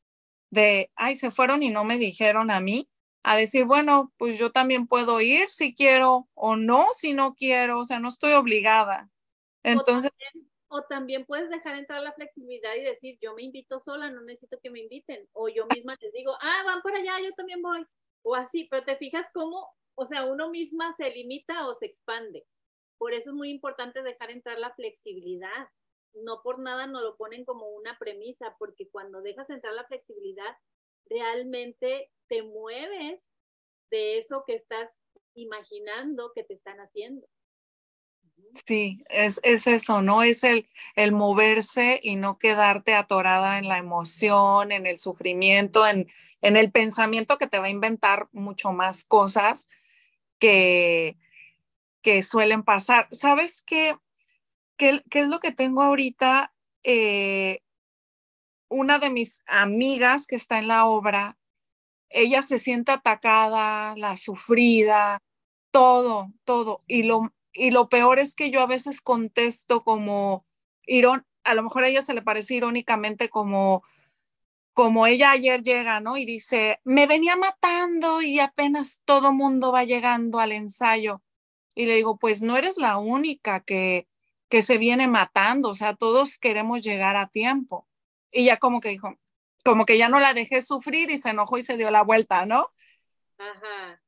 de, 0.49 0.91
ay, 0.95 1.15
se 1.15 1.31
fueron 1.31 1.63
y 1.63 1.69
no 1.69 1.83
me 1.83 1.97
dijeron 1.97 2.51
a 2.51 2.59
mí, 2.59 2.89
a 3.23 3.35
decir, 3.35 3.65
bueno, 3.65 4.13
pues 4.17 4.39
yo 4.39 4.51
también 4.51 4.87
puedo 4.87 5.21
ir 5.21 5.49
si 5.49 5.75
quiero 5.75 6.27
o 6.33 6.55
no 6.55 6.87
si 6.93 7.13
no 7.13 7.35
quiero, 7.35 7.79
o 7.79 7.83
sea, 7.83 7.99
no 7.99 8.07
estoy 8.07 8.33
obligada. 8.33 9.09
Entonces, 9.63 10.11
o 10.69 10.83
también 10.83 11.25
puedes 11.25 11.49
dejar 11.49 11.75
entrar 11.75 12.01
la 12.01 12.13
flexibilidad 12.13 12.75
y 12.75 12.83
decir, 12.83 13.17
yo 13.21 13.33
me 13.33 13.43
invito 13.43 13.79
sola, 13.79 14.09
no 14.11 14.21
necesito 14.21 14.59
que 14.61 14.69
me 14.69 14.79
inviten. 14.79 15.27
O 15.33 15.49
yo 15.49 15.65
misma 15.73 15.97
les 15.99 16.13
digo, 16.13 16.37
ah, 16.41 16.63
van 16.65 16.81
por 16.81 16.95
allá, 16.95 17.19
yo 17.19 17.33
también 17.33 17.61
voy. 17.61 17.85
O 18.21 18.35
así, 18.35 18.67
pero 18.69 18.83
te 18.83 18.95
fijas 18.95 19.27
cómo, 19.33 19.67
o 19.95 20.05
sea, 20.05 20.25
uno 20.25 20.49
misma 20.49 20.95
se 20.97 21.09
limita 21.09 21.67
o 21.67 21.75
se 21.75 21.87
expande. 21.87 22.45
Por 22.99 23.13
eso 23.13 23.31
es 23.31 23.35
muy 23.35 23.49
importante 23.49 24.03
dejar 24.03 24.29
entrar 24.29 24.59
la 24.59 24.73
flexibilidad. 24.75 25.67
No 26.13 26.41
por 26.41 26.59
nada 26.59 26.87
nos 26.87 27.03
lo 27.03 27.17
ponen 27.17 27.45
como 27.45 27.67
una 27.69 27.97
premisa, 27.97 28.55
porque 28.57 28.89
cuando 28.89 29.21
dejas 29.21 29.49
entrar 29.49 29.73
la 29.73 29.85
flexibilidad, 29.85 30.57
realmente 31.05 32.11
te 32.27 32.43
mueves 32.43 33.29
de 33.89 34.17
eso 34.17 34.43
que 34.45 34.55
estás 34.55 34.99
imaginando 35.33 36.31
que 36.33 36.43
te 36.43 36.53
están 36.53 36.79
haciendo. 36.79 37.27
Sí, 38.65 39.03
es, 39.09 39.39
es 39.43 39.67
eso, 39.67 40.01
¿no? 40.01 40.23
Es 40.23 40.43
el, 40.43 40.67
el 40.95 41.11
moverse 41.11 41.99
y 42.01 42.15
no 42.15 42.37
quedarte 42.39 42.93
atorada 42.95 43.59
en 43.59 43.67
la 43.67 43.77
emoción, 43.77 44.71
en 44.71 44.85
el 44.85 44.97
sufrimiento, 44.97 45.85
en, 45.85 46.07
en 46.41 46.57
el 46.57 46.71
pensamiento 46.71 47.37
que 47.37 47.47
te 47.47 47.59
va 47.59 47.65
a 47.65 47.69
inventar 47.69 48.27
mucho 48.31 48.71
más 48.71 49.05
cosas 49.05 49.69
que, 50.39 51.17
que 52.01 52.21
suelen 52.23 52.63
pasar. 52.63 53.07
¿Sabes 53.11 53.63
qué, 53.63 53.95
qué, 54.79 55.03
es 55.11 55.27
lo 55.27 55.39
que 55.39 55.51
tengo 55.51 55.83
ahorita? 55.83 56.53
Eh, 56.83 57.61
una 58.69 58.97
de 58.97 59.09
mis 59.11 59.43
amigas 59.45 60.25
que 60.25 60.35
está 60.35 60.57
en 60.57 60.67
la 60.67 60.85
obra, 60.85 61.37
ella 62.09 62.41
se 62.41 62.57
siente 62.57 62.91
atacada, 62.91 63.95
la 63.97 64.17
sufrida, 64.17 65.21
todo, 65.71 66.31
todo. 66.45 66.83
Y 66.87 67.03
lo, 67.03 67.33
y 67.53 67.71
lo 67.71 67.89
peor 67.89 68.17
es 68.19 68.35
que 68.35 68.49
yo 68.49 68.61
a 68.61 68.67
veces 68.67 69.01
contesto 69.01 69.83
como, 69.83 70.45
irón, 70.85 71.25
a 71.43 71.53
lo 71.53 71.63
mejor 71.63 71.83
a 71.83 71.89
ella 71.89 72.01
se 72.01 72.13
le 72.13 72.21
parece 72.21 72.55
irónicamente 72.55 73.29
como, 73.29 73.83
como 74.73 75.07
ella 75.07 75.31
ayer 75.31 75.61
llega, 75.61 75.99
¿no? 75.99 76.17
Y 76.17 76.25
dice, 76.25 76.79
me 76.83 77.05
venía 77.05 77.35
matando 77.35 78.21
y 78.21 78.39
apenas 78.39 79.01
todo 79.05 79.33
mundo 79.33 79.71
va 79.71 79.83
llegando 79.83 80.39
al 80.39 80.51
ensayo. 80.51 81.21
Y 81.75 81.85
le 81.85 81.95
digo, 81.95 82.17
pues 82.17 82.41
no 82.41 82.57
eres 82.57 82.77
la 82.77 82.97
única 82.97 83.61
que, 83.61 84.08
que 84.49 84.61
se 84.61 84.77
viene 84.77 85.07
matando, 85.07 85.69
o 85.69 85.73
sea, 85.73 85.95
todos 85.95 86.39
queremos 86.39 86.81
llegar 86.81 87.15
a 87.15 87.29
tiempo. 87.29 87.87
Y 88.31 88.45
ya 88.45 88.57
como 88.57 88.81
que 88.81 88.89
dijo, 88.89 89.17
como 89.63 89.85
que 89.85 89.97
ya 89.97 90.09
no 90.09 90.19
la 90.19 90.33
dejé 90.33 90.61
sufrir 90.61 91.11
y 91.11 91.17
se 91.17 91.29
enojó 91.29 91.57
y 91.57 91.61
se 91.61 91.77
dio 91.77 91.91
la 91.91 92.03
vuelta, 92.03 92.45
¿no? 92.45 92.69
Ajá 93.37 94.01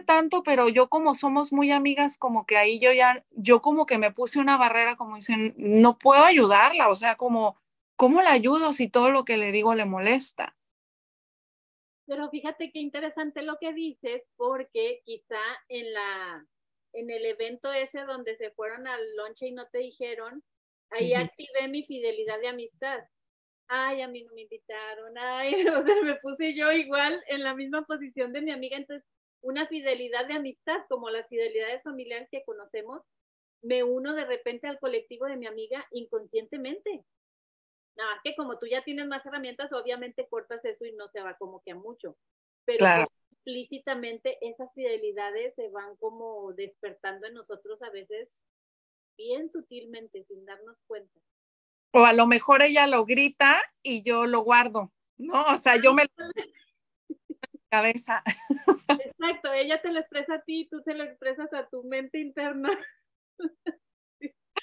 tanto, 0.00 0.42
pero 0.42 0.68
yo 0.68 0.88
como 0.88 1.14
somos 1.14 1.52
muy 1.52 1.70
amigas, 1.70 2.18
como 2.18 2.46
que 2.46 2.56
ahí 2.56 2.78
yo 2.80 2.92
ya, 2.92 3.24
yo 3.30 3.60
como 3.62 3.86
que 3.86 3.98
me 3.98 4.10
puse 4.10 4.40
una 4.40 4.56
barrera, 4.56 4.96
como 4.96 5.16
dicen, 5.16 5.54
no 5.56 5.98
puedo 5.98 6.24
ayudarla, 6.24 6.88
o 6.88 6.94
sea, 6.94 7.16
como, 7.16 7.58
¿cómo 7.96 8.22
la 8.22 8.32
ayudo 8.32 8.72
si 8.72 8.88
todo 8.88 9.10
lo 9.10 9.24
que 9.24 9.36
le 9.36 9.52
digo 9.52 9.74
le 9.74 9.84
molesta? 9.84 10.56
Pero 12.06 12.28
fíjate 12.30 12.70
qué 12.70 12.80
interesante 12.80 13.42
lo 13.42 13.58
que 13.58 13.72
dices, 13.72 14.22
porque 14.36 15.02
quizá 15.04 15.40
en 15.68 15.92
la, 15.92 16.46
en 16.94 17.10
el 17.10 17.26
evento 17.26 17.72
ese 17.72 18.04
donde 18.04 18.36
se 18.36 18.50
fueron 18.52 18.86
al 18.86 19.16
lonche 19.16 19.46
y 19.46 19.52
no 19.52 19.68
te 19.68 19.78
dijeron, 19.78 20.42
ahí 20.90 21.14
activé 21.14 21.68
mi 21.68 21.84
fidelidad 21.84 22.40
de 22.40 22.48
amistad. 22.48 23.00
Ay, 23.66 24.02
a 24.02 24.08
mí 24.08 24.22
no 24.22 24.32
me 24.34 24.42
invitaron, 24.42 25.16
ay, 25.18 25.54
o 25.68 25.82
sea, 25.82 26.02
me 26.02 26.14
puse 26.16 26.54
yo 26.54 26.70
igual 26.72 27.22
en 27.28 27.42
la 27.42 27.54
misma 27.54 27.84
posición 27.84 28.32
de 28.32 28.42
mi 28.42 28.50
amiga, 28.50 28.76
entonces 28.76 29.06
una 29.40 29.66
fidelidad 29.66 30.26
de 30.26 30.34
amistad, 30.34 30.80
como 30.88 31.10
las 31.10 31.28
fidelidades 31.28 31.82
familiares 31.82 32.28
que 32.30 32.44
conocemos, 32.44 33.02
me 33.62 33.82
uno 33.82 34.14
de 34.14 34.24
repente 34.24 34.66
al 34.66 34.78
colectivo 34.78 35.26
de 35.26 35.36
mi 35.36 35.46
amiga 35.46 35.86
inconscientemente. 35.90 37.04
Nada 37.96 38.14
más 38.14 38.20
que 38.24 38.34
como 38.36 38.58
tú 38.58 38.66
ya 38.66 38.82
tienes 38.82 39.06
más 39.06 39.24
herramientas, 39.24 39.72
obviamente 39.72 40.26
cortas 40.28 40.64
eso 40.64 40.84
y 40.84 40.92
no 40.92 41.08
se 41.08 41.20
va 41.20 41.34
como 41.36 41.62
que 41.62 41.72
a 41.72 41.76
mucho. 41.76 42.16
Pero 42.64 42.84
implícitamente 43.44 44.38
esas 44.40 44.72
fidelidades 44.74 45.54
se 45.54 45.68
van 45.68 45.96
como 45.96 46.52
despertando 46.54 47.26
en 47.26 47.34
nosotros 47.34 47.80
a 47.82 47.90
veces 47.90 48.44
bien 49.18 49.50
sutilmente, 49.50 50.24
sin 50.24 50.44
darnos 50.44 50.76
cuenta. 50.86 51.20
O 51.92 52.04
a 52.04 52.12
lo 52.12 52.26
mejor 52.26 52.62
ella 52.62 52.86
lo 52.86 53.04
grita 53.04 53.60
y 53.82 54.02
yo 54.02 54.26
lo 54.26 54.40
guardo, 54.40 54.92
¿no? 55.18 55.44
O 55.52 55.56
sea, 55.56 55.80
yo 55.80 55.92
me 55.92 56.06
cabeza. 57.70 58.22
Exacto, 58.88 59.52
ella 59.52 59.80
te 59.82 59.92
lo 59.92 60.00
expresa 60.00 60.34
a 60.34 60.42
ti 60.42 60.60
y 60.60 60.68
tú 60.68 60.80
se 60.84 60.94
lo 60.94 61.04
expresas 61.04 61.52
a 61.52 61.68
tu 61.68 61.84
mente 61.84 62.18
interna, 62.18 62.70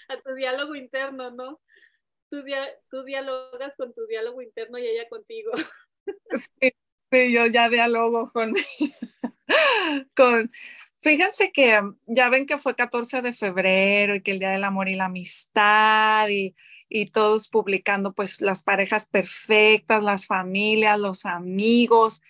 a 0.10 0.22
tu 0.22 0.34
diálogo 0.36 0.76
interno, 0.76 1.32
¿no? 1.32 1.62
Tú, 2.30 2.44
tú 2.90 3.04
dialogas 3.04 3.76
con 3.76 3.94
tu 3.94 4.06
diálogo 4.08 4.42
interno 4.42 4.78
y 4.80 4.88
ella 4.88 5.08
contigo. 5.08 5.52
Sí, 6.32 6.74
yo 7.12 7.46
ya 7.48 7.70
dialogo 7.70 8.32
con, 8.32 8.54
con, 10.16 10.50
fíjense 11.00 11.52
que 11.52 11.82
ya 12.08 12.30
ven 12.30 12.46
que 12.46 12.58
fue 12.58 12.76
14 12.76 13.22
de 13.22 13.34
febrero 13.34 14.16
y 14.16 14.22
que 14.22 14.32
el 14.32 14.40
Día 14.40 14.52
del 14.52 14.64
Amor 14.64 14.90
y 14.90 14.96
la 14.96 15.06
Amistad 15.06 16.28
y, 16.30 16.56
y 16.88 17.06
todos 17.06 17.48
publicando 17.48 18.14
pues 18.14 18.42
las 18.42 18.64
parejas 18.64 19.08
perfectas, 19.08 20.04
las 20.04 20.26
familias, 20.26 21.00
los 21.00 21.26
amigos. 21.26 22.22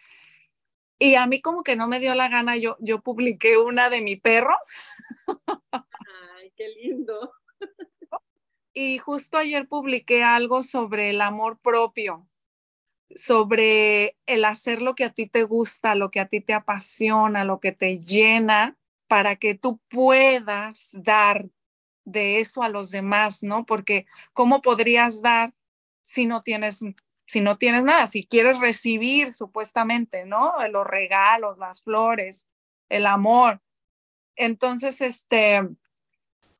Y 0.99 1.15
a 1.15 1.25
mí 1.25 1.41
como 1.41 1.63
que 1.63 1.75
no 1.75 1.87
me 1.87 1.99
dio 1.99 2.13
la 2.13 2.29
gana, 2.29 2.57
yo, 2.57 2.77
yo 2.79 3.01
publiqué 3.01 3.57
una 3.57 3.89
de 3.89 4.01
mi 4.01 4.17
perro. 4.17 4.55
Ay, 5.71 6.53
qué 6.55 6.69
lindo. 6.69 7.33
Y 8.73 8.99
justo 8.99 9.37
ayer 9.37 9.67
publiqué 9.67 10.23
algo 10.23 10.61
sobre 10.61 11.09
el 11.09 11.21
amor 11.21 11.59
propio, 11.59 12.29
sobre 13.15 14.17
el 14.25 14.45
hacer 14.45 14.81
lo 14.81 14.95
que 14.95 15.05
a 15.05 15.13
ti 15.13 15.27
te 15.27 15.43
gusta, 15.43 15.95
lo 15.95 16.11
que 16.11 16.19
a 16.19 16.27
ti 16.27 16.41
te 16.41 16.53
apasiona, 16.53 17.43
lo 17.43 17.59
que 17.59 17.71
te 17.71 17.99
llena, 17.99 18.77
para 19.07 19.35
que 19.35 19.55
tú 19.55 19.79
puedas 19.89 20.91
dar 21.03 21.49
de 22.05 22.39
eso 22.39 22.63
a 22.63 22.69
los 22.69 22.91
demás, 22.91 23.43
¿no? 23.43 23.65
Porque 23.65 24.05
¿cómo 24.33 24.61
podrías 24.61 25.21
dar 25.21 25.53
si 26.01 26.25
no 26.25 26.41
tienes 26.41 26.83
si 27.25 27.39
no 27.39 27.57
tienes 27.57 27.85
nada, 27.85 28.07
si 28.07 28.25
quieres 28.25 28.59
recibir 28.59 29.33
supuestamente, 29.33 30.25
¿no? 30.25 30.53
Los 30.67 30.85
regalos, 30.85 31.57
las 31.57 31.81
flores, 31.81 32.49
el 32.89 33.05
amor. 33.05 33.61
Entonces, 34.35 34.99
este, 34.99 35.61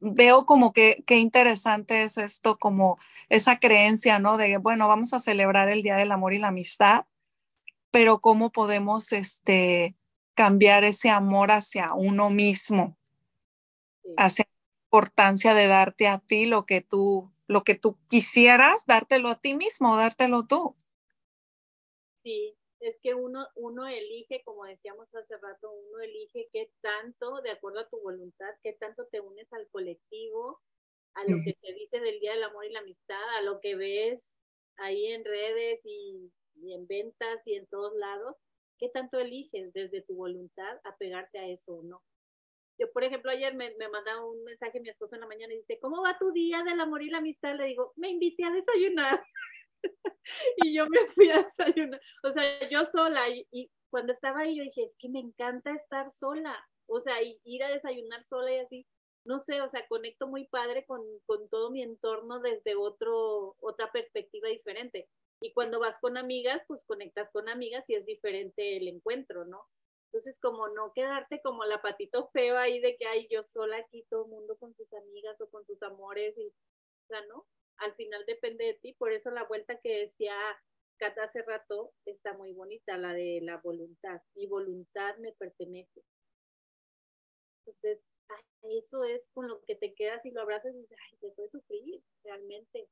veo 0.02 0.46
como 0.46 0.74
que 0.74 1.04
qué 1.08 1.18
interesante 1.20 2.04
es 2.04 2.18
esto, 2.18 2.58
como 2.58 2.98
esa 3.30 3.60
creencia, 3.60 4.20
¿no? 4.20 4.38
De, 4.38 4.58
bueno, 4.58 4.88
vamos 4.88 5.14
a 5.14 5.20
celebrar 5.20 5.70
el 5.70 5.84
Día 5.84 5.96
del 5.96 6.12
Amor 6.12 6.34
y 6.34 6.40
la 6.40 6.50
Amistad, 6.50 7.06
pero 7.92 8.20
cómo 8.20 8.52
podemos, 8.52 9.14
este, 9.14 9.96
cambiar 10.34 10.84
ese 10.84 11.10
amor 11.10 11.52
hacia 11.52 11.94
uno 11.94 12.30
mismo, 12.30 12.98
hacia 14.18 14.46
la 14.48 14.88
importancia 14.88 15.54
de 15.54 15.68
darte 15.68 16.08
a 16.08 16.18
ti 16.20 16.46
lo 16.46 16.66
que 16.66 16.82
tú, 16.82 17.32
lo 17.48 17.64
que 17.64 17.76
tú 17.76 18.00
quisieras, 18.10 18.86
dártelo 18.88 19.30
a 19.30 19.40
ti 19.40 19.56
mismo, 19.56 19.96
dártelo 19.96 20.46
tú. 20.48 20.76
Sí, 22.24 22.56
es 22.82 23.00
que 23.00 23.14
uno, 23.14 23.48
uno 23.56 23.88
elige, 23.88 24.42
como 24.44 24.66
decíamos 24.66 25.08
hace 25.14 25.38
rato, 25.38 25.72
uno 25.72 26.00
elige 26.00 26.50
qué 26.52 26.72
tanto, 26.82 27.42
de 27.42 27.52
acuerdo 27.52 27.82
a 27.82 27.90
tu 27.90 28.00
voluntad, 28.02 28.50
qué 28.64 28.74
tanto 28.74 29.06
te 29.08 29.22
unes 29.22 29.52
al 29.54 29.68
colectivo, 29.70 30.60
a 31.14 31.24
lo 31.26 31.38
que 31.44 31.54
te 31.54 31.74
dice 31.74 32.00
del 32.00 32.20
Día 32.20 32.34
del 32.34 32.44
Amor 32.44 32.66
y 32.66 32.72
la 32.72 32.80
Amistad, 32.80 33.38
a 33.38 33.42
lo 33.42 33.60
que 33.60 33.76
ves 33.76 34.32
ahí 34.78 35.08
en 35.08 35.24
redes 35.24 35.82
y, 35.86 36.32
en 36.64 36.88
ventas 36.88 37.46
y 37.46 37.56
en 37.56 37.68
todos 37.68 37.96
lados, 37.96 38.36
qué 38.80 38.90
tanto 38.90 39.20
eliges 39.20 39.72
desde 39.74 40.02
tu 40.02 40.16
voluntad 40.16 40.80
a 40.84 40.96
pegarte 40.98 41.38
a 41.40 41.48
eso 41.48 41.76
o 41.76 41.84
no. 41.84 42.02
Yo, 42.80 42.92
por 42.92 43.04
ejemplo, 43.04 43.30
ayer 43.30 43.54
me, 43.54 43.76
me 43.78 43.90
manda 43.90 44.26
un 44.26 44.44
mensaje 44.44 44.80
mi 44.80 44.90
esposo 44.90 45.16
en 45.16 45.22
la 45.22 45.28
mañana 45.28 45.54
y 45.54 45.58
dice, 45.58 45.80
¿cómo 45.80 46.02
va 46.02 46.18
tu 46.18 46.32
día 46.32 46.64
del 46.64 46.80
amor 46.80 47.04
y 47.04 47.10
la 47.10 47.20
amistad? 47.20 47.56
Le 47.56 47.66
digo, 47.66 47.94
me 47.96 48.10
invité 48.10 48.44
a 48.44 48.52
desayunar. 48.52 49.24
y 50.58 50.76
yo 50.76 50.88
me 50.88 51.06
fui 51.08 51.30
a 51.30 51.44
desayunar, 51.44 52.02
o 52.24 52.32
sea, 52.32 52.70
yo 52.70 52.86
sola, 52.86 53.22
y, 53.30 53.72
cuando 53.90 54.14
estaba 54.14 54.42
ahí 54.42 54.58
yo 54.58 54.64
dije, 54.64 54.84
es 54.84 54.96
que 54.98 55.10
me 55.10 55.20
encanta 55.20 55.72
estar 55.72 56.10
sola, 56.12 56.58
o 56.88 57.02
sea, 57.02 57.16
ir 57.22 57.64
a 57.64 57.70
desayunar 57.70 58.24
sola 58.24 58.54
y 58.54 58.60
así, 58.60 58.88
no 59.26 59.40
sé, 59.40 59.62
o 59.62 59.70
sea, 59.70 59.86
conecto 59.88 60.28
muy 60.28 60.48
padre 60.48 60.86
con, 60.86 61.02
con 61.26 61.50
todo 61.50 61.72
mi 61.72 61.84
entorno 61.84 62.40
desde 62.40 62.76
otro, 62.76 63.56
otra 63.60 63.92
perspectiva 63.92 64.48
diferente. 64.48 65.10
Y 65.42 65.54
cuando 65.54 65.80
vas 65.80 65.98
con 66.00 66.18
amigas, 66.18 66.62
pues 66.68 66.82
conectas 66.86 67.30
con 67.32 67.50
amigas 67.50 67.90
y 67.90 67.96
es 67.96 68.06
diferente 68.06 68.78
el 68.78 68.88
encuentro, 68.88 69.44
¿no? 69.46 69.68
Entonces, 70.06 70.40
como 70.40 70.68
no 70.70 70.92
quedarte 70.94 71.42
como 71.42 71.64
la 71.64 71.82
patito 71.82 72.30
feo 72.34 72.58
ahí 72.58 72.80
de 72.80 72.98
que 72.98 73.08
hay 73.08 73.28
yo 73.30 73.44
sola 73.44 73.78
aquí, 73.78 74.06
todo 74.10 74.26
el 74.26 74.32
mundo 74.32 74.58
con 74.58 74.76
sus 74.76 74.92
amigas 74.94 75.40
o 75.42 75.50
con 75.50 75.66
sus 75.66 75.82
amores, 75.84 76.38
y, 76.38 76.48
o 76.48 77.08
sea, 77.08 77.26
¿no? 77.28 77.46
Al 77.82 77.94
final 77.96 78.24
depende 78.26 78.66
de 78.66 78.74
ti, 78.76 78.94
por 78.94 79.12
eso 79.12 79.32
la 79.32 79.44
vuelta 79.44 79.80
que 79.82 80.02
decía 80.02 80.36
Cata 80.98 81.24
hace 81.24 81.42
rato 81.42 81.94
está 82.06 82.34
muy 82.34 82.54
bonita, 82.54 82.96
la 82.98 83.14
de 83.14 83.40
la 83.42 83.58
voluntad. 83.58 84.22
Mi 84.36 84.46
voluntad 84.46 85.18
me 85.18 85.32
pertenece. 85.32 86.04
Entonces, 87.66 88.00
eso 88.64 89.04
es 89.04 89.28
con 89.34 89.48
lo 89.48 89.64
que 89.66 89.76
te 89.76 89.94
quedas 89.96 90.26
y 90.26 90.32
lo 90.32 90.42
abrazas 90.42 90.76
y 90.76 90.80
dices, 90.82 90.98
ay, 91.12 91.18
te 91.20 91.30
puedes 91.32 91.52
sufrir, 91.52 92.04
realmente. 92.24 92.88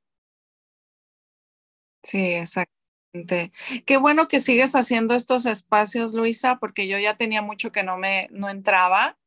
Sí, 2.03 2.33
exactamente. 2.33 3.51
Qué 3.85 3.97
bueno 3.97 4.27
que 4.27 4.39
sigues 4.39 4.73
haciendo 4.73 5.13
estos 5.13 5.45
espacios, 5.45 6.13
Luisa, 6.13 6.57
porque 6.59 6.87
yo 6.87 6.97
ya 6.97 7.15
tenía 7.15 7.41
mucho 7.41 7.71
que 7.71 7.83
no 7.83 7.97
me 7.97 8.27
no 8.31 8.49
entraba 8.49 9.19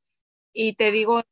y 0.52 0.74
te 0.74 0.90
digo 0.90 1.22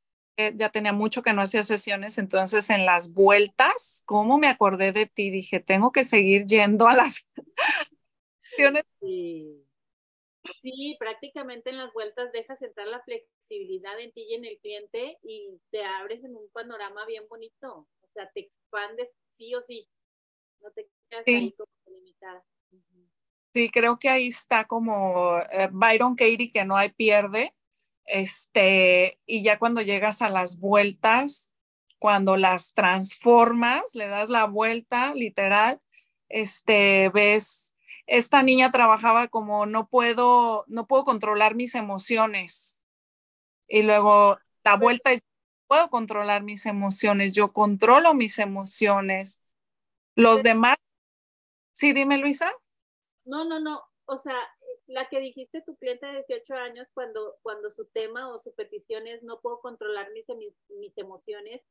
ya 0.54 0.70
tenía 0.70 0.92
mucho 0.92 1.22
que 1.22 1.32
no 1.32 1.42
hacía 1.42 1.62
sesiones, 1.62 2.18
entonces 2.18 2.70
en 2.70 2.86
las 2.86 3.12
vueltas, 3.12 4.02
¿cómo 4.06 4.38
me 4.38 4.48
acordé 4.48 4.92
de 4.92 5.06
ti? 5.06 5.30
Dije, 5.30 5.60
tengo 5.60 5.92
que 5.92 6.04
seguir 6.04 6.46
yendo 6.46 6.88
a 6.88 6.94
las 6.94 7.26
sesiones. 8.50 8.84
Sí. 9.00 9.64
sí, 10.62 10.96
prácticamente 10.98 11.70
en 11.70 11.78
las 11.78 11.92
vueltas 11.92 12.32
dejas 12.32 12.60
entrar 12.62 12.88
la 12.88 13.02
flexibilidad 13.02 13.98
en 14.00 14.12
ti 14.12 14.22
y 14.28 14.34
en 14.34 14.44
el 14.44 14.58
cliente 14.58 15.18
y 15.22 15.60
te 15.70 15.84
abres 15.84 16.24
en 16.24 16.36
un 16.36 16.48
panorama 16.52 17.04
bien 17.06 17.24
bonito, 17.28 17.88
o 18.00 18.08
sea, 18.12 18.30
te 18.32 18.40
expandes 18.40 19.08
sí 19.36 19.54
o 19.54 19.62
sí, 19.62 19.88
no 20.60 20.70
te 20.70 20.88
quedas 21.08 21.26
ahí 21.26 21.52
como 21.52 21.70
limitada. 21.86 22.44
Sí, 23.52 23.68
creo 23.70 23.98
que 23.98 24.08
ahí 24.08 24.28
está 24.28 24.64
como 24.66 25.38
eh, 25.38 25.68
Byron 25.72 26.14
Katie, 26.14 26.52
que 26.52 26.64
no 26.64 26.76
hay 26.76 26.90
pierde, 26.90 27.52
este, 28.04 29.20
y 29.26 29.42
ya 29.42 29.58
cuando 29.58 29.82
llegas 29.82 30.22
a 30.22 30.28
las 30.28 30.58
vueltas, 30.58 31.52
cuando 31.98 32.36
las 32.36 32.72
transformas, 32.72 33.94
le 33.94 34.08
das 34.08 34.30
la 34.30 34.46
vuelta, 34.46 35.14
literal, 35.14 35.80
este, 36.28 37.10
ves, 37.10 37.76
esta 38.06 38.42
niña 38.42 38.70
trabajaba 38.70 39.28
como 39.28 39.66
no 39.66 39.88
puedo, 39.88 40.64
no 40.66 40.86
puedo 40.86 41.04
controlar 41.04 41.54
mis 41.54 41.74
emociones. 41.74 42.82
Y 43.68 43.82
luego 43.82 44.38
la 44.64 44.76
vuelta 44.76 45.12
es, 45.12 45.22
puedo 45.68 45.90
controlar 45.90 46.42
mis 46.42 46.66
emociones, 46.66 47.34
yo 47.34 47.52
controlo 47.52 48.14
mis 48.14 48.38
emociones. 48.38 49.40
Los 50.16 50.42
demás, 50.42 50.76
sí, 51.72 51.92
dime 51.92 52.18
Luisa. 52.18 52.50
No, 53.24 53.44
no, 53.44 53.60
no, 53.60 53.82
o 54.06 54.18
sea, 54.18 54.36
la 54.90 55.08
que 55.08 55.20
dijiste 55.20 55.62
tu 55.62 55.76
cliente 55.76 56.06
de 56.06 56.24
18 56.26 56.54
años 56.54 56.88
cuando, 56.94 57.36
cuando 57.42 57.70
su 57.70 57.86
tema 57.86 58.28
o 58.28 58.40
su 58.40 58.52
petición 58.54 59.06
es 59.06 59.22
no 59.22 59.40
puedo 59.40 59.60
controlar 59.60 60.10
mis, 60.12 60.26
mis, 60.68 60.98
emociones, 60.98 61.62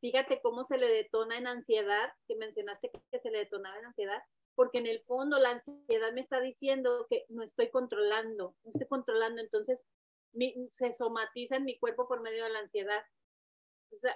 fíjate 0.00 0.40
cómo 0.42 0.66
se 0.66 0.76
le 0.76 0.88
detona 0.88 1.38
en 1.38 1.46
ansiedad, 1.46 2.12
que 2.28 2.36
mencionaste 2.36 2.90
que 3.10 3.20
se 3.20 3.30
le 3.30 3.38
detonaba 3.38 3.78
en 3.78 3.86
ansiedad, 3.86 4.22
porque 4.54 4.78
en 4.78 4.86
el 4.86 5.00
fondo 5.04 5.38
la 5.38 5.50
ansiedad 5.50 6.12
me 6.12 6.20
está 6.20 6.40
diciendo 6.40 7.06
que 7.08 7.24
no 7.30 7.42
estoy 7.42 7.70
controlando, 7.70 8.54
no 8.62 8.70
estoy 8.70 8.86
controlando, 8.88 9.40
entonces 9.40 9.86
se 10.70 10.92
somatiza 10.92 11.56
en 11.56 11.64
mi 11.64 11.78
cuerpo 11.78 12.06
por 12.06 12.20
medio 12.20 12.44
de 12.44 12.50
la 12.50 12.58
ansiedad. 12.58 13.02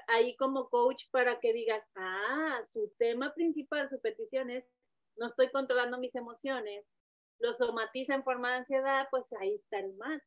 Ahí 0.08 0.36
como 0.36 0.68
coach 0.68 1.04
para 1.10 1.40
que 1.40 1.54
digas, 1.54 1.88
ah, 1.94 2.60
su 2.70 2.92
tema 2.98 3.32
principal, 3.32 3.88
su 3.88 3.98
petición 4.00 4.50
es, 4.50 4.66
no 5.16 5.28
estoy 5.28 5.50
controlando 5.50 5.98
mis 5.98 6.14
emociones, 6.14 6.84
lo 7.40 7.54
somatiza 7.54 8.14
en 8.14 8.22
forma 8.22 8.50
de 8.50 8.56
ansiedad, 8.58 9.08
pues 9.10 9.32
ahí 9.40 9.54
está 9.54 9.78
el 9.78 9.94
match. 9.94 10.22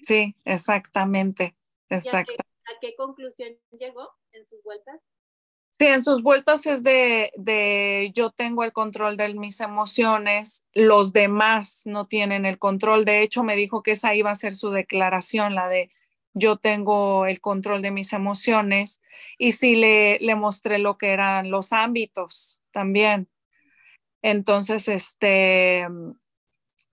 Sí, 0.00 0.36
exactamente, 0.44 1.56
exacto. 1.88 2.34
A, 2.66 2.72
qué, 2.80 2.94
conclusión 2.96 3.56
llegó 3.78 4.10
en 4.32 4.46
sus 4.48 4.62
vueltas? 4.62 5.00
Sí, 5.78 5.86
en 5.86 6.02
sus 6.02 6.22
vueltas 6.22 6.66
es 6.66 6.82
de, 6.82 7.30
de, 7.36 8.12
yo 8.14 8.30
tengo 8.30 8.62
el 8.62 8.72
control 8.72 9.16
de 9.16 9.34
mis 9.34 9.60
emociones, 9.60 10.66
los 10.72 11.12
demás 11.12 11.82
no 11.84 12.06
tienen 12.06 12.46
el 12.46 12.58
control. 12.58 13.04
De 13.04 13.22
hecho, 13.22 13.42
me 13.42 13.56
dijo 13.56 13.82
que 13.82 13.92
esa 13.92 14.14
iba 14.14 14.30
a 14.30 14.36
ser 14.36 14.54
su 14.54 14.70
declaración, 14.70 15.54
la 15.54 15.68
de 15.68 15.90
yo 16.34 16.56
tengo 16.56 17.26
el 17.26 17.40
control 17.40 17.80
de 17.80 17.92
mis 17.92 18.12
emociones. 18.12 19.00
Y 19.38 19.52
sí 19.52 19.76
le, 19.76 20.18
le 20.18 20.34
mostré 20.34 20.78
lo 20.78 20.98
que 20.98 21.12
eran 21.12 21.50
los 21.50 21.72
ámbitos 21.72 22.60
también. 22.72 23.28
Entonces, 24.24 24.88
este, 24.88 25.86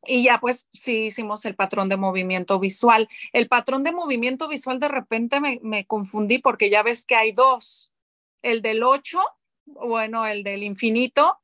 y 0.06 0.26
ya 0.26 0.42
pues 0.42 0.68
sí 0.74 1.06
hicimos 1.06 1.46
el 1.46 1.56
patrón 1.56 1.88
de 1.88 1.96
movimiento 1.96 2.60
visual. 2.60 3.08
El 3.32 3.48
patrón 3.48 3.86
de 3.86 3.94
movimiento 3.94 4.50
visual 4.50 4.82
de 4.82 4.90
repente 4.90 5.40
me, 5.40 5.86
confundí 5.86 6.40
porque 6.40 6.70
ya 6.70 6.84
ves 6.84 7.06
que 7.06 7.16
hay 7.16 7.32
dos, 7.32 7.94
el 8.42 8.62
del 8.62 8.84
8, 8.84 9.18
bueno, 9.64 10.28
el 10.28 10.44
del 10.44 10.64
infinito 10.64 11.40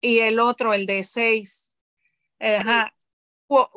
y 0.00 0.20
el 0.20 0.40
otro, 0.40 0.72
el 0.72 0.86
de 0.86 1.02
6. 1.02 1.76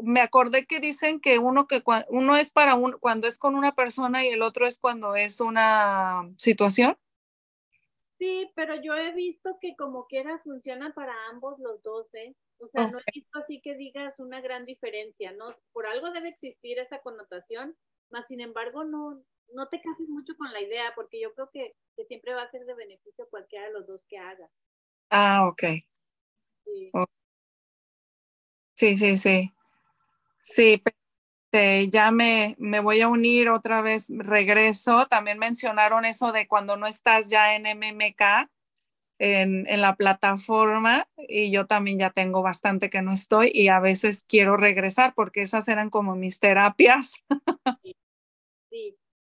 Me 0.03 0.21
acordé 0.21 0.65
que 0.65 0.79
dicen 0.79 1.19
que 1.19 1.37
uno 1.37 1.67
que 1.67 1.83
uno 2.07 2.37
es 2.37 2.49
para 2.51 2.75
un, 2.75 2.93
cuando 2.93 3.27
es 3.27 3.37
con 3.37 3.55
una 3.55 3.75
persona 3.75 4.23
y 4.23 4.29
el 4.29 4.41
otro 4.41 4.67
es 4.67 4.79
cuando 4.79 5.15
es 5.15 5.41
una 5.41 6.29
situación. 6.37 6.97
Sí, 8.17 8.49
pero 8.55 8.75
yo 8.81 8.95
he 8.95 9.13
visto 9.13 9.57
que 9.59 9.75
como 9.75 10.07
quiera 10.07 10.39
funciona 10.39 10.93
para 10.93 11.13
ambos 11.29 11.59
los 11.59 11.83
dos, 11.83 12.07
¿eh? 12.13 12.33
O 12.59 12.67
sea, 12.67 12.87
no 12.87 12.99
he 12.99 13.11
visto 13.13 13.39
así 13.39 13.59
que 13.61 13.75
digas 13.75 14.19
una 14.19 14.39
gran 14.39 14.65
diferencia, 14.65 15.33
¿no? 15.33 15.51
Por 15.73 15.85
algo 15.85 16.11
debe 16.11 16.29
existir 16.29 16.79
esa 16.79 16.99
connotación, 16.99 17.75
más 18.09 18.27
sin 18.27 18.39
embargo 18.39 18.85
no, 18.85 19.21
no 19.53 19.67
te 19.67 19.81
cases 19.81 20.07
mucho 20.07 20.33
con 20.37 20.51
la 20.53 20.61
idea, 20.61 20.93
porque 20.95 21.19
yo 21.19 21.33
creo 21.33 21.49
que, 21.51 21.75
siempre 22.07 22.33
va 22.33 22.43
a 22.43 22.51
ser 22.51 22.65
de 22.65 22.73
beneficio 22.73 23.27
cualquiera 23.29 23.67
de 23.67 23.73
los 23.73 23.87
dos 23.87 24.01
que 24.07 24.17
haga. 24.17 24.49
Ah, 25.09 25.47
ok. 25.47 25.63
Sí, 28.75 28.95
sí, 28.95 28.95
sí. 28.95 29.17
Sí, 29.17 30.81
sí 30.83 30.83
este, 31.55 31.89
ya 31.89 32.11
me, 32.11 32.55
me 32.59 32.81
voy 32.81 32.99
a 32.99 33.07
unir 33.07 33.49
otra 33.49 33.81
vez, 33.81 34.11
regreso. 34.13 35.05
También 35.07 35.39
mencionaron 35.39 36.03
eso 36.03 36.33
de 36.33 36.47
cuando 36.47 36.75
no 36.75 36.85
estás 36.85 37.29
ya 37.29 37.55
en 37.55 37.63
MMK, 37.63 38.49
en, 39.19 39.81
la 39.81 39.95
plataforma 39.95 41.07
y 41.17 41.51
yo 41.51 41.65
también 41.65 41.97
ya 41.97 42.09
tengo 42.09 42.41
bastante 42.41 42.89
que 42.89 43.01
no 43.01 43.13
estoy 43.13 43.51
y 43.53 43.69
a 43.69 43.79
veces 43.79 44.25
quiero 44.27 44.57
regresar 44.57 45.13
porque 45.15 45.41
esas 45.43 45.69
eran 45.69 45.89
como 45.89 46.15
mis 46.15 46.41
terapias. 46.41 47.23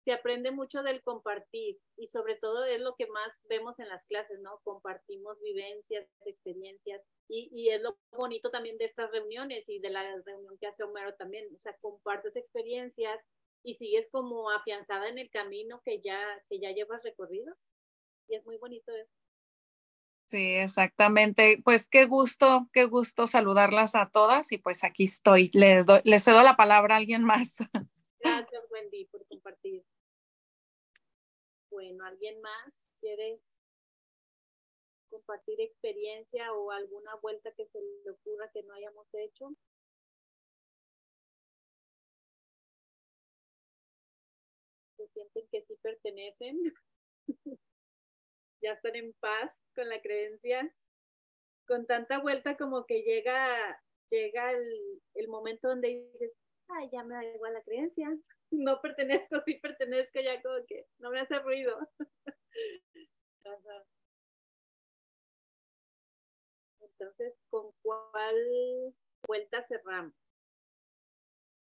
Se 0.03 0.11
aprende 0.11 0.51
mucho 0.51 0.81
del 0.83 1.03
compartir 1.03 1.77
y 1.97 2.07
sobre 2.07 2.35
todo 2.35 2.65
es 2.65 2.79
lo 2.79 2.95
que 2.95 3.07
más 3.07 3.41
vemos 3.47 3.79
en 3.79 3.87
las 3.87 4.05
clases, 4.07 4.39
¿no? 4.39 4.59
Compartimos 4.63 5.39
vivencias, 5.41 6.07
experiencias 6.25 7.01
y, 7.27 7.49
y 7.53 7.69
es 7.69 7.81
lo 7.81 7.97
bonito 8.11 8.49
también 8.49 8.77
de 8.77 8.85
estas 8.85 9.11
reuniones 9.11 9.69
y 9.69 9.79
de 9.79 9.89
la 9.89 10.03
reunión 10.25 10.57
que 10.59 10.67
hace 10.67 10.83
Homero 10.83 11.13
también, 11.15 11.47
o 11.53 11.59
sea, 11.59 11.77
compartes 11.81 12.35
experiencias 12.35 13.19
y 13.63 13.75
sigues 13.75 14.09
como 14.09 14.49
afianzada 14.49 15.07
en 15.07 15.19
el 15.19 15.29
camino 15.29 15.81
que 15.85 16.01
ya, 16.01 16.19
que 16.49 16.59
ya 16.59 16.71
llevas 16.71 17.03
recorrido 17.03 17.55
y 18.27 18.35
es 18.35 18.45
muy 18.45 18.57
bonito 18.57 18.91
eso. 18.95 19.11
Sí, 20.31 20.55
exactamente. 20.55 21.61
Pues 21.61 21.89
qué 21.89 22.05
gusto, 22.05 22.69
qué 22.71 22.85
gusto 22.85 23.27
saludarlas 23.27 23.95
a 23.95 24.09
todas 24.09 24.53
y 24.53 24.57
pues 24.57 24.85
aquí 24.85 25.03
estoy. 25.03 25.51
Le, 25.53 25.83
doy, 25.83 25.99
le 26.05 26.19
cedo 26.19 26.41
la 26.41 26.55
palabra 26.55 26.95
a 26.95 26.97
alguien 26.99 27.23
más. 27.23 27.57
Gracias, 28.19 28.63
Wendy, 28.71 29.05
por 29.05 29.27
compartir. 29.27 29.83
Bueno, 31.81 32.05
¿alguien 32.05 32.39
más 32.41 32.83
quiere 32.99 33.41
compartir 35.09 35.59
experiencia 35.59 36.53
o 36.53 36.69
alguna 36.69 37.15
vuelta 37.15 37.51
que 37.57 37.65
se 37.65 37.79
le 37.81 38.11
ocurra 38.11 38.51
que 38.53 38.61
no 38.61 38.73
hayamos 38.75 39.07
hecho? 39.13 39.55
¿Se 44.95 45.07
sienten 45.07 45.47
que 45.51 45.63
sí 45.63 45.75
pertenecen? 45.81 46.71
ya 48.61 48.73
están 48.73 48.95
en 48.95 49.13
paz 49.13 49.59
con 49.73 49.89
la 49.89 49.99
creencia, 50.03 50.71
con 51.65 51.87
tanta 51.87 52.19
vuelta 52.19 52.57
como 52.57 52.85
que 52.85 53.01
llega, 53.01 53.81
llega 54.11 54.51
el, 54.51 55.27
momento 55.29 55.69
donde 55.69 55.87
dices, 56.13 56.31
ay, 56.67 56.91
ya 56.91 57.03
me 57.03 57.15
da 57.15 57.25
igual 57.25 57.53
la 57.53 57.63
creencia, 57.63 58.15
no 58.51 58.79
pertenezco, 58.81 59.41
sí 59.47 59.55
pertenezco, 59.55 60.19
ya 60.21 60.39
como 60.43 60.63
hace 61.21 61.39
ruido. 61.39 61.77
Entonces, 66.79 67.33
¿con 67.49 67.71
cuál 67.81 68.35
vuelta 69.27 69.63
cerramos? 69.63 70.13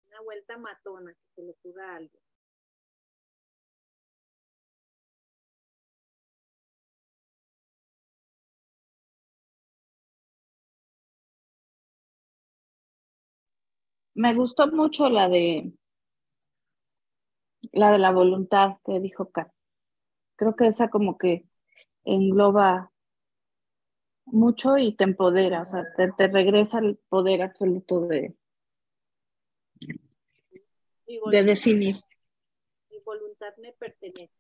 Una 0.09 0.21
vuelta 0.23 0.59
matona, 0.59 1.15
que 1.15 1.21
se 1.35 1.43
le 1.43 1.51
ocurra 1.53 1.97
algo. 1.97 2.19
Me 14.15 14.35
gustó 14.35 14.67
mucho 14.69 15.09
la 15.09 15.29
de 15.29 15.73
la 17.73 17.93
de 17.93 17.99
la 17.99 18.11
voluntad 18.11 18.79
que 18.85 19.01
dijo 19.01 19.31
Kat. 19.31 19.53
Creo 20.37 20.57
que 20.57 20.67
esa 20.67 20.89
como 20.89 21.19
que 21.19 21.47
engloba 22.05 22.93
mucho 24.25 24.79
y 24.79 24.95
te 24.95 25.05
empodera, 25.05 25.63
o 25.63 25.65
sea, 25.65 25.85
te, 25.97 26.13
te 26.13 26.29
regresa 26.29 26.79
el 26.79 26.99
poder 27.09 27.43
absoluto 27.43 28.07
de, 28.07 28.37
de 31.07 31.43
definir. 31.43 31.97
Mi 32.91 32.99
voluntad 33.01 33.55
me 33.59 33.73
pertenece. 33.73 34.33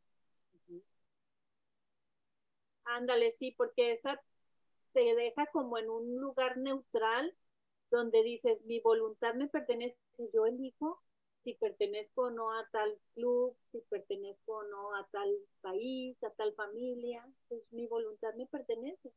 Ándale, 2.84 3.32
sí, 3.32 3.54
porque 3.56 3.92
esa 3.92 4.20
te 4.92 5.14
deja 5.14 5.46
como 5.52 5.78
en 5.78 5.88
un 5.88 6.16
lugar 6.16 6.56
neutral 6.56 7.34
donde 7.90 8.22
dices, 8.22 8.60
mi 8.64 8.80
voluntad 8.80 9.34
me 9.34 9.48
pertenece, 9.48 9.96
yo 10.32 10.46
elijo 10.46 11.00
si 11.44 11.54
pertenezco 11.54 12.22
o 12.22 12.30
no 12.30 12.52
a 12.52 12.68
tal 12.70 12.98
club, 13.14 13.56
si 13.72 13.80
pertenezco 13.88 14.58
o 14.58 14.64
no 14.64 14.94
a 14.94 15.06
tal 15.10 15.30
país, 15.60 16.22
a 16.22 16.30
tal 16.30 16.54
familia, 16.54 17.26
pues 17.48 17.62
mi 17.70 17.86
voluntad 17.86 18.34
me 18.34 18.46
pertenece. 18.46 19.12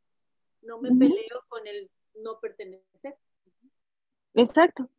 No 0.62 0.80
me 0.80 0.90
peleo 0.90 1.44
con 1.50 1.68
el 1.68 1.92
no 2.16 2.40
pertenecer. 2.40 3.18
Exacto. 4.34 4.90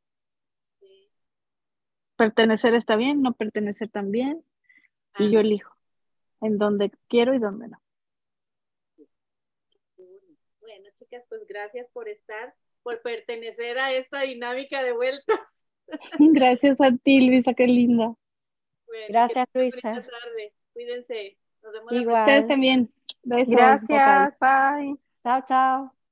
Pertenecer 2.17 2.75
está 2.75 2.97
bien, 2.97 3.23
no 3.23 3.33
pertenecer 3.33 3.89
también. 3.89 4.45
Y 5.19 5.31
yo 5.31 5.41
elijo 5.41 5.75
en 6.41 6.59
donde 6.59 6.91
quiero 7.09 7.35
y 7.35 7.39
donde 7.39 7.69
no. 7.69 7.81
Bueno, 10.61 10.91
chicas, 10.97 11.25
pues 11.29 11.47
gracias 11.47 11.89
por 11.93 12.09
estar 12.09 12.55
por 12.83 13.01
pertenecer 13.01 13.79
a 13.79 13.93
esta 13.93 14.21
dinámica 14.21 14.83
de 14.83 14.93
vueltas. 14.93 15.39
Gracias 16.19 16.81
a 16.81 16.91
ti, 16.93 17.21
Luisa, 17.27 17.55
qué 17.55 17.67
linda. 17.67 18.15
Gracias, 19.09 19.47
Luisa. 19.55 19.81
Tarde. 19.81 20.53
Cuídense. 20.73 21.37
Nos 21.63 21.73
vemos 21.73 21.93
Igual. 21.93 22.21
Ustedes 22.21 22.47
también. 22.47 22.93
Besos. 23.23 23.55
Gracias. 23.55 24.39
bye. 24.39 24.97
Chao, 25.23 25.45
chao. 25.47 26.04